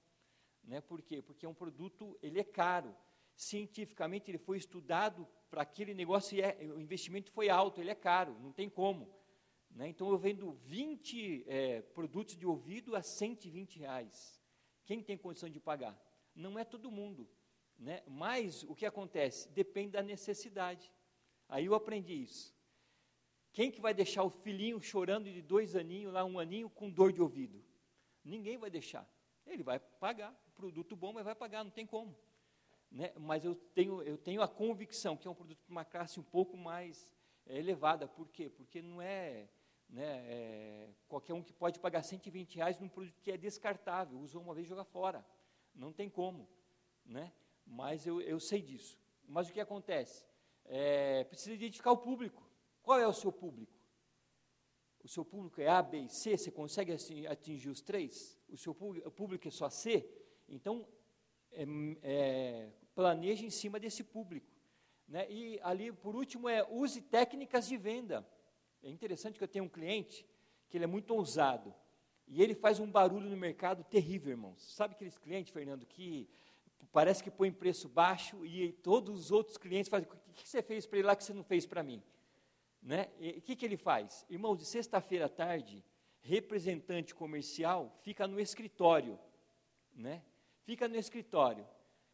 Né? 0.64 0.80
Por 0.80 1.00
quê? 1.00 1.22
Porque 1.22 1.46
é 1.46 1.48
um 1.48 1.54
produto, 1.54 2.18
ele 2.20 2.40
é 2.40 2.44
caro. 2.44 2.94
Cientificamente, 3.36 4.28
ele 4.28 4.38
foi 4.38 4.58
estudado 4.58 5.26
para 5.48 5.62
aquele 5.62 5.94
negócio 5.94 6.36
e 6.36 6.42
é, 6.42 6.58
o 6.74 6.80
investimento 6.80 7.30
foi 7.30 7.48
alto, 7.48 7.80
ele 7.80 7.90
é 7.90 7.94
caro, 7.94 8.36
não 8.40 8.52
tem 8.52 8.68
como. 8.68 9.08
Né? 9.70 9.88
Então 9.88 10.10
eu 10.10 10.18
vendo 10.18 10.50
20 10.50 11.44
é, 11.46 11.80
produtos 11.80 12.36
de 12.36 12.46
ouvido 12.46 12.96
a 12.96 13.02
120 13.02 13.78
reais. 13.78 14.42
Quem 14.84 15.00
tem 15.00 15.16
condição 15.16 15.48
de 15.48 15.60
pagar? 15.60 15.96
Não 16.34 16.58
é 16.58 16.64
todo 16.64 16.90
mundo. 16.90 17.30
Né? 17.78 18.02
Mas 18.08 18.64
o 18.64 18.74
que 18.74 18.84
acontece? 18.84 19.48
Depende 19.50 19.92
da 19.92 20.02
necessidade. 20.02 20.92
Aí 21.48 21.66
eu 21.66 21.74
aprendi 21.74 22.20
isso. 22.20 22.58
Quem 23.52 23.70
que 23.70 23.80
vai 23.80 23.92
deixar 23.92 24.22
o 24.22 24.30
filhinho 24.30 24.80
chorando 24.80 25.30
de 25.30 25.42
dois 25.42 25.74
aninhos, 25.74 26.12
lá 26.12 26.24
um 26.24 26.38
aninho, 26.38 26.70
com 26.70 26.88
dor 26.88 27.12
de 27.12 27.20
ouvido? 27.20 27.62
Ninguém 28.24 28.56
vai 28.56 28.70
deixar. 28.70 29.08
Ele 29.46 29.62
vai 29.62 29.78
pagar, 29.78 30.32
produto 30.54 30.94
bom, 30.94 31.12
mas 31.12 31.24
vai 31.24 31.34
pagar, 31.34 31.64
não 31.64 31.70
tem 31.70 31.86
como. 31.86 32.16
Né? 32.90 33.12
Mas 33.18 33.44
eu 33.44 33.54
tenho, 33.54 34.02
eu 34.02 34.16
tenho 34.16 34.42
a 34.42 34.48
convicção 34.48 35.16
que 35.16 35.26
é 35.26 35.30
um 35.30 35.34
produto 35.34 35.62
de 35.64 35.70
uma 35.70 35.84
classe 35.84 36.20
um 36.20 36.22
pouco 36.22 36.56
mais 36.56 37.12
é, 37.46 37.58
elevada. 37.58 38.06
Por 38.06 38.28
quê? 38.28 38.48
Porque 38.48 38.80
não 38.82 39.00
é 39.02 39.48
né, 39.88 40.24
é, 40.28 40.88
qualquer 41.08 41.34
um 41.34 41.42
que 41.42 41.52
pode 41.52 41.80
pagar 41.80 42.02
120 42.02 42.56
reais 42.56 42.78
num 42.78 42.88
produto 42.88 43.20
que 43.20 43.32
é 43.32 43.36
descartável, 43.36 44.18
usou 44.18 44.42
uma 44.42 44.54
vez 44.54 44.66
joga 44.66 44.84
fora. 44.84 45.24
Não 45.74 45.92
tem 45.92 46.08
como. 46.08 46.48
Né? 47.04 47.32
Mas 47.66 48.06
eu, 48.06 48.20
eu 48.20 48.38
sei 48.38 48.60
disso. 48.60 48.98
Mas 49.26 49.48
o 49.48 49.52
que 49.52 49.60
acontece? 49.60 50.24
É, 50.64 51.24
precisa 51.24 51.54
identificar 51.54 51.92
o 51.92 51.98
público. 51.98 52.49
Qual 52.90 52.98
é 52.98 53.06
o 53.06 53.12
seu 53.12 53.30
público? 53.30 53.72
O 55.04 55.06
seu 55.06 55.24
público 55.24 55.60
é 55.60 55.68
A, 55.68 55.80
B 55.80 55.98
e 55.98 56.08
C? 56.08 56.36
Você 56.36 56.50
consegue 56.50 56.92
atingir 57.28 57.68
os 57.68 57.80
três? 57.80 58.36
O 58.48 58.56
seu 58.56 58.74
público, 58.74 59.46
é 59.46 59.50
só 59.52 59.70
C? 59.70 60.04
Então, 60.48 60.84
é, 61.52 61.64
é, 62.02 62.70
planeje 62.92 63.46
em 63.46 63.50
cima 63.50 63.78
desse 63.78 64.02
público. 64.02 64.50
Né? 65.06 65.24
E 65.30 65.60
ali, 65.62 65.92
por 65.92 66.16
último, 66.16 66.48
é 66.48 66.66
use 66.68 67.00
técnicas 67.00 67.68
de 67.68 67.76
venda. 67.76 68.28
É 68.82 68.90
interessante 68.90 69.38
que 69.38 69.44
eu 69.44 69.46
tenho 69.54 69.66
um 69.66 69.68
cliente 69.68 70.26
que 70.68 70.76
ele 70.76 70.82
é 70.82 70.88
muito 70.88 71.14
ousado. 71.14 71.72
E 72.26 72.42
ele 72.42 72.56
faz 72.56 72.80
um 72.80 72.90
barulho 72.90 73.30
no 73.30 73.36
mercado 73.36 73.84
terrível, 73.84 74.32
irmãos. 74.32 74.74
Sabe 74.74 74.94
aqueles 74.94 75.16
clientes, 75.16 75.52
Fernando, 75.52 75.86
que 75.86 76.28
parece 76.90 77.22
que 77.22 77.30
põe 77.30 77.52
preço 77.52 77.88
baixo 77.88 78.44
e 78.44 78.72
todos 78.72 79.16
os 79.16 79.30
outros 79.30 79.56
clientes 79.56 79.88
fazem, 79.88 80.08
o 80.10 80.32
que 80.32 80.48
você 80.48 80.60
fez 80.60 80.86
para 80.86 80.98
ele 80.98 81.06
lá 81.06 81.14
que 81.14 81.22
você 81.22 81.32
não 81.32 81.44
fez 81.44 81.64
para 81.64 81.84
mim? 81.84 82.02
Né? 82.82 83.08
o 83.36 83.40
que, 83.42 83.54
que 83.54 83.64
ele 83.64 83.76
faz? 83.76 84.24
Irmãos, 84.28 84.56
de 84.56 84.64
sexta-feira 84.64 85.26
à 85.26 85.28
tarde, 85.28 85.84
representante 86.20 87.14
comercial 87.14 87.94
fica 88.02 88.26
no 88.26 88.40
escritório, 88.40 89.18
né? 89.94 90.22
Fica 90.64 90.88
no 90.88 90.96
escritório 90.96 91.66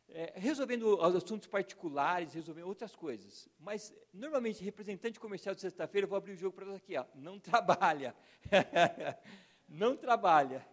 é, 0.09 0.33
resolvendo 0.37 0.99
os 0.99 1.15
assuntos 1.15 1.49
particulares, 1.49 2.35
resolvendo 2.35 2.67
outras 2.67 2.95
coisas. 2.95 3.49
Mas, 3.59 3.95
normalmente, 4.13 4.63
representante 4.63 5.19
comercial 5.19 5.55
de 5.55 5.61
sexta-feira, 5.61 6.07
vou 6.07 6.17
abrir 6.17 6.33
o 6.33 6.37
jogo 6.37 6.55
para 6.55 6.65
você 6.67 6.77
aqui, 6.77 6.97
ó, 6.97 7.05
não 7.15 7.39
trabalha. 7.39 8.15
não 9.69 9.97
trabalha. 9.97 10.67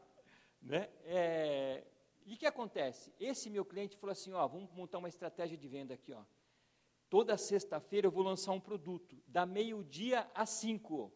Né? 0.62 0.90
É, 1.06 1.84
e 2.26 2.36
o 2.36 2.38
que 2.38 2.46
acontece? 2.46 3.14
Esse 3.20 3.50
meu 3.50 3.66
cliente 3.66 3.98
falou 3.98 4.12
assim, 4.12 4.34
ó, 4.34 4.48
vamos 4.48 4.72
montar 4.72 5.00
uma 5.00 5.10
estratégia 5.10 5.58
de 5.58 5.68
venda 5.68 5.94
aqui, 5.94 6.14
ó. 6.14 6.24
Toda 7.14 7.38
sexta-feira 7.38 8.08
eu 8.08 8.12
vou 8.12 8.24
lançar 8.24 8.54
um 8.54 8.60
produto, 8.60 9.16
da 9.28 9.46
meio-dia 9.46 10.28
a 10.34 10.48
cinco. 10.48 11.14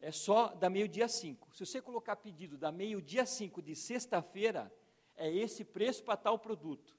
É 0.00 0.10
só 0.10 0.54
da 0.54 0.70
meio-dia 0.70 1.04
a 1.04 1.08
cinco. 1.08 1.54
Se 1.54 1.66
você 1.66 1.82
colocar 1.82 2.16
pedido 2.16 2.56
da 2.56 2.72
meio-dia 2.72 3.24
a 3.24 3.26
cinco 3.26 3.60
de 3.60 3.76
sexta-feira, 3.76 4.74
é 5.14 5.30
esse 5.30 5.62
preço 5.62 6.02
para 6.04 6.16
tal 6.16 6.38
produto. 6.38 6.96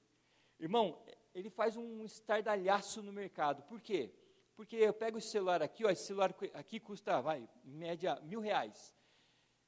Irmão, 0.60 1.02
ele 1.34 1.50
faz 1.50 1.76
um 1.76 2.04
estardalhaço 2.04 3.02
no 3.02 3.12
mercado. 3.12 3.64
Por 3.64 3.80
quê? 3.80 4.14
Porque 4.54 4.76
eu 4.76 4.94
pego 4.94 5.18
esse 5.18 5.26
celular 5.26 5.60
aqui, 5.60 5.84
ó, 5.84 5.90
esse 5.90 6.04
celular 6.04 6.32
aqui 6.54 6.78
custa, 6.78 7.20
vai, 7.20 7.48
em 7.64 7.72
média, 7.72 8.20
mil 8.22 8.38
reais. 8.38 8.94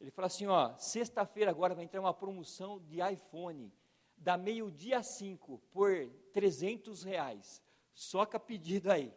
Ele 0.00 0.12
fala 0.12 0.26
assim, 0.26 0.46
ó, 0.46 0.76
sexta-feira 0.78 1.50
agora 1.50 1.74
vai 1.74 1.86
entrar 1.86 2.00
uma 2.00 2.14
promoção 2.14 2.78
de 2.78 3.00
iPhone, 3.00 3.74
da 4.16 4.36
meio-dia 4.36 4.98
a 4.98 5.02
cinco, 5.02 5.60
por 5.72 6.08
300 6.32 7.02
reais. 7.02 7.64
Soca 7.94 8.38
pedido 8.38 8.90
aí, 8.90 9.14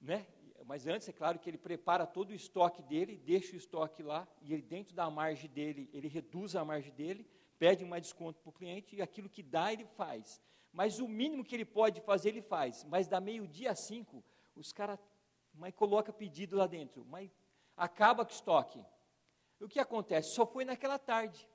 né? 0.00 0.26
Mas 0.66 0.86
antes, 0.86 1.08
é 1.08 1.12
claro 1.12 1.38
que 1.38 1.48
ele 1.48 1.56
prepara 1.56 2.06
todo 2.06 2.30
o 2.30 2.34
estoque 2.34 2.82
dele, 2.82 3.16
deixa 3.16 3.54
o 3.54 3.56
estoque 3.56 4.02
lá, 4.02 4.28
e 4.42 4.52
ele, 4.52 4.62
dentro 4.62 4.94
da 4.94 5.08
margem 5.08 5.48
dele, 5.48 5.88
ele 5.92 6.06
reduz 6.06 6.54
a 6.54 6.64
margem 6.64 6.92
dele, 6.92 7.26
pede 7.58 7.84
mais 7.84 8.02
desconto 8.02 8.40
para 8.40 8.50
o 8.50 8.52
cliente, 8.52 8.94
e 8.94 9.02
aquilo 9.02 9.28
que 9.28 9.42
dá, 9.42 9.72
ele 9.72 9.84
faz. 9.84 10.40
Mas 10.72 11.00
o 11.00 11.08
mínimo 11.08 11.44
que 11.44 11.54
ele 11.54 11.64
pode 11.64 12.00
fazer, 12.02 12.28
ele 12.28 12.42
faz. 12.42 12.84
Mas 12.84 13.08
da 13.08 13.20
meio-dia 13.20 13.72
a 13.72 13.74
cinco, 13.74 14.22
os 14.54 14.72
caras 14.72 14.98
mas 15.54 15.74
coloca 15.74 16.12
pedido 16.12 16.56
lá 16.56 16.66
dentro, 16.66 17.04
mas 17.04 17.30
acaba 17.76 18.24
com 18.24 18.30
o 18.30 18.34
estoque. 18.34 18.84
O 19.60 19.68
que 19.68 19.78
acontece? 19.78 20.34
Só 20.34 20.46
foi 20.46 20.64
naquela 20.64 20.98
tarde. 20.98 21.48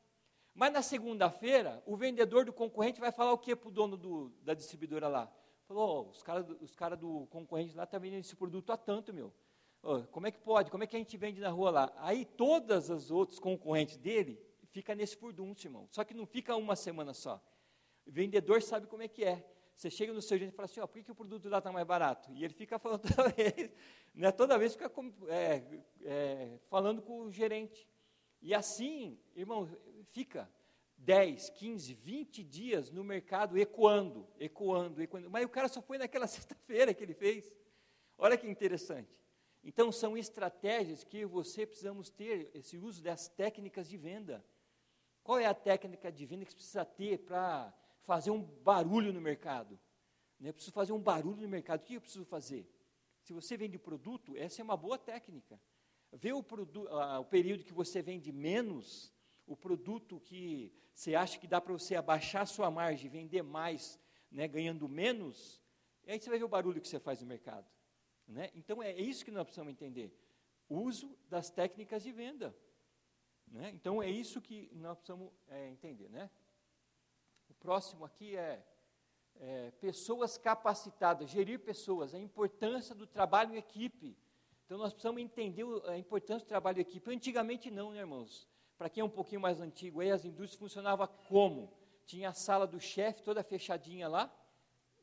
Mas 0.53 0.71
na 0.71 0.81
segunda-feira, 0.81 1.81
o 1.85 1.97
vendedor 1.97 2.45
do 2.45 2.53
concorrente 2.53 2.99
vai 2.99 3.11
falar 3.11 3.33
o 3.33 3.37
que 3.37 3.55
para 3.55 3.67
o 3.67 3.71
dono 3.71 3.97
do, 3.97 4.29
da 4.41 4.53
distribuidora 4.53 5.07
lá? 5.07 5.31
Falou, 5.67 6.05
oh, 6.05 6.09
os 6.09 6.21
caras 6.21 6.45
os 6.61 6.75
cara 6.75 6.95
do 6.95 7.25
concorrente 7.27 7.75
lá 7.75 7.83
estão 7.83 7.99
tá 7.99 8.03
vendendo 8.03 8.21
esse 8.21 8.35
produto 8.35 8.71
a 8.71 8.77
tanto, 8.77 9.13
meu. 9.13 9.33
Oh, 9.81 10.01
como 10.03 10.27
é 10.27 10.31
que 10.31 10.39
pode? 10.39 10.69
Como 10.69 10.83
é 10.83 10.87
que 10.87 10.95
a 10.95 10.99
gente 10.99 11.17
vende 11.17 11.39
na 11.39 11.49
rua 11.49 11.71
lá? 11.71 11.93
Aí 11.97 12.25
todas 12.25 12.89
as 12.89 13.11
outras 13.11 13.39
concorrentes 13.39 13.97
dele 13.97 14.39
fica 14.71 14.93
nesse 14.93 15.15
furdunço, 15.15 15.65
irmão. 15.65 15.87
Só 15.91 16.03
que 16.03 16.13
não 16.13 16.25
fica 16.25 16.55
uma 16.55 16.75
semana 16.75 17.13
só. 17.13 17.41
O 18.05 18.11
vendedor 18.11 18.61
sabe 18.61 18.87
como 18.87 19.03
é 19.03 19.07
que 19.07 19.23
é. 19.23 19.43
Você 19.75 19.89
chega 19.89 20.13
no 20.13 20.21
seu 20.21 20.37
gerente 20.37 20.53
e 20.53 20.55
fala 20.55 20.65
assim, 20.65 20.79
ó, 20.79 20.87
por 20.87 20.93
que, 20.93 21.03
que 21.03 21.11
o 21.11 21.15
produto 21.15 21.49
lá 21.49 21.57
está 21.57 21.71
mais 21.71 21.85
barato? 21.85 22.31
E 22.31 22.45
ele 22.45 22.53
fica 22.53 22.77
falando 22.79 23.01
toda 23.01 23.29
vez, 23.29 23.71
né, 24.13 24.31
toda 24.31 24.57
vez 24.57 24.73
fica 24.73 24.91
é, 25.27 25.63
é, 26.03 26.59
falando 26.69 27.01
com 27.01 27.21
o 27.21 27.31
gerente. 27.31 27.87
E 28.41 28.53
assim, 28.53 29.19
irmão, 29.35 29.67
fica 30.11 30.49
10, 30.97 31.49
15, 31.51 31.93
20 31.93 32.43
dias 32.43 32.89
no 32.89 33.03
mercado 33.03 33.57
ecoando, 33.57 34.27
ecoando, 34.39 35.01
ecoando. 35.01 35.29
Mas 35.29 35.45
o 35.45 35.49
cara 35.49 35.67
só 35.67 35.81
foi 35.81 35.97
naquela 35.97 36.25
sexta-feira 36.27 36.93
que 36.93 37.03
ele 37.03 37.13
fez. 37.13 37.53
Olha 38.17 38.37
que 38.37 38.47
interessante. 38.47 39.15
Então, 39.63 39.91
são 39.91 40.17
estratégias 40.17 41.03
que 41.03 41.25
você 41.25 41.65
precisamos 41.65 42.09
ter, 42.09 42.51
esse 42.53 42.77
uso 42.77 43.01
das 43.01 43.27
técnicas 43.27 43.89
de 43.89 43.97
venda. 43.97 44.45
Qual 45.23 45.39
é 45.39 45.45
a 45.45 45.53
técnica 45.53 46.11
de 46.11 46.25
venda 46.25 46.45
que 46.45 46.51
você 46.51 46.57
precisa 46.57 46.85
ter 46.85 47.19
para 47.19 47.73
fazer 48.05 48.31
um 48.31 48.41
barulho 48.41 49.11
no 49.11 49.19
mercado. 49.19 49.77
Né? 50.39 50.49
Eu 50.49 50.53
preciso 50.53 50.73
fazer 50.73 50.93
um 50.93 50.99
barulho 50.99 51.41
no 51.41 51.49
mercado. 51.49 51.81
O 51.81 51.83
que 51.83 51.95
eu 51.95 52.01
preciso 52.01 52.23
fazer? 52.25 52.69
Se 53.21 53.33
você 53.33 53.57
vende 53.57 53.77
produto, 53.77 54.37
essa 54.37 54.61
é 54.61 54.63
uma 54.63 54.77
boa 54.77 54.97
técnica. 54.97 55.59
Vê 56.13 56.31
o, 56.31 56.39
o 56.39 57.25
período 57.25 57.63
que 57.63 57.73
você 57.73 58.01
vende 58.01 58.31
menos, 58.31 59.11
o 59.45 59.55
produto 59.55 60.19
que 60.19 60.73
você 60.93 61.13
acha 61.13 61.37
que 61.37 61.47
dá 61.47 61.59
para 61.59 61.73
você 61.73 61.95
abaixar 61.95 62.43
a 62.43 62.45
sua 62.45 62.71
margem, 62.71 63.09
vender 63.09 63.43
mais, 63.43 63.99
né, 64.31 64.47
ganhando 64.47 64.87
menos, 64.87 65.61
aí 66.07 66.19
você 66.19 66.29
vai 66.29 66.39
ver 66.39 66.45
o 66.45 66.49
barulho 66.49 66.81
que 66.81 66.87
você 66.87 66.99
faz 66.99 67.21
no 67.21 67.27
mercado. 67.27 67.67
Né? 68.27 68.49
Então 68.55 68.81
é 68.81 68.93
isso 68.93 69.23
que 69.23 69.31
nós 69.31 69.43
precisamos 69.43 69.71
entender. 69.71 70.17
uso 70.69 71.17
das 71.29 71.49
técnicas 71.49 72.01
de 72.01 72.11
venda. 72.11 72.55
Né? 73.47 73.71
Então 73.73 74.01
é 74.01 74.09
isso 74.09 74.41
que 74.41 74.69
nós 74.73 74.97
precisamos 74.97 75.31
é, 75.47 75.69
entender. 75.69 76.09
Né? 76.09 76.29
O 77.49 77.53
próximo 77.53 78.03
aqui 78.05 78.35
é, 78.35 78.65
é, 79.35 79.71
pessoas 79.71 80.37
capacitadas, 80.37 81.29
gerir 81.29 81.59
pessoas, 81.59 82.13
a 82.13 82.19
importância 82.19 82.95
do 82.95 83.05
trabalho 83.05 83.53
em 83.53 83.57
equipe. 83.57 84.17
Então 84.65 84.77
nós 84.77 84.93
precisamos 84.93 85.21
entender 85.21 85.65
a 85.85 85.97
importância 85.97 86.45
do 86.45 86.49
trabalho 86.49 86.79
em 86.79 86.81
equipe. 86.81 87.11
Antigamente 87.11 87.69
não, 87.69 87.91
né, 87.91 87.99
irmãos? 87.99 88.47
Para 88.77 88.89
quem 88.89 89.01
é 89.01 89.05
um 89.05 89.09
pouquinho 89.09 89.41
mais 89.41 89.61
antigo, 89.61 90.01
aí 90.01 90.11
as 90.11 90.25
indústrias 90.25 90.59
funcionavam 90.59 91.07
como? 91.27 91.71
Tinha 92.05 92.29
a 92.29 92.33
sala 92.33 92.67
do 92.67 92.79
chefe 92.79 93.23
toda 93.23 93.43
fechadinha 93.43 94.07
lá, 94.07 94.33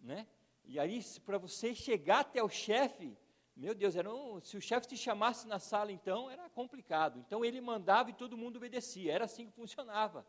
né? 0.00 0.26
E 0.64 0.78
aí, 0.78 1.02
para 1.24 1.38
você 1.38 1.74
chegar 1.74 2.20
até 2.20 2.42
o 2.42 2.48
chefe, 2.48 3.16
meu 3.56 3.74
Deus, 3.74 3.96
era 3.96 4.12
um, 4.12 4.40
se 4.40 4.56
o 4.56 4.60
chefe 4.60 4.88
te 4.88 4.96
chamasse 4.96 5.46
na 5.46 5.58
sala, 5.58 5.92
então, 5.92 6.30
era 6.30 6.48
complicado. 6.50 7.18
Então, 7.18 7.44
ele 7.44 7.60
mandava 7.60 8.10
e 8.10 8.14
todo 8.14 8.36
mundo 8.36 8.56
obedecia. 8.56 9.12
Era 9.12 9.24
assim 9.24 9.46
que 9.46 9.52
funcionava. 9.52 10.26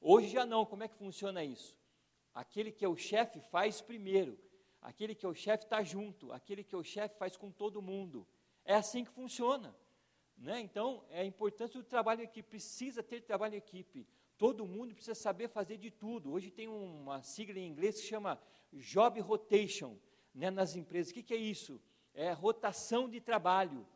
Hoje 0.00 0.28
já 0.28 0.46
não. 0.46 0.64
Como 0.64 0.82
é 0.82 0.88
que 0.88 0.96
funciona 0.96 1.44
isso? 1.44 1.76
Aquele 2.34 2.72
que 2.72 2.84
é 2.84 2.88
o 2.88 2.96
chefe 2.96 3.40
faz 3.40 3.80
primeiro. 3.80 4.38
Aquele 4.80 5.14
que 5.14 5.26
é 5.26 5.28
o 5.28 5.34
chefe 5.34 5.64
está 5.64 5.82
junto. 5.82 6.32
Aquele 6.32 6.64
que 6.64 6.74
é 6.74 6.78
o 6.78 6.84
chefe 6.84 7.16
faz 7.18 7.36
com 7.36 7.50
todo 7.50 7.82
mundo. 7.82 8.26
É 8.64 8.74
assim 8.74 9.04
que 9.04 9.10
funciona. 9.10 9.74
Né? 10.42 10.60
Então, 10.60 11.04
é 11.08 11.24
importante 11.24 11.78
o 11.78 11.84
trabalho 11.84 12.20
em 12.20 12.24
equipe, 12.24 12.48
precisa 12.48 13.00
ter 13.00 13.20
trabalho 13.20 13.54
em 13.54 13.58
equipe. 13.58 14.04
Todo 14.36 14.66
mundo 14.66 14.92
precisa 14.92 15.14
saber 15.14 15.46
fazer 15.46 15.78
de 15.78 15.88
tudo. 15.88 16.32
Hoje 16.32 16.50
tem 16.50 16.66
uma 16.66 17.22
sigla 17.22 17.60
em 17.60 17.68
inglês 17.68 18.00
que 18.00 18.08
chama 18.08 18.36
Job 18.72 19.20
Rotation 19.20 19.96
né, 20.34 20.50
nas 20.50 20.74
empresas. 20.74 21.12
O 21.12 21.14
que, 21.14 21.22
que 21.22 21.32
é 21.32 21.36
isso? 21.36 21.80
É 22.12 22.32
rotação 22.32 23.08
de 23.08 23.20
trabalho. 23.20 23.86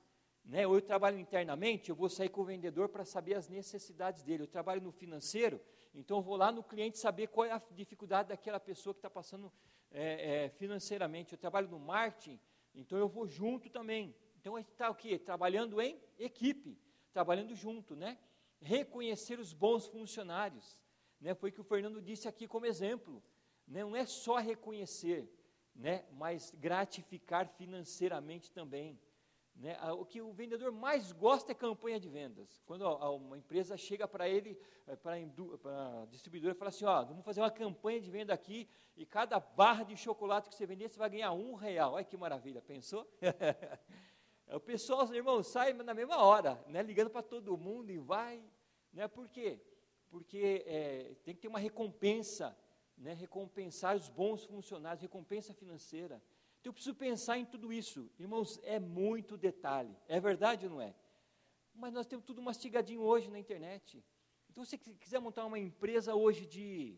Né? 0.44 0.64
Ou 0.64 0.76
eu 0.76 0.82
trabalho 0.82 1.18
internamente, 1.18 1.90
eu 1.90 1.96
vou 1.96 2.08
sair 2.08 2.28
com 2.28 2.42
o 2.42 2.44
vendedor 2.44 2.88
para 2.90 3.04
saber 3.04 3.34
as 3.34 3.48
necessidades 3.48 4.22
dele. 4.22 4.44
Eu 4.44 4.46
trabalho 4.46 4.80
no 4.80 4.92
financeiro, 4.92 5.60
então 5.92 6.18
eu 6.18 6.22
vou 6.22 6.36
lá 6.36 6.52
no 6.52 6.62
cliente 6.62 6.96
saber 6.96 7.26
qual 7.26 7.44
é 7.44 7.50
a 7.50 7.62
dificuldade 7.72 8.28
daquela 8.28 8.60
pessoa 8.60 8.94
que 8.94 9.00
está 9.00 9.10
passando 9.10 9.52
é, 9.90 10.44
é, 10.44 10.48
financeiramente. 10.50 11.32
Eu 11.32 11.38
trabalho 11.38 11.68
no 11.68 11.80
marketing, 11.80 12.38
então 12.72 12.96
eu 12.96 13.08
vou 13.08 13.26
junto 13.26 13.68
também. 13.68 14.14
Então 14.46 14.54
a 14.54 14.60
gente 14.60 14.70
está 14.70 14.88
o 14.88 14.94
quê? 14.94 15.18
Trabalhando 15.18 15.80
em 15.80 16.00
equipe, 16.20 16.78
trabalhando 17.12 17.52
junto, 17.52 17.96
né? 17.96 18.16
Reconhecer 18.60 19.40
os 19.40 19.52
bons 19.52 19.88
funcionários, 19.88 20.78
né? 21.20 21.34
Foi 21.34 21.50
o 21.50 21.52
que 21.52 21.60
o 21.60 21.64
Fernando 21.64 22.00
disse 22.00 22.28
aqui 22.28 22.46
como 22.46 22.64
exemplo. 22.64 23.20
Né? 23.66 23.80
Não 23.82 23.96
é 23.96 24.06
só 24.06 24.36
reconhecer, 24.36 25.28
né? 25.74 26.04
Mas 26.12 26.52
gratificar 26.52 27.48
financeiramente 27.48 28.52
também. 28.52 28.96
Né? 29.56 29.76
O 29.94 30.04
que 30.04 30.22
o 30.22 30.32
vendedor 30.32 30.70
mais 30.70 31.10
gosta 31.10 31.50
é 31.50 31.54
campanha 31.54 31.98
de 31.98 32.08
vendas. 32.08 32.62
Quando 32.66 32.86
uma 33.16 33.36
empresa 33.36 33.76
chega 33.76 34.06
para 34.06 34.28
ele, 34.28 34.56
eh, 34.86 34.94
para 34.94 35.16
a 35.16 36.06
distribuidora, 36.06 36.54
e 36.54 36.56
fala 36.56 36.68
assim: 36.68 36.84
ó, 36.84 37.04
vamos 37.04 37.24
fazer 37.24 37.40
uma 37.40 37.50
campanha 37.50 38.00
de 38.00 38.08
venda 38.12 38.32
aqui 38.32 38.68
e 38.96 39.04
cada 39.04 39.40
barra 39.40 39.82
de 39.82 39.96
chocolate 39.96 40.48
que 40.48 40.54
você 40.54 40.66
vender, 40.66 40.88
você 40.88 41.00
vai 41.00 41.10
ganhar 41.10 41.32
um 41.32 41.54
real. 41.54 41.94
Olha 41.94 42.04
que 42.04 42.16
maravilha, 42.16 42.62
pensou? 42.62 43.10
O 44.48 44.60
pessoal, 44.60 45.12
irmãos, 45.12 45.48
sai 45.48 45.72
na 45.72 45.92
mesma 45.92 46.22
hora, 46.22 46.62
né, 46.68 46.80
ligando 46.80 47.10
para 47.10 47.22
todo 47.22 47.56
mundo 47.56 47.90
e 47.90 47.98
vai. 47.98 48.40
Né, 48.92 49.08
por 49.08 49.28
quê? 49.28 49.60
Porque 50.08 50.62
é, 50.66 51.16
tem 51.24 51.34
que 51.34 51.40
ter 51.40 51.48
uma 51.48 51.58
recompensa, 51.58 52.56
né, 52.96 53.12
recompensar 53.12 53.96
os 53.96 54.08
bons 54.08 54.44
funcionários, 54.44 55.02
recompensa 55.02 55.52
financeira. 55.52 56.22
Então 56.60 56.70
eu 56.70 56.74
preciso 56.74 56.94
pensar 56.94 57.38
em 57.38 57.44
tudo 57.44 57.72
isso. 57.72 58.08
Irmãos, 58.20 58.60
é 58.62 58.78
muito 58.78 59.36
detalhe. 59.36 59.96
É 60.06 60.20
verdade 60.20 60.66
ou 60.66 60.72
não 60.72 60.80
é? 60.80 60.94
Mas 61.74 61.92
nós 61.92 62.06
temos 62.06 62.24
tudo 62.24 62.40
mastigadinho 62.40 63.00
hoje 63.02 63.28
na 63.28 63.40
internet. 63.40 64.02
Então, 64.48 64.64
se 64.64 64.78
você 64.78 64.94
quiser 64.94 65.18
montar 65.18 65.44
uma 65.44 65.58
empresa 65.58 66.14
hoje 66.14 66.46
de, 66.46 66.96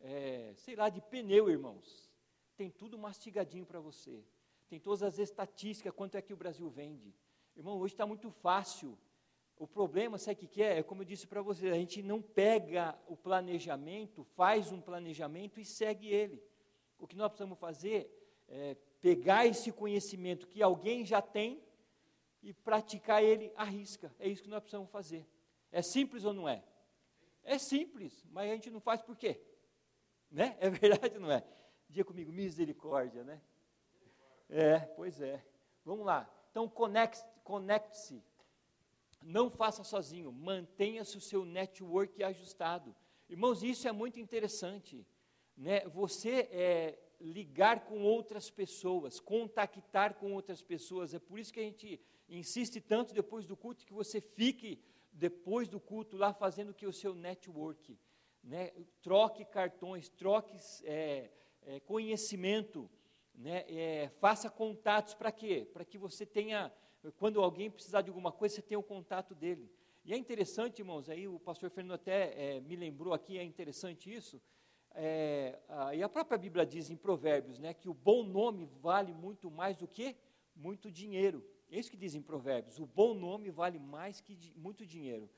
é, 0.00 0.54
sei 0.56 0.76
lá, 0.76 0.88
de 0.88 1.00
pneu, 1.00 1.50
irmãos, 1.50 2.10
tem 2.56 2.70
tudo 2.70 2.96
mastigadinho 2.96 3.66
para 3.66 3.80
você 3.80 4.24
tem 4.74 4.80
todas 4.80 5.04
as 5.04 5.20
estatísticas, 5.20 5.94
quanto 5.94 6.16
é 6.16 6.22
que 6.22 6.32
o 6.32 6.36
Brasil 6.36 6.68
vende. 6.68 7.14
Irmão, 7.54 7.78
hoje 7.78 7.94
está 7.94 8.04
muito 8.04 8.28
fácil. 8.28 8.98
O 9.56 9.68
problema, 9.68 10.18
sabe 10.18 10.46
o 10.46 10.48
que, 10.48 10.60
é? 10.60 10.78
É 10.78 10.82
como 10.82 11.02
eu 11.02 11.06
disse 11.06 11.28
para 11.28 11.40
vocês, 11.40 11.72
a 11.72 11.76
gente 11.76 12.02
não 12.02 12.20
pega 12.20 12.98
o 13.06 13.16
planejamento, 13.16 14.24
faz 14.34 14.72
um 14.72 14.80
planejamento 14.80 15.60
e 15.60 15.64
segue 15.64 16.08
ele. 16.08 16.42
O 16.98 17.06
que 17.06 17.14
nós 17.14 17.28
precisamos 17.28 17.56
fazer 17.56 18.10
é 18.48 18.76
pegar 19.00 19.46
esse 19.46 19.70
conhecimento 19.70 20.48
que 20.48 20.60
alguém 20.60 21.06
já 21.06 21.22
tem 21.22 21.62
e 22.42 22.52
praticar 22.52 23.22
ele 23.22 23.52
à 23.54 23.62
risca. 23.62 24.12
É 24.18 24.28
isso 24.28 24.42
que 24.42 24.48
nós 24.48 24.58
precisamos 24.58 24.90
fazer. 24.90 25.24
É 25.70 25.82
simples 25.82 26.24
ou 26.24 26.32
não 26.32 26.48
é? 26.48 26.64
É 27.44 27.58
simples, 27.58 28.26
mas 28.28 28.50
a 28.50 28.54
gente 28.54 28.70
não 28.70 28.80
faz 28.80 29.00
por 29.00 29.16
quê? 29.16 29.40
Né? 30.32 30.56
É 30.58 30.66
verdade 30.68 31.14
ou 31.14 31.20
não 31.20 31.30
é? 31.30 31.44
Diga 31.88 32.04
comigo, 32.04 32.32
misericórdia, 32.32 33.22
né? 33.22 33.40
É, 34.48 34.78
pois 34.80 35.20
é. 35.20 35.44
Vamos 35.84 36.06
lá. 36.06 36.28
Então, 36.50 36.68
conecte-se. 36.68 37.24
Conecte 37.42 38.22
não 39.24 39.50
faça 39.50 39.82
sozinho. 39.82 40.30
Mantenha-se 40.30 41.16
o 41.16 41.20
seu 41.20 41.44
network 41.44 42.22
ajustado. 42.22 42.94
Irmãos, 43.28 43.62
isso 43.62 43.88
é 43.88 43.92
muito 43.92 44.20
interessante. 44.20 45.06
Né? 45.56 45.80
Você 45.88 46.48
é, 46.50 46.98
ligar 47.20 47.86
com 47.86 48.02
outras 48.02 48.50
pessoas, 48.50 49.18
contactar 49.18 50.14
com 50.14 50.32
outras 50.34 50.62
pessoas. 50.62 51.14
É 51.14 51.18
por 51.18 51.38
isso 51.38 51.52
que 51.52 51.60
a 51.60 51.64
gente 51.64 52.00
insiste 52.28 52.80
tanto 52.80 53.14
depois 53.14 53.46
do 53.46 53.56
culto 53.56 53.84
que 53.84 53.92
você 53.92 54.20
fique 54.20 54.82
depois 55.12 55.68
do 55.68 55.78
culto 55.78 56.16
lá 56.16 56.32
fazendo 56.32 56.74
que 56.74 56.86
o 56.86 56.92
seu 56.92 57.14
network. 57.14 57.98
Né? 58.42 58.72
Troque 59.00 59.44
cartões, 59.44 60.08
troque 60.08 60.58
é, 60.82 61.30
é, 61.62 61.80
conhecimento 61.80 62.90
né, 63.34 63.64
é, 63.68 64.10
faça 64.20 64.48
contatos 64.48 65.14
para 65.14 65.32
quê? 65.32 65.66
Para 65.72 65.84
que 65.84 65.98
você 65.98 66.24
tenha, 66.24 66.72
quando 67.16 67.42
alguém 67.42 67.70
precisar 67.70 68.02
de 68.02 68.10
alguma 68.10 68.32
coisa, 68.32 68.56
você 68.56 68.62
tenha 68.62 68.78
o 68.78 68.82
contato 68.82 69.34
dele. 69.34 69.70
E 70.04 70.12
é 70.12 70.16
interessante, 70.16 70.80
irmãos, 70.80 71.08
aí 71.08 71.26
o 71.26 71.38
pastor 71.38 71.70
Fernando 71.70 71.94
até 71.94 72.56
é, 72.56 72.60
me 72.60 72.76
lembrou 72.76 73.14
aqui, 73.14 73.38
é 73.38 73.42
interessante 73.42 74.12
isso, 74.12 74.40
é, 74.94 75.58
a, 75.68 75.94
e 75.94 76.02
a 76.02 76.08
própria 76.08 76.38
Bíblia 76.38 76.64
diz 76.64 76.88
em 76.90 76.96
Provérbios, 76.96 77.58
né, 77.58 77.74
que 77.74 77.88
o 77.88 77.94
bom 77.94 78.22
nome 78.22 78.66
vale 78.80 79.12
muito 79.12 79.50
mais 79.50 79.76
do 79.76 79.88
que 79.88 80.16
muito 80.54 80.90
dinheiro. 80.90 81.44
É 81.70 81.78
isso 81.78 81.90
que 81.90 81.96
diz 81.96 82.14
em 82.14 82.22
Provérbios, 82.22 82.78
o 82.78 82.86
bom 82.86 83.14
nome 83.14 83.50
vale 83.50 83.78
mais 83.78 84.20
que 84.20 84.36
di, 84.36 84.54
muito 84.56 84.86
dinheiro. 84.86 85.28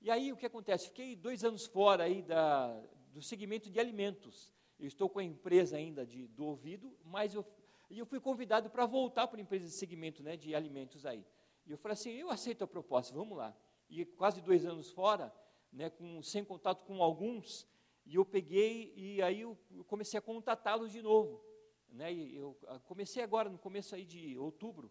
E 0.00 0.10
aí 0.10 0.32
o 0.32 0.36
que 0.36 0.46
acontece? 0.46 0.88
Fiquei 0.88 1.14
dois 1.14 1.44
anos 1.44 1.64
fora 1.66 2.04
aí 2.04 2.22
da, 2.22 2.82
do 3.12 3.22
segmento 3.22 3.70
de 3.70 3.78
alimentos. 3.78 4.52
Eu 4.78 4.86
estou 4.86 5.08
com 5.08 5.18
a 5.18 5.24
empresa 5.24 5.76
ainda 5.76 6.04
de, 6.04 6.26
do 6.28 6.44
ouvido, 6.44 6.96
mas 7.04 7.34
eu, 7.34 7.44
e 7.90 7.98
eu 7.98 8.06
fui 8.06 8.20
convidado 8.20 8.68
para 8.70 8.86
voltar 8.86 9.26
para 9.28 9.38
a 9.38 9.42
empresa 9.42 9.66
de 9.66 9.72
segmento 9.72 10.22
né, 10.22 10.36
de 10.36 10.54
alimentos 10.54 11.06
aí. 11.06 11.24
E 11.66 11.70
eu 11.70 11.78
falei 11.78 11.94
assim, 11.94 12.10
eu 12.12 12.30
aceito 12.30 12.64
a 12.64 12.66
proposta, 12.66 13.14
vamos 13.14 13.38
lá. 13.38 13.56
E 13.88 14.04
quase 14.04 14.40
dois 14.40 14.66
anos 14.66 14.90
fora, 14.90 15.32
né, 15.72 15.90
com, 15.90 16.22
sem 16.22 16.44
contato 16.44 16.84
com 16.84 17.02
alguns, 17.02 17.66
e 18.06 18.16
eu 18.16 18.24
peguei 18.24 18.92
e 18.96 19.22
aí 19.22 19.40
eu 19.40 19.56
comecei 19.86 20.18
a 20.18 20.22
contatá-los 20.22 20.92
de 20.92 21.00
novo. 21.02 21.42
Né, 21.88 22.12
e 22.12 22.36
eu 22.36 22.56
comecei 22.86 23.22
agora, 23.22 23.48
no 23.48 23.58
começo 23.58 23.94
aí 23.94 24.04
de 24.04 24.36
outubro, 24.36 24.90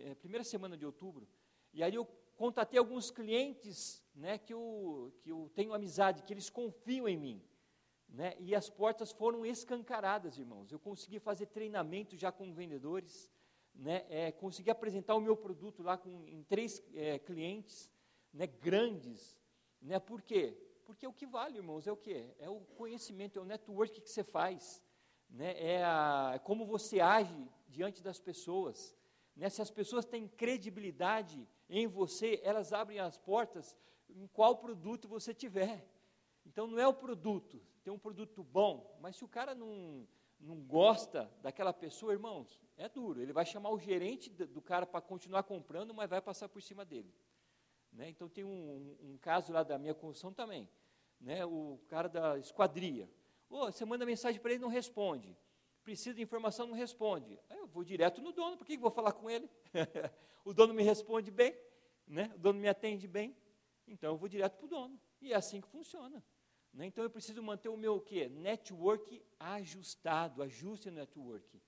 é, 0.00 0.14
primeira 0.14 0.42
semana 0.42 0.76
de 0.76 0.86
outubro, 0.86 1.28
e 1.72 1.82
aí 1.82 1.94
eu 1.94 2.06
contatei 2.36 2.78
alguns 2.78 3.10
clientes 3.10 4.02
né, 4.14 4.38
que, 4.38 4.54
eu, 4.54 5.12
que 5.20 5.30
eu 5.30 5.50
tenho 5.54 5.74
amizade, 5.74 6.22
que 6.22 6.32
eles 6.32 6.48
confiam 6.48 7.08
em 7.08 7.16
mim. 7.16 7.42
Né? 8.14 8.36
E 8.38 8.54
as 8.54 8.70
portas 8.70 9.10
foram 9.10 9.44
escancaradas, 9.44 10.38
irmãos. 10.38 10.70
Eu 10.70 10.78
consegui 10.78 11.18
fazer 11.18 11.46
treinamento 11.46 12.16
já 12.16 12.30
com 12.30 12.54
vendedores, 12.54 13.28
né? 13.74 14.06
É, 14.08 14.30
consegui 14.30 14.70
apresentar 14.70 15.16
o 15.16 15.20
meu 15.20 15.36
produto 15.36 15.82
lá 15.82 15.98
com, 15.98 16.24
em 16.28 16.44
três 16.44 16.80
é, 16.94 17.18
clientes 17.18 17.90
né, 18.32 18.46
grandes. 18.46 19.36
Né? 19.82 19.98
Por 19.98 20.22
quê? 20.22 20.56
Porque 20.84 21.04
o 21.04 21.12
que 21.12 21.26
vale, 21.26 21.58
irmãos, 21.58 21.88
é 21.88 21.92
o 21.92 21.96
quê? 21.96 22.30
É 22.38 22.48
o 22.48 22.60
conhecimento, 22.60 23.36
é 23.36 23.42
o 23.42 23.44
network 23.44 24.00
que 24.00 24.08
você 24.08 24.22
faz. 24.22 24.80
Né? 25.28 25.52
É, 25.58 25.84
a, 25.84 26.32
é 26.36 26.38
como 26.38 26.64
você 26.64 27.00
age 27.00 27.50
diante 27.68 28.00
das 28.00 28.20
pessoas. 28.20 28.94
Né? 29.34 29.50
Se 29.50 29.60
as 29.60 29.72
pessoas 29.72 30.04
têm 30.04 30.28
credibilidade 30.28 31.48
em 31.68 31.88
você, 31.88 32.40
elas 32.44 32.72
abrem 32.72 33.00
as 33.00 33.18
portas 33.18 33.76
em 34.08 34.28
qual 34.28 34.58
produto 34.58 35.08
você 35.08 35.34
tiver. 35.34 35.84
Então 36.46 36.68
não 36.68 36.78
é 36.78 36.86
o 36.86 36.94
produto, 36.94 37.60
tem 37.84 37.92
um 37.92 37.98
produto 37.98 38.42
bom, 38.42 38.96
mas 38.98 39.14
se 39.14 39.24
o 39.24 39.28
cara 39.28 39.54
não, 39.54 40.08
não 40.40 40.56
gosta 40.56 41.30
daquela 41.42 41.72
pessoa, 41.72 42.14
irmãos, 42.14 42.58
é 42.78 42.88
duro. 42.88 43.20
Ele 43.20 43.32
vai 43.32 43.44
chamar 43.44 43.68
o 43.70 43.78
gerente 43.78 44.30
do 44.30 44.62
cara 44.62 44.86
para 44.86 45.02
continuar 45.02 45.42
comprando, 45.42 45.92
mas 45.92 46.08
vai 46.08 46.22
passar 46.22 46.48
por 46.48 46.62
cima 46.62 46.82
dele. 46.82 47.14
Né? 47.92 48.08
Então 48.08 48.26
tem 48.26 48.42
um, 48.42 48.96
um, 49.02 49.18
caso 49.18 49.52
lá 49.52 49.62
da 49.62 49.78
minha 49.78 49.94
construção 49.94 50.32
também. 50.32 50.66
Né? 51.20 51.44
O 51.44 51.78
cara 51.86 52.08
da 52.08 52.38
esquadria. 52.38 53.08
Oh, 53.50 53.66
você 53.66 53.84
manda 53.84 54.06
mensagem 54.06 54.40
para 54.40 54.52
ele 54.52 54.62
não 54.62 54.70
responde. 54.70 55.36
Precisa 55.84 56.14
de 56.14 56.22
informação, 56.22 56.66
não 56.66 56.74
responde. 56.74 57.38
Aí 57.50 57.58
eu 57.58 57.66
vou 57.66 57.84
direto 57.84 58.22
no 58.22 58.32
dono, 58.32 58.56
por 58.56 58.66
que 58.66 58.76
eu 58.76 58.80
vou 58.80 58.90
falar 58.90 59.12
com 59.12 59.28
ele? 59.28 59.48
o 60.42 60.54
dono 60.54 60.72
me 60.72 60.82
responde 60.82 61.30
bem. 61.30 61.54
né? 62.06 62.32
o 62.34 62.38
dono 62.38 62.58
me 62.58 62.68
atende 62.68 63.06
bem, 63.06 63.36
então 63.86 64.12
eu 64.12 64.16
vou 64.16 64.26
direto 64.26 64.56
para 64.56 64.64
o 64.64 64.68
dono. 64.68 64.98
E 65.20 65.34
é 65.34 65.36
assim 65.36 65.60
que 65.60 65.68
funciona. 65.68 66.24
Né? 66.74 66.86
Então 66.86 67.04
eu 67.04 67.10
preciso 67.10 67.42
manter 67.42 67.68
o 67.68 67.76
meu 67.76 67.94
o 67.94 68.00
quê? 68.00 68.28
network 68.28 69.22
ajustado, 69.38 70.42
ajuste 70.42 70.88
o 70.88 70.92
network. 70.92 71.62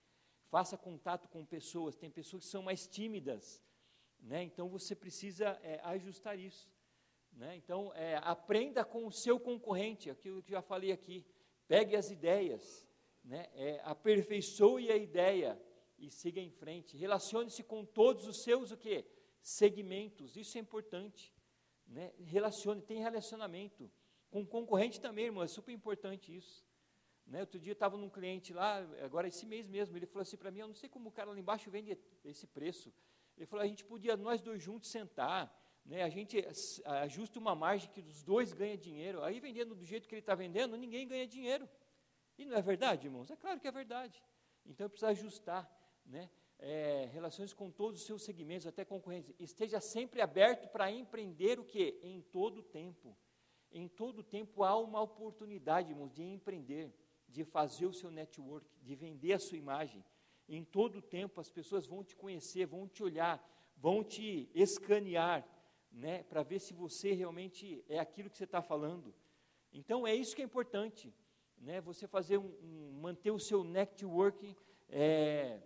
Faça 0.51 0.77
contato 0.77 1.29
com 1.29 1.45
pessoas, 1.45 1.97
tem 1.97 2.11
pessoas 2.11 2.45
que 2.45 2.51
são 2.51 2.63
mais 2.63 2.87
tímidas, 2.87 3.63
né? 4.21 4.43
então 4.43 4.69
você 4.69 4.95
precisa 4.95 5.59
é, 5.63 5.81
ajustar 5.85 6.39
isso. 6.39 6.69
Né? 7.33 7.57
Então 7.57 7.93
é, 7.95 8.17
aprenda 8.23 8.85
com 8.85 9.07
o 9.07 9.13
seu 9.13 9.39
concorrente, 9.39 10.11
aquilo 10.11 10.43
que 10.43 10.51
já 10.51 10.63
falei 10.63 10.93
aqui. 10.93 11.25
Pegue 11.69 11.97
as 11.97 12.11
ideias, 12.11 12.87
né? 13.25 13.47
é, 13.55 13.81
aperfeiçoe 13.85 14.91
a 14.91 14.97
ideia 14.97 15.61
e 15.99 16.11
siga 16.11 16.41
em 16.41 16.51
frente. 16.51 16.97
Relacione-se 16.97 17.63
com 17.63 17.85
todos 17.85 18.27
os 18.27 18.43
seus 18.43 18.71
o 18.71 18.77
quê? 18.77 19.05
segmentos, 19.41 20.37
isso 20.37 20.59
é 20.59 20.61
importante. 20.61 21.33
Né? 21.87 22.13
Relacione, 22.19 22.83
tem 22.83 22.99
relacionamento. 22.99 23.89
Com 24.31 24.45
concorrente 24.45 25.01
também, 25.01 25.27
irmão, 25.27 25.43
é 25.43 25.49
super 25.49 25.73
importante 25.73 26.35
isso. 26.35 26.65
Né? 27.27 27.41
Outro 27.41 27.59
dia 27.59 27.73
eu 27.73 27.75
estava 27.75 27.97
num 27.97 28.09
cliente 28.09 28.53
lá, 28.53 28.79
agora 29.03 29.27
esse 29.27 29.45
mês 29.45 29.67
mesmo, 29.67 29.97
ele 29.97 30.07
falou 30.07 30.23
assim 30.23 30.37
para 30.37 30.51
mim, 30.51 30.61
eu 30.61 30.69
não 30.69 30.75
sei 30.75 30.89
como 30.89 31.09
o 31.09 31.13
cara 31.13 31.31
lá 31.31 31.39
embaixo 31.39 31.71
vende 31.71 31.99
esse 32.25 32.47
preço. 32.47 32.93
Ele 33.37 33.47
falou, 33.47 33.65
a 33.65 33.69
gente 33.69 33.85
podia 33.85 34.17
nós 34.17 34.41
dois 34.41 34.63
juntos 34.63 34.91
sentar, 34.91 35.53
né? 35.85 36.03
a 36.03 36.09
gente 36.09 36.45
ajusta 36.85 37.39
uma 37.39 37.55
margem 37.55 37.91
que 37.91 38.01
os 38.01 38.23
dois 38.23 38.53
ganham 38.53 38.77
dinheiro. 38.77 39.23
Aí 39.23 39.41
vendendo 39.41 39.75
do 39.75 39.85
jeito 39.85 40.09
que 40.09 40.15
ele 40.15 40.21
está 40.21 40.35
vendendo, 40.35 40.77
ninguém 40.77 41.07
ganha 41.07 41.27
dinheiro. 41.27 41.69
E 42.39 42.45
não 42.45 42.57
é 42.57 42.63
verdade, 42.63 43.07
irmãos? 43.07 43.31
É 43.31 43.37
claro 43.37 43.59
que 43.59 43.67
é 43.67 43.73
verdade. 43.73 44.23
Então 44.65 44.89
precisa 44.89 45.11
ajustar, 45.11 45.71
né? 46.05 46.31
É, 46.59 47.09
relações 47.13 47.53
com 47.53 47.71
todos 47.71 48.01
os 48.01 48.07
seus 48.07 48.23
segmentos, 48.23 48.67
até 48.67 48.85
concorrentes. 48.85 49.35
Esteja 49.39 49.81
sempre 49.81 50.23
aberto 50.23 50.69
para 50.69 50.91
empreender 50.91 51.61
o 51.61 51.65
que? 51.65 51.99
Em 52.03 52.23
todo 52.23 52.59
o 52.59 52.63
tempo. 52.63 53.17
Em 53.71 53.89
todo 53.89 54.23
tempo 54.23 54.63
há 54.63 54.77
uma 54.79 55.01
oportunidade, 55.01 55.91
irmãos, 55.91 56.13
de 56.13 56.23
empreender, 56.23 56.93
de 57.29 57.45
fazer 57.45 57.87
o 57.87 57.93
seu 57.93 58.11
network, 58.11 58.67
de 58.83 58.95
vender 58.95 59.33
a 59.35 59.39
sua 59.39 59.59
imagem. 59.59 60.05
Em 60.49 60.65
todo 60.65 61.03
tempo 61.03 61.41
as 61.41 61.51
pessoas 61.51 61.87
vão 61.87 62.05
te 62.05 62.15
conhecer, 62.17 62.67
vão 62.67 62.87
te 62.87 63.03
olhar, 63.03 63.45
vão 63.77 64.03
te 64.03 64.49
escanear, 64.55 65.47
né, 65.91 66.23
para 66.25 66.43
ver 66.43 66.61
se 66.61 66.73
você 66.75 67.13
realmente 67.13 67.85
é 67.89 67.99
aquilo 67.99 68.31
que 68.31 68.37
você 68.37 68.45
está 68.45 68.63
falando. 68.63 69.15
Então 69.73 70.07
é 70.07 70.15
isso 70.15 70.35
que 70.35 70.43
é 70.43 70.45
importante, 70.45 71.13
né, 71.59 71.81
você 71.81 72.07
fazer 72.07 72.39
um, 72.39 72.55
um 72.63 73.01
manter 73.01 73.31
o 73.31 73.41
seu 73.41 73.65
network 73.65 74.57
é, 74.89 75.61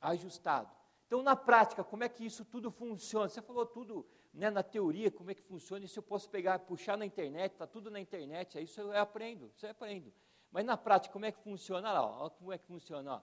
ajustado. 0.00 0.74
Então, 1.06 1.22
na 1.22 1.36
prática, 1.36 1.84
como 1.84 2.02
é 2.02 2.08
que 2.08 2.24
isso 2.24 2.44
tudo 2.44 2.70
funciona? 2.70 3.28
Você 3.28 3.42
falou 3.42 3.66
tudo 3.66 4.06
né, 4.34 4.50
na 4.50 4.62
teoria, 4.62 5.10
como 5.10 5.30
é 5.30 5.34
que 5.34 5.42
funciona, 5.42 5.84
isso 5.84 5.98
eu 5.98 6.02
posso 6.02 6.28
pegar, 6.28 6.58
puxar 6.58 6.98
na 6.98 7.06
internet, 7.06 7.52
está 7.52 7.66
tudo 7.66 7.90
na 7.90 8.00
internet, 8.00 8.60
isso 8.60 8.80
eu 8.80 8.96
aprendo, 8.96 9.50
isso 9.54 9.64
eu 9.64 9.70
aprendo. 9.70 10.12
Mas 10.50 10.64
na 10.64 10.76
prática, 10.76 11.12
como 11.12 11.24
é 11.24 11.32
que 11.32 11.38
funciona? 11.38 11.88
Olha 11.88 12.00
lá, 12.00 12.20
olha 12.22 12.30
como 12.30 12.52
é 12.52 12.58
que 12.58 12.66
funciona. 12.66 13.22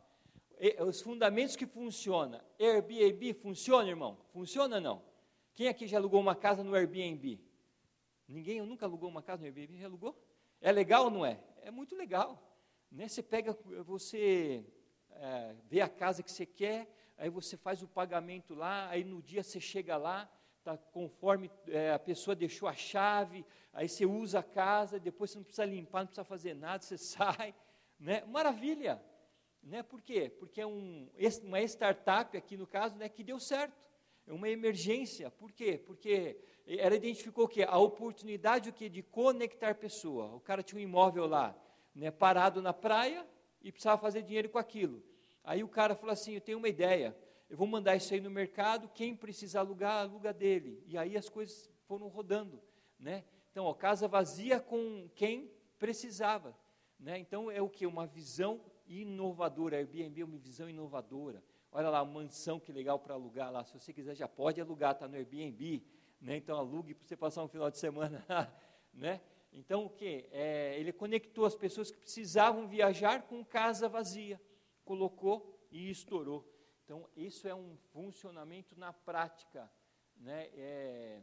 Os 0.87 1.01
fundamentos 1.01 1.55
que 1.55 1.65
funcionam. 1.65 2.39
Airbnb 2.59 3.33
funciona, 3.33 3.89
irmão? 3.89 4.17
Funciona 4.31 4.75
ou 4.75 4.81
não? 4.81 5.03
Quem 5.53 5.67
aqui 5.67 5.87
já 5.87 5.97
alugou 5.97 6.19
uma 6.19 6.35
casa 6.35 6.63
no 6.63 6.73
Airbnb? 6.75 7.39
Ninguém 8.27 8.61
nunca 8.61 8.85
alugou 8.85 9.09
uma 9.09 9.21
casa 9.21 9.41
no 9.41 9.45
Airbnb? 9.45 9.79
Já 9.79 9.87
alugou? 9.87 10.15
É 10.61 10.71
legal 10.71 11.05
ou 11.05 11.11
não 11.11 11.25
é? 11.25 11.39
É 11.61 11.71
muito 11.71 11.95
legal. 11.95 12.41
Né? 12.91 13.07
Você 13.07 13.23
pega, 13.23 13.57
você 13.85 14.65
é, 15.11 15.55
vê 15.67 15.81
a 15.81 15.89
casa 15.89 16.23
que 16.23 16.31
você 16.31 16.45
quer, 16.45 16.87
aí 17.17 17.29
você 17.29 17.57
faz 17.57 17.81
o 17.81 17.87
pagamento 17.87 18.53
lá, 18.53 18.87
aí 18.89 19.03
no 19.03 19.21
dia 19.21 19.43
você 19.43 19.59
chega 19.59 19.97
lá, 19.97 20.29
tá 20.63 20.77
conforme 20.77 21.49
é, 21.67 21.91
a 21.91 21.99
pessoa 21.99 22.35
deixou 22.35 22.67
a 22.67 22.73
chave, 22.73 23.45
aí 23.73 23.87
você 23.87 24.05
usa 24.05 24.39
a 24.39 24.43
casa, 24.43 24.99
depois 24.99 25.31
você 25.31 25.37
não 25.37 25.43
precisa 25.43 25.65
limpar, 25.65 25.99
não 25.99 26.07
precisa 26.07 26.23
fazer 26.23 26.53
nada, 26.53 26.83
você 26.83 26.97
sai, 26.99 27.53
né? 27.99 28.23
Maravilha, 28.27 29.01
né? 29.63 29.83
Por 29.83 30.01
quê? 30.01 30.29
Porque 30.29 30.61
é 30.61 30.65
um, 30.65 31.09
uma 31.43 31.61
startup 31.61 32.35
aqui 32.37 32.57
no 32.57 32.67
caso, 32.67 32.95
né, 32.95 33.09
que 33.09 33.23
deu 33.23 33.39
certo, 33.39 33.73
é 34.27 34.33
uma 34.33 34.49
emergência, 34.49 35.31
por 35.31 35.51
quê? 35.51 35.81
Porque 35.85 36.37
ela 36.65 36.95
identificou 36.95 37.45
o 37.45 37.47
quê? 37.47 37.63
A 37.63 37.77
oportunidade 37.77 38.69
o 38.69 38.73
quê? 38.73 38.87
de 38.87 39.01
conectar 39.01 39.75
pessoa, 39.75 40.35
o 40.35 40.39
cara 40.39 40.61
tinha 40.61 40.79
um 40.79 40.83
imóvel 40.83 41.25
lá, 41.25 41.55
né, 41.93 42.11
parado 42.11 42.61
na 42.61 42.71
praia, 42.71 43.27
e 43.63 43.71
precisava 43.71 44.01
fazer 44.01 44.21
dinheiro 44.23 44.49
com 44.49 44.57
aquilo, 44.57 45.03
Aí 45.43 45.63
o 45.63 45.67
cara 45.67 45.95
falou 45.95 46.13
assim: 46.13 46.33
Eu 46.33 46.41
tenho 46.41 46.57
uma 46.57 46.69
ideia, 46.69 47.15
eu 47.51 47.57
vou 47.57 47.67
mandar 47.67 47.97
isso 47.97 48.13
aí 48.13 48.21
no 48.21 48.31
mercado, 48.31 48.87
quem 48.87 49.13
precisar 49.13 49.59
alugar, 49.59 50.03
aluga 50.03 50.31
dele. 50.31 50.81
E 50.87 50.97
aí 50.97 51.17
as 51.17 51.27
coisas 51.27 51.69
foram 51.85 52.07
rodando. 52.07 52.61
Né? 52.97 53.25
Então, 53.51 53.65
ó, 53.65 53.73
casa 53.73 54.07
vazia 54.07 54.57
com 54.57 55.09
quem 55.15 55.51
precisava. 55.77 56.57
Né? 56.97 57.19
Então, 57.19 57.51
é 57.51 57.61
o 57.61 57.67
que? 57.67 57.85
Uma 57.85 58.07
visão 58.07 58.61
inovadora. 58.87 59.75
Airbnb 59.75 60.21
é 60.21 60.23
uma 60.23 60.37
visão 60.37 60.69
inovadora. 60.69 61.43
Olha 61.73 61.89
lá, 61.89 62.05
mansão 62.05 62.57
que 62.57 62.71
legal 62.71 62.97
para 62.97 63.15
alugar 63.15 63.51
lá. 63.51 63.65
Se 63.65 63.77
você 63.77 63.91
quiser, 63.91 64.15
já 64.15 64.29
pode 64.29 64.61
alugar, 64.61 64.93
está 64.93 65.05
no 65.05 65.17
Airbnb. 65.17 65.83
Né? 66.21 66.37
Então, 66.37 66.57
alugue 66.57 66.93
para 66.93 67.05
você 67.05 67.17
passar 67.17 67.43
um 67.43 67.49
final 67.49 67.69
de 67.69 67.77
semana. 67.77 68.25
né? 68.93 69.19
Então, 69.51 69.87
o 69.87 69.89
que? 69.89 70.25
É, 70.31 70.79
ele 70.79 70.93
conectou 70.93 71.43
as 71.43 71.55
pessoas 71.55 71.91
que 71.91 71.97
precisavam 71.97 72.65
viajar 72.65 73.23
com 73.23 73.43
casa 73.43 73.89
vazia 73.89 74.39
colocou 74.85 75.67
e 75.71 75.89
estourou. 75.89 76.45
Então, 76.91 77.07
isso 77.15 77.47
é 77.47 77.55
um 77.55 77.77
funcionamento 77.93 78.77
na 78.77 78.91
prática, 78.91 79.71
né? 80.17 80.49
É, 80.53 81.21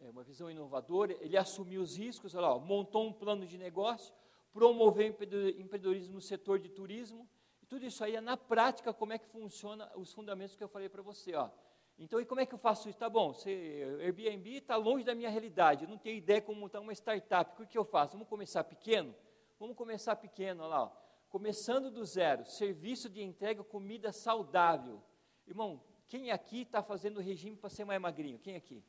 é 0.00 0.10
uma 0.10 0.24
visão 0.24 0.50
inovadora. 0.50 1.12
Ele 1.20 1.36
assumiu 1.36 1.80
os 1.80 1.96
riscos, 1.96 2.34
lá, 2.34 2.58
montou 2.58 3.06
um 3.06 3.12
plano 3.12 3.46
de 3.46 3.56
negócio, 3.56 4.12
promoveu 4.52 5.06
empreendedorismo 5.06 6.14
no 6.14 6.20
setor 6.20 6.58
de 6.58 6.68
turismo. 6.68 7.28
E 7.62 7.66
tudo 7.66 7.86
isso 7.86 8.02
aí 8.02 8.16
é 8.16 8.20
na 8.20 8.36
prática 8.36 8.92
como 8.92 9.12
é 9.12 9.18
que 9.20 9.28
funciona 9.28 9.88
os 9.94 10.12
fundamentos 10.12 10.56
que 10.56 10.64
eu 10.64 10.68
falei 10.68 10.88
para 10.88 11.00
você, 11.00 11.32
ó. 11.36 11.48
Então, 11.96 12.20
e 12.20 12.26
como 12.26 12.40
é 12.40 12.46
que 12.46 12.54
eu 12.54 12.58
faço 12.58 12.88
isso? 12.88 12.98
Tá 12.98 13.08
bom, 13.08 13.32
você, 13.32 14.00
Airbnb 14.00 14.56
está 14.56 14.74
longe 14.74 15.04
da 15.04 15.14
minha 15.14 15.30
realidade, 15.30 15.84
eu 15.84 15.88
não 15.88 15.96
tenho 15.96 16.16
ideia 16.16 16.42
como 16.42 16.58
montar 16.58 16.80
uma 16.80 16.92
startup. 16.92 17.62
O 17.62 17.68
que 17.68 17.78
eu 17.78 17.84
faço? 17.84 18.14
Vamos 18.14 18.28
começar 18.28 18.64
pequeno? 18.64 19.14
Vamos 19.60 19.76
começar 19.76 20.16
pequeno, 20.16 20.64
olha 20.64 20.70
lá. 20.70 20.82
Ó 20.86 21.03
começando 21.34 21.90
do 21.90 22.04
zero, 22.04 22.46
serviço 22.46 23.10
de 23.10 23.20
entrega, 23.20 23.64
comida 23.64 24.12
saudável. 24.12 25.02
Irmão, 25.48 25.82
quem 26.06 26.30
aqui 26.30 26.62
está 26.62 26.80
fazendo 26.80 27.20
regime 27.20 27.56
para 27.56 27.68
ser 27.68 27.84
mais 27.84 28.00
magrinho? 28.00 28.38
Quem 28.38 28.54
aqui? 28.54 28.84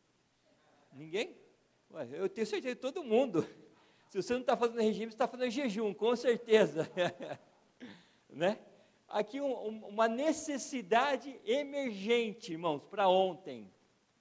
Ninguém? 0.93 1.35
Ué, 1.89 2.07
eu 2.11 2.29
tenho 2.29 2.45
certeza, 2.45 2.75
todo 2.75 3.03
mundo. 3.03 3.41
Se 4.11 4.21
você 4.21 4.33
não 4.33 4.41
está 4.41 4.55
fazendo 4.55 4.79
regime, 4.79 5.07
você 5.07 5.15
está 5.15 5.27
fazendo 5.27 5.49
jejum, 5.49 5.91
com 5.91 6.15
certeza. 6.15 6.87
né? 8.29 8.59
Aqui 9.07 9.41
um, 9.41 9.87
uma 9.87 10.07
necessidade 10.07 11.41
emergente, 11.43 12.51
irmãos, 12.51 12.83
para 12.83 13.09
ontem. 13.09 13.73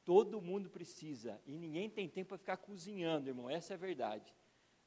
Todo 0.02 0.40
mundo 0.40 0.70
precisa. 0.70 1.38
E 1.44 1.58
ninguém 1.58 1.90
tem 1.90 2.08
tempo 2.08 2.28
para 2.28 2.38
ficar 2.38 2.56
cozinhando, 2.56 3.28
irmão. 3.28 3.50
Essa 3.50 3.74
é 3.74 3.76
a 3.76 3.78
verdade. 3.78 4.34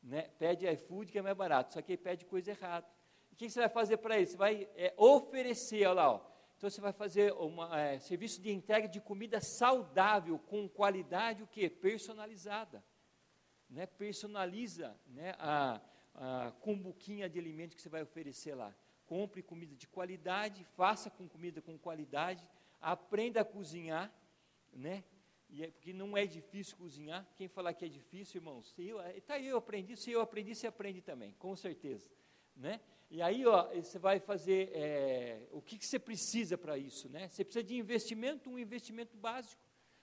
Né? 0.02 0.24
Pede 0.40 0.66
iFood 0.66 1.12
que 1.12 1.20
é 1.20 1.22
mais 1.22 1.38
barato, 1.38 1.76
só 1.76 1.84
que 1.84 1.96
pede 1.96 2.26
coisa 2.26 2.50
errada 2.50 2.97
que 3.38 3.50
você 3.50 3.60
vai 3.60 3.70
fazer 3.70 3.98
para 3.98 4.18
ele? 4.18 4.26
Você 4.26 4.36
vai 4.36 4.68
é, 4.76 4.94
oferecer, 4.98 5.86
olha 5.86 5.94
lá, 5.94 6.12
ó. 6.14 6.22
então 6.58 6.70
você 6.70 6.82
vai 6.82 6.92
fazer 6.92 7.32
um 7.34 7.64
é, 7.74 8.00
serviço 8.00 8.42
de 8.42 8.52
entrega 8.52 8.88
de 8.88 9.00
comida 9.00 9.40
saudável, 9.40 10.40
com 10.40 10.68
qualidade 10.68 11.44
o 11.44 11.48
quê? 11.48 11.70
Personalizada. 11.70 12.84
Né? 13.70 13.86
Personaliza 13.86 15.00
né, 15.06 15.36
a, 15.38 15.80
a 16.16 16.52
cumbuquinha 16.62 17.30
de 17.30 17.38
alimento 17.38 17.76
que 17.76 17.82
você 17.82 17.90
vai 17.90 18.02
oferecer 18.02 18.56
lá. 18.56 18.76
Compre 19.06 19.44
comida 19.44 19.76
de 19.76 19.88
qualidade, 19.88 20.64
faça 20.76 21.10
com 21.10 21.30
comida 21.30 21.62
com 21.62 21.78
qualidade, 21.78 22.46
aprenda 22.82 23.42
a 23.42 23.46
cozinhar, 23.46 24.12
né? 24.74 25.04
E 25.50 25.64
é, 25.64 25.72
porque 25.72 25.94
não 25.94 26.18
é 26.18 26.26
difícil 26.26 26.76
cozinhar. 26.76 27.26
Quem 27.38 27.48
falar 27.48 27.74
que 27.74 27.86
é 27.86 27.88
difícil, 27.88 28.40
irmãos, 28.40 28.74
se 28.74 28.86
eu, 28.86 28.98
tá 29.22 29.36
aí 29.36 29.48
eu 29.48 29.58
aprendi, 29.58 29.96
se 29.96 30.12
eu 30.12 30.22
aprendi, 30.22 30.54
você 30.56 30.68
aprende 30.68 31.02
também, 31.02 31.34
com 31.34 31.56
certeza, 31.56 32.10
né? 32.56 32.82
E 33.10 33.22
aí, 33.22 33.46
ó, 33.46 33.68
você 33.74 33.98
vai 33.98 34.20
fazer 34.20 34.70
é, 34.74 35.48
o 35.52 35.62
que, 35.62 35.78
que 35.78 35.86
você 35.86 35.98
precisa 35.98 36.58
para 36.58 36.78
isso, 36.78 37.08
né? 37.10 37.30
Você 37.30 37.44
precisa 37.44 37.64
de 37.64 37.78
investimento, 37.78 38.50
um 38.50 38.60
investimento 38.60 39.16
básico, 39.16 39.62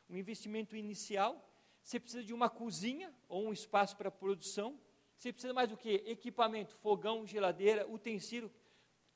um 0.09 0.17
investimento 0.17 0.75
inicial. 0.75 1.51
Você 1.83 2.01
precisa 2.01 2.25
de 2.25 2.33
uma 2.33 2.49
cozinha 2.49 3.15
ou 3.29 3.47
um 3.47 3.53
espaço 3.53 3.95
para 3.97 4.11
produção. 4.11 4.81
Você 5.17 5.33
precisa 5.33 5.53
mais 5.53 5.69
do 5.69 5.77
que? 5.77 6.03
Equipamento, 6.07 6.75
fogão, 6.77 7.27
geladeira, 7.27 7.87
utensílio. 7.87 8.51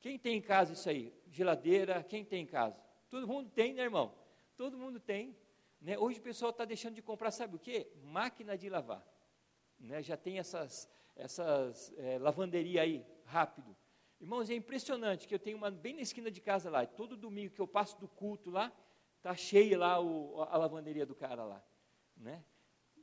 Quem 0.01 0.19
tem 0.19 0.37
em 0.37 0.43
casa 0.43 0.75
isso 0.75 0.89
aí? 0.89 1.13
Geladeira, 1.31 2.03
quem 2.03 2.25
tem 2.25 2.43
em 2.43 2.47
casa? 2.47 2.79
Todo 3.09 3.27
mundo 3.27 3.49
tem, 3.49 3.73
né, 3.73 3.85
irmão? 3.85 4.15
Todo 4.55 4.77
mundo 4.77 5.01
tem. 5.01 5.35
Né? 5.81 5.99
Hoje 5.99 6.19
o 6.19 6.23
pessoal 6.23 6.51
está 6.51 6.67
deixando 6.67 6.95
de 6.95 7.03
comprar, 7.03 7.31
sabe 7.31 7.57
o 7.57 7.59
quê? 7.59 7.91
Máquina 8.03 8.57
de 8.57 8.69
lavar. 8.69 9.03
Né? 9.81 10.03
Já 10.03 10.17
tem 10.17 10.39
essas, 10.39 10.89
essas 11.17 11.93
é, 11.97 12.19
lavanderia 12.19 12.83
aí, 12.83 13.05
rápido. 13.29 13.77
Irmãos, 14.21 14.51
é 14.51 14.55
impressionante 14.55 15.29
que 15.29 15.35
eu 15.35 15.39
tenho 15.39 15.57
uma 15.57 15.71
bem 15.71 15.95
na 15.95 16.03
esquina 16.03 16.31
de 16.31 16.41
casa 16.41 16.69
lá, 16.69 16.85
todo 16.87 17.17
domingo 17.17 17.55
que 17.55 17.61
eu 17.61 17.69
passo 17.69 17.99
do 18.01 18.09
culto 18.09 18.51
lá, 18.51 18.73
Tá 19.21 19.35
cheia 19.35 19.77
lá 19.77 20.01
o, 20.01 20.41
a 20.43 20.57
lavanderia 20.57 21.05
do 21.05 21.15
cara 21.15 21.45
lá, 21.45 21.63
né? 22.17 22.45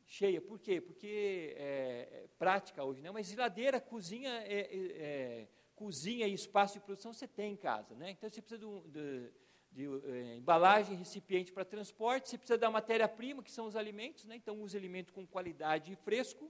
Cheia, 0.07 0.39
por 0.39 0.59
quê? 0.59 0.79
Porque 0.79 1.53
é, 1.57 2.23
é 2.23 2.27
prática 2.39 2.83
hoje, 2.83 3.01
né? 3.01 3.11
Mas 3.11 3.27
geladeira, 3.27 3.81
cozinha, 3.81 4.29
é, 4.43 4.61
é, 4.61 4.77
é, 4.97 5.47
cozinha 5.75 6.25
e 6.27 6.33
espaço 6.33 6.75
de 6.75 6.79
produção 6.79 7.11
você 7.11 7.27
tem 7.27 7.53
em 7.53 7.57
casa, 7.57 7.95
né? 7.95 8.11
Então 8.11 8.29
você 8.29 8.41
precisa 8.41 8.65
de, 8.65 8.91
de, 8.91 9.31
de 9.71 10.09
é, 10.09 10.35
embalagem, 10.37 10.95
recipiente 10.95 11.51
para 11.51 11.65
transporte, 11.65 12.29
você 12.29 12.37
precisa 12.37 12.57
da 12.57 12.71
matéria-prima, 12.71 13.43
que 13.43 13.51
são 13.51 13.65
os 13.65 13.75
alimentos, 13.75 14.23
né? 14.23 14.37
Então 14.37 14.61
use 14.61 14.77
alimento 14.77 15.11
com 15.11 15.27
qualidade 15.27 15.91
e 15.91 15.95
fresco, 15.97 16.49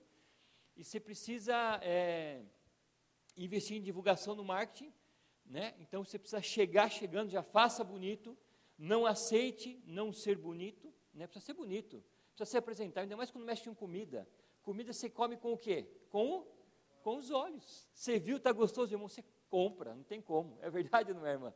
e 0.76 0.84
você 0.84 1.00
precisa 1.00 1.80
investir 3.36 3.78
em 3.78 3.82
divulgação 3.82 4.36
no 4.36 4.44
marketing, 4.44 4.94
né? 5.46 5.76
Então 5.80 6.04
você 6.04 6.18
precisa 6.18 6.42
chegar 6.42 6.90
chegando, 6.90 7.30
já 7.30 7.44
faça 7.44 7.84
bonito, 7.84 8.38
não 8.78 9.06
aceite 9.06 9.82
não 9.86 10.12
ser 10.12 10.38
bonito, 10.38 10.94
né? 11.14 11.28
Precisa 11.28 11.46
ser 11.46 11.54
bonito, 11.54 12.04
precisa 12.30 12.52
se 12.52 12.58
apresentar, 12.58 13.02
ainda 13.02 13.18
mais 13.18 13.32
quando 13.32 13.46
mexe 13.46 13.64
com 13.64 13.76
comida. 13.76 14.28
Comida 14.62 14.92
você 14.92 15.10
come 15.10 15.38
com 15.38 15.54
o 15.54 15.58
quê? 15.58 15.88
Com, 16.10 16.40
o, 16.40 16.48
com 17.04 17.18
os 17.18 17.30
olhos. 17.30 17.88
Você 17.94 18.18
viu, 18.18 18.38
está 18.38 18.52
gostoso, 18.52 18.94
irmão, 18.94 19.08
você 19.08 19.24
compra, 19.50 19.94
não 19.94 20.04
tem 20.04 20.22
como. 20.22 20.58
É 20.62 20.70
verdade, 20.70 21.14
não 21.14 21.26
é, 21.26 21.34
irmã? 21.34 21.54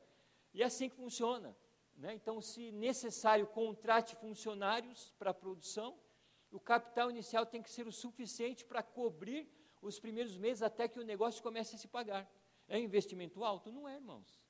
E 0.53 0.61
é 0.61 0.65
assim 0.65 0.89
que 0.89 0.95
funciona. 0.95 1.55
Né? 1.97 2.13
Então, 2.13 2.39
se 2.41 2.71
necessário, 2.71 3.47
contrate 3.47 4.15
funcionários 4.15 5.13
para 5.17 5.31
a 5.31 5.33
produção, 5.33 5.99
o 6.51 6.59
capital 6.59 7.09
inicial 7.11 7.45
tem 7.45 7.61
que 7.61 7.69
ser 7.69 7.87
o 7.87 7.91
suficiente 7.91 8.63
para 8.63 8.81
cobrir 8.81 9.49
os 9.81 9.99
primeiros 9.99 10.37
meses 10.37 10.61
até 10.61 10.87
que 10.87 10.99
o 10.99 11.03
negócio 11.03 11.41
comece 11.41 11.75
a 11.75 11.77
se 11.77 11.87
pagar. 11.87 12.29
É 12.67 12.77
um 12.77 12.81
investimento 12.81 13.43
alto? 13.43 13.71
Não 13.71 13.87
é, 13.87 13.95
irmãos. 13.95 14.41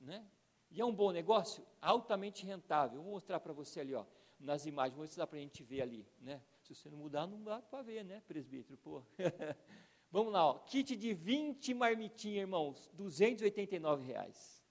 Né? 0.00 0.26
E 0.70 0.80
é 0.80 0.84
um 0.84 0.94
bom 0.94 1.10
negócio? 1.10 1.66
Altamente 1.80 2.44
rentável. 2.44 3.02
vou 3.02 3.12
mostrar 3.12 3.40
para 3.40 3.52
você 3.52 3.80
ali, 3.80 3.94
ó, 3.94 4.04
nas 4.38 4.66
imagens, 4.66 4.96
vou 4.96 5.06
dá 5.16 5.26
para 5.26 5.38
a 5.38 5.40
gente 5.40 5.62
ver 5.62 5.82
ali. 5.82 6.06
Né? 6.20 6.42
Se 6.62 6.74
você 6.74 6.90
não 6.90 6.98
mudar, 6.98 7.26
não 7.26 7.42
dá 7.42 7.60
para 7.60 7.82
ver, 7.82 8.04
né, 8.04 8.22
presbítero? 8.26 8.76
Pô. 8.78 9.02
Vamos 10.10 10.32
lá, 10.32 10.46
ó. 10.46 10.58
kit 10.60 10.96
de 10.96 11.14
20 11.14 11.74
marmitinhas, 11.74 12.42
irmãos, 12.42 12.90
289 12.94 14.04
reais. 14.04 14.64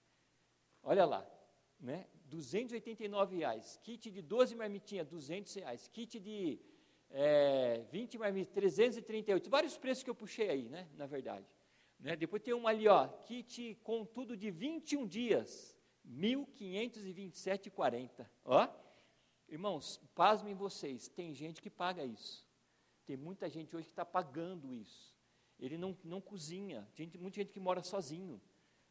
Olha 0.82 1.04
lá, 1.04 1.26
né? 1.78 2.06
289 2.26 3.36
reais. 3.36 3.78
Kit 3.82 4.10
de 4.10 4.22
12 4.22 4.54
marmitinhas, 4.54 5.06
200 5.06 5.54
reais. 5.54 5.88
Kit 5.88 6.18
de 6.18 6.60
é, 7.10 7.84
20 7.90 8.18
marmitas, 8.18 8.52
338. 8.54 9.48
Vários 9.48 9.78
preços 9.78 10.04
que 10.04 10.10
eu 10.10 10.14
puxei 10.14 10.50
aí, 10.50 10.68
né? 10.68 10.86
Na 10.94 11.06
verdade. 11.06 11.46
Né? 11.98 12.14
Depois 12.16 12.42
tem 12.42 12.52
uma 12.54 12.70
ali, 12.70 12.88
ó, 12.88 13.06
kit 13.08 13.78
com 13.82 14.04
tudo 14.04 14.36
de 14.36 14.50
21 14.50 15.06
dias, 15.06 15.74
1.527,40. 16.06 18.28
Ó, 18.44 18.68
irmãos, 19.48 19.98
pasmem 20.14 20.54
vocês, 20.54 21.08
tem 21.08 21.34
gente 21.34 21.62
que 21.62 21.70
paga 21.70 22.04
isso. 22.04 22.46
Tem 23.06 23.16
muita 23.16 23.48
gente 23.48 23.74
hoje 23.74 23.86
que 23.86 23.92
está 23.92 24.04
pagando 24.04 24.74
isso. 24.74 25.16
Ele 25.58 25.78
não, 25.78 25.96
não 26.04 26.20
cozinha. 26.20 26.86
Gente, 26.94 27.16
muita 27.16 27.40
gente 27.40 27.52
que 27.52 27.60
mora 27.60 27.82
sozinho. 27.82 28.38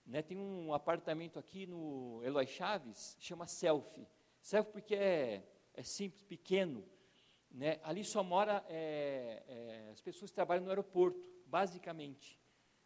Né, 0.05 0.21
tem 0.21 0.37
um 0.37 0.73
apartamento 0.73 1.39
aqui 1.39 1.65
no 1.65 2.21
Eloy 2.23 2.45
Chaves, 2.45 3.17
chama 3.19 3.47
Selfie. 3.47 4.07
Selfie 4.39 4.71
porque 4.71 4.95
é, 4.95 5.43
é 5.73 5.83
simples, 5.83 6.21
pequeno. 6.21 6.87
Né, 7.51 7.79
ali 7.83 8.03
só 8.03 8.23
mora 8.23 8.65
é, 8.67 9.43
é, 9.47 9.89
as 9.91 10.01
pessoas 10.01 10.31
que 10.31 10.35
trabalham 10.35 10.63
no 10.63 10.69
aeroporto, 10.69 11.19
basicamente. 11.45 12.39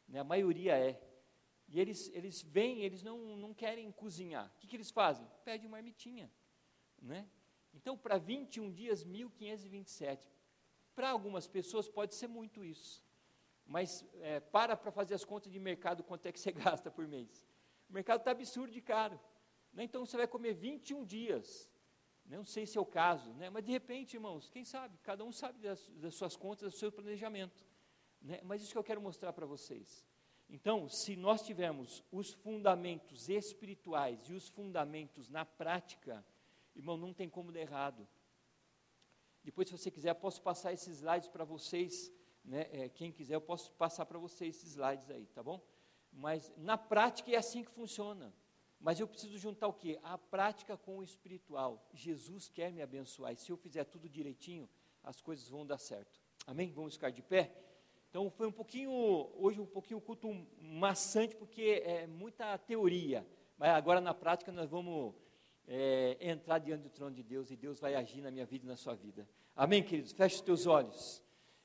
Né, 0.08 0.20
a 0.20 0.24
maioria 0.24 0.78
é. 0.78 1.02
E 1.68 1.80
eles, 1.80 2.10
eles 2.14 2.42
vêm, 2.42 2.82
eles 2.82 3.04
não, 3.04 3.38
não 3.38 3.54
querem 3.54 3.92
cozinhar. 3.92 4.52
O 4.56 4.60
que, 4.60 4.68
que 4.68 4.76
eles 4.76 4.92
fazem? 4.92 5.28
Pede 5.44 5.66
uma 5.66 5.78
marmitinha. 5.78 6.32
Né? 7.02 7.28
Então, 7.74 7.98
para 7.98 8.18
21 8.18 8.72
dias, 8.72 9.06
1.527. 9.06 10.28
Para 10.96 11.10
algumas 11.12 11.48
pessoas 11.48 11.88
pode 11.88 12.16
ser 12.16 12.28
muito 12.28 12.64
isso 12.64 13.04
mas 13.70 14.04
é, 14.22 14.40
para 14.40 14.76
para 14.76 14.92
fazer 14.92 15.14
as 15.14 15.24
contas 15.24 15.52
de 15.52 15.60
mercado, 15.60 16.04
quanto 16.04 16.26
é 16.26 16.32
que 16.32 16.40
você 16.40 16.52
gasta 16.52 16.90
por 16.90 17.08
mês. 17.08 17.48
O 17.88 17.94
mercado 17.94 18.22
está 18.22 18.32
absurdo 18.32 18.74
de 18.74 18.82
caro. 18.82 19.20
Né? 19.72 19.84
Então 19.84 20.04
você 20.06 20.18
vai 20.18 20.28
comer 20.28 20.54
21 20.54 21.06
dias. 21.06 21.69
Né? 22.30 22.38
Não 22.38 22.46
sei 22.46 22.66
se 22.66 22.78
é 22.78 22.82
o 22.82 22.86
caso, 22.86 23.34
né? 23.34 23.50
mas 23.50 23.66
de 23.66 23.72
repente, 23.72 24.14
irmãos, 24.14 24.50
quem 24.50 24.64
sabe? 24.64 24.98
Cada 25.04 25.26
um 25.26 25.32
sabe 25.32 25.60
das, 25.60 25.90
das 25.96 26.16
suas 26.16 26.36
contas, 26.36 26.72
do 26.72 26.78
seu 26.78 26.92
planejamento. 26.92 27.66
Né? 28.22 28.40
Mas 28.44 28.62
isso 28.62 28.72
que 28.72 28.78
eu 28.78 28.84
quero 28.84 29.02
mostrar 29.02 29.34
para 29.34 29.46
vocês. 29.46 30.06
Então, 30.48 30.88
se 30.88 31.16
nós 31.16 31.42
tivermos 31.42 32.04
os 32.12 32.32
fundamentos 32.32 33.28
espirituais 33.28 34.20
e 34.30 34.34
os 34.34 34.48
fundamentos 34.48 35.28
na 35.28 35.44
prática, 35.44 36.26
irmão, 36.76 36.96
não 36.96 37.14
tem 37.14 37.30
como 37.30 37.52
dar 37.52 37.60
errado. 37.60 38.08
Depois, 39.44 39.68
se 39.68 39.78
você 39.78 39.92
quiser, 39.92 40.14
posso 40.16 40.42
passar 40.42 40.72
esses 40.72 40.98
slides 40.98 41.28
para 41.28 41.44
vocês 41.44 42.12
né, 42.44 42.68
é, 42.72 42.90
quem 42.90 43.12
quiser, 43.12 43.36
eu 43.36 43.42
posso 43.42 43.72
passar 43.74 44.06
para 44.06 44.18
vocês 44.18 44.56
esses 44.56 44.72
slides 44.72 45.10
aí, 45.10 45.26
tá 45.28 45.44
bom? 45.44 45.62
Mas 46.12 46.52
na 46.58 46.78
prática 46.78 47.32
é 47.32 47.36
assim 47.36 47.64
que 47.64 47.72
funciona. 47.72 48.34
Mas 48.80 49.00
eu 49.00 49.08
preciso 49.08 49.38
juntar 49.38 49.68
o 49.68 49.74
quê? 49.74 50.00
A 50.04 50.18
prática 50.18 50.78
com 50.78 51.00
o 51.00 51.04
espiritual. 51.04 51.86
Jesus 51.94 52.48
quer 52.48 52.72
me 52.72 52.82
abençoar. 52.82 53.34
E 53.34 53.38
se 53.38 53.52
eu 53.52 53.58
fizer 53.58 53.84
tudo 53.84 54.08
direitinho, 54.08 54.70
as 55.04 55.20
coisas 55.20 55.50
vão 55.50 55.66
dar 55.66 55.78
certo. 55.78 56.22
Amém? 56.48 56.72
Vamos 56.72 56.94
ficar 56.94 57.10
de 57.10 57.22
pé? 57.22 57.54
Então 58.10 58.30
foi 58.32 58.48
um 58.48 58.52
pouquinho, 58.52 58.92
hoje 59.36 59.60
um 59.60 59.66
pouquinho 59.66 60.00
culto 60.02 60.30
maçante, 60.60 61.36
porque 61.36 61.84
é 61.86 62.08
muita 62.08 62.58
teoria. 62.58 63.28
Mas 63.58 63.70
agora 63.72 64.00
na 64.00 64.14
prática 64.14 64.52
nós 64.52 64.70
vamos 64.70 65.14
é, 65.68 66.18
entrar 66.20 66.58
diante 66.60 66.82
do 66.82 66.90
trono 66.90 67.14
de 67.14 67.22
Deus 67.22 67.52
e 67.52 67.58
Deus 67.58 67.80
vai 67.80 67.94
agir 67.96 68.22
na 68.22 68.32
minha 68.32 68.46
vida 68.46 68.66
e 68.66 68.68
na 68.68 68.78
sua 68.78 68.96
vida. 68.96 69.28
Amém, 69.56 69.84
queridos? 69.84 70.14
Feche 70.14 70.36
os 70.36 70.42
teus 70.42 70.66
olhos. 70.66 71.22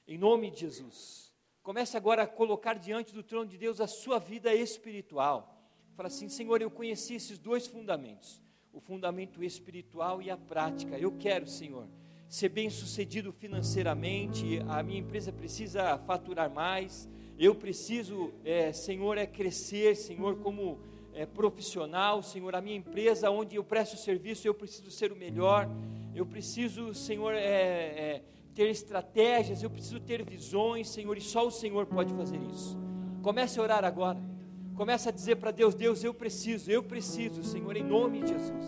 Em 0.07 0.19
nome 0.19 0.51
de 0.51 0.61
Jesus. 0.61 1.33
Comece 1.63 1.97
agora 1.97 2.25
a 2.25 2.27
colocar 2.27 2.75
diante 2.75 3.15
do 3.15 3.23
trono 3.23 3.49
de 3.49 3.57
Deus 3.57 3.81
a 3.81 3.87
sua 3.87 4.19
vida 4.19 4.53
espiritual. 4.53 5.54
Fala 5.97 6.09
assim: 6.09 6.29
Senhor, 6.29 6.61
eu 6.61 6.71
conheci 6.71 7.15
esses 7.15 7.39
dois 7.39 7.67
fundamentos, 7.67 8.43
o 8.73 8.81
fundamento 8.81 9.43
espiritual 9.45 10.21
e 10.21 10.29
a 10.29 10.37
prática. 10.37 10.99
Eu 10.99 11.13
quero, 11.13 11.47
Senhor, 11.47 11.87
ser 12.29 12.49
bem 12.49 12.69
sucedido 12.69 13.33
financeiramente, 13.33 14.59
a 14.69 14.83
minha 14.83 14.99
empresa 14.99 15.33
precisa 15.33 15.97
faturar 15.99 16.51
mais, 16.51 17.09
eu 17.39 17.55
preciso, 17.55 18.33
é, 18.45 18.73
Senhor, 18.73 19.17
é 19.19 19.27
crescer, 19.27 19.95
Senhor, 19.95 20.37
como 20.39 20.81
é, 21.13 21.25
profissional, 21.27 22.25
Senhor, 22.25 22.57
a 22.57 22.61
minha 22.61 22.77
empresa 22.77 23.31
onde 23.31 23.55
eu 23.55 23.63
presto 23.63 23.97
serviço, 23.97 24.49
eu 24.49 24.55
preciso 24.55 24.91
ser 24.91 25.13
o 25.13 25.17
melhor, 25.17 25.69
eu 26.13 26.27
preciso, 26.27 26.93
Senhor, 26.93 27.35
é, 27.35 28.21
ter 28.53 28.69
estratégias, 28.69 29.63
eu 29.63 29.71
preciso 29.71 30.01
ter 30.01 30.25
visões, 30.25 30.89
Senhor, 30.89 31.17
e 31.17 31.21
só 31.21 31.47
o 31.47 31.53
Senhor 31.53 31.87
pode 31.87 32.13
fazer 32.15 32.41
isso. 32.53 32.77
Comece 33.23 33.61
a 33.61 33.63
orar 33.63 33.85
agora. 33.85 34.34
Comece 34.75 35.09
a 35.09 35.13
dizer 35.13 35.37
para 35.37 35.51
Deus: 35.51 35.75
Deus, 35.75 36.03
eu 36.03 36.13
preciso, 36.13 36.71
eu 36.71 36.83
preciso, 36.83 37.43
Senhor, 37.43 37.77
em 37.77 37.85
nome 37.85 38.23
de 38.23 38.29
Jesus. 38.29 38.65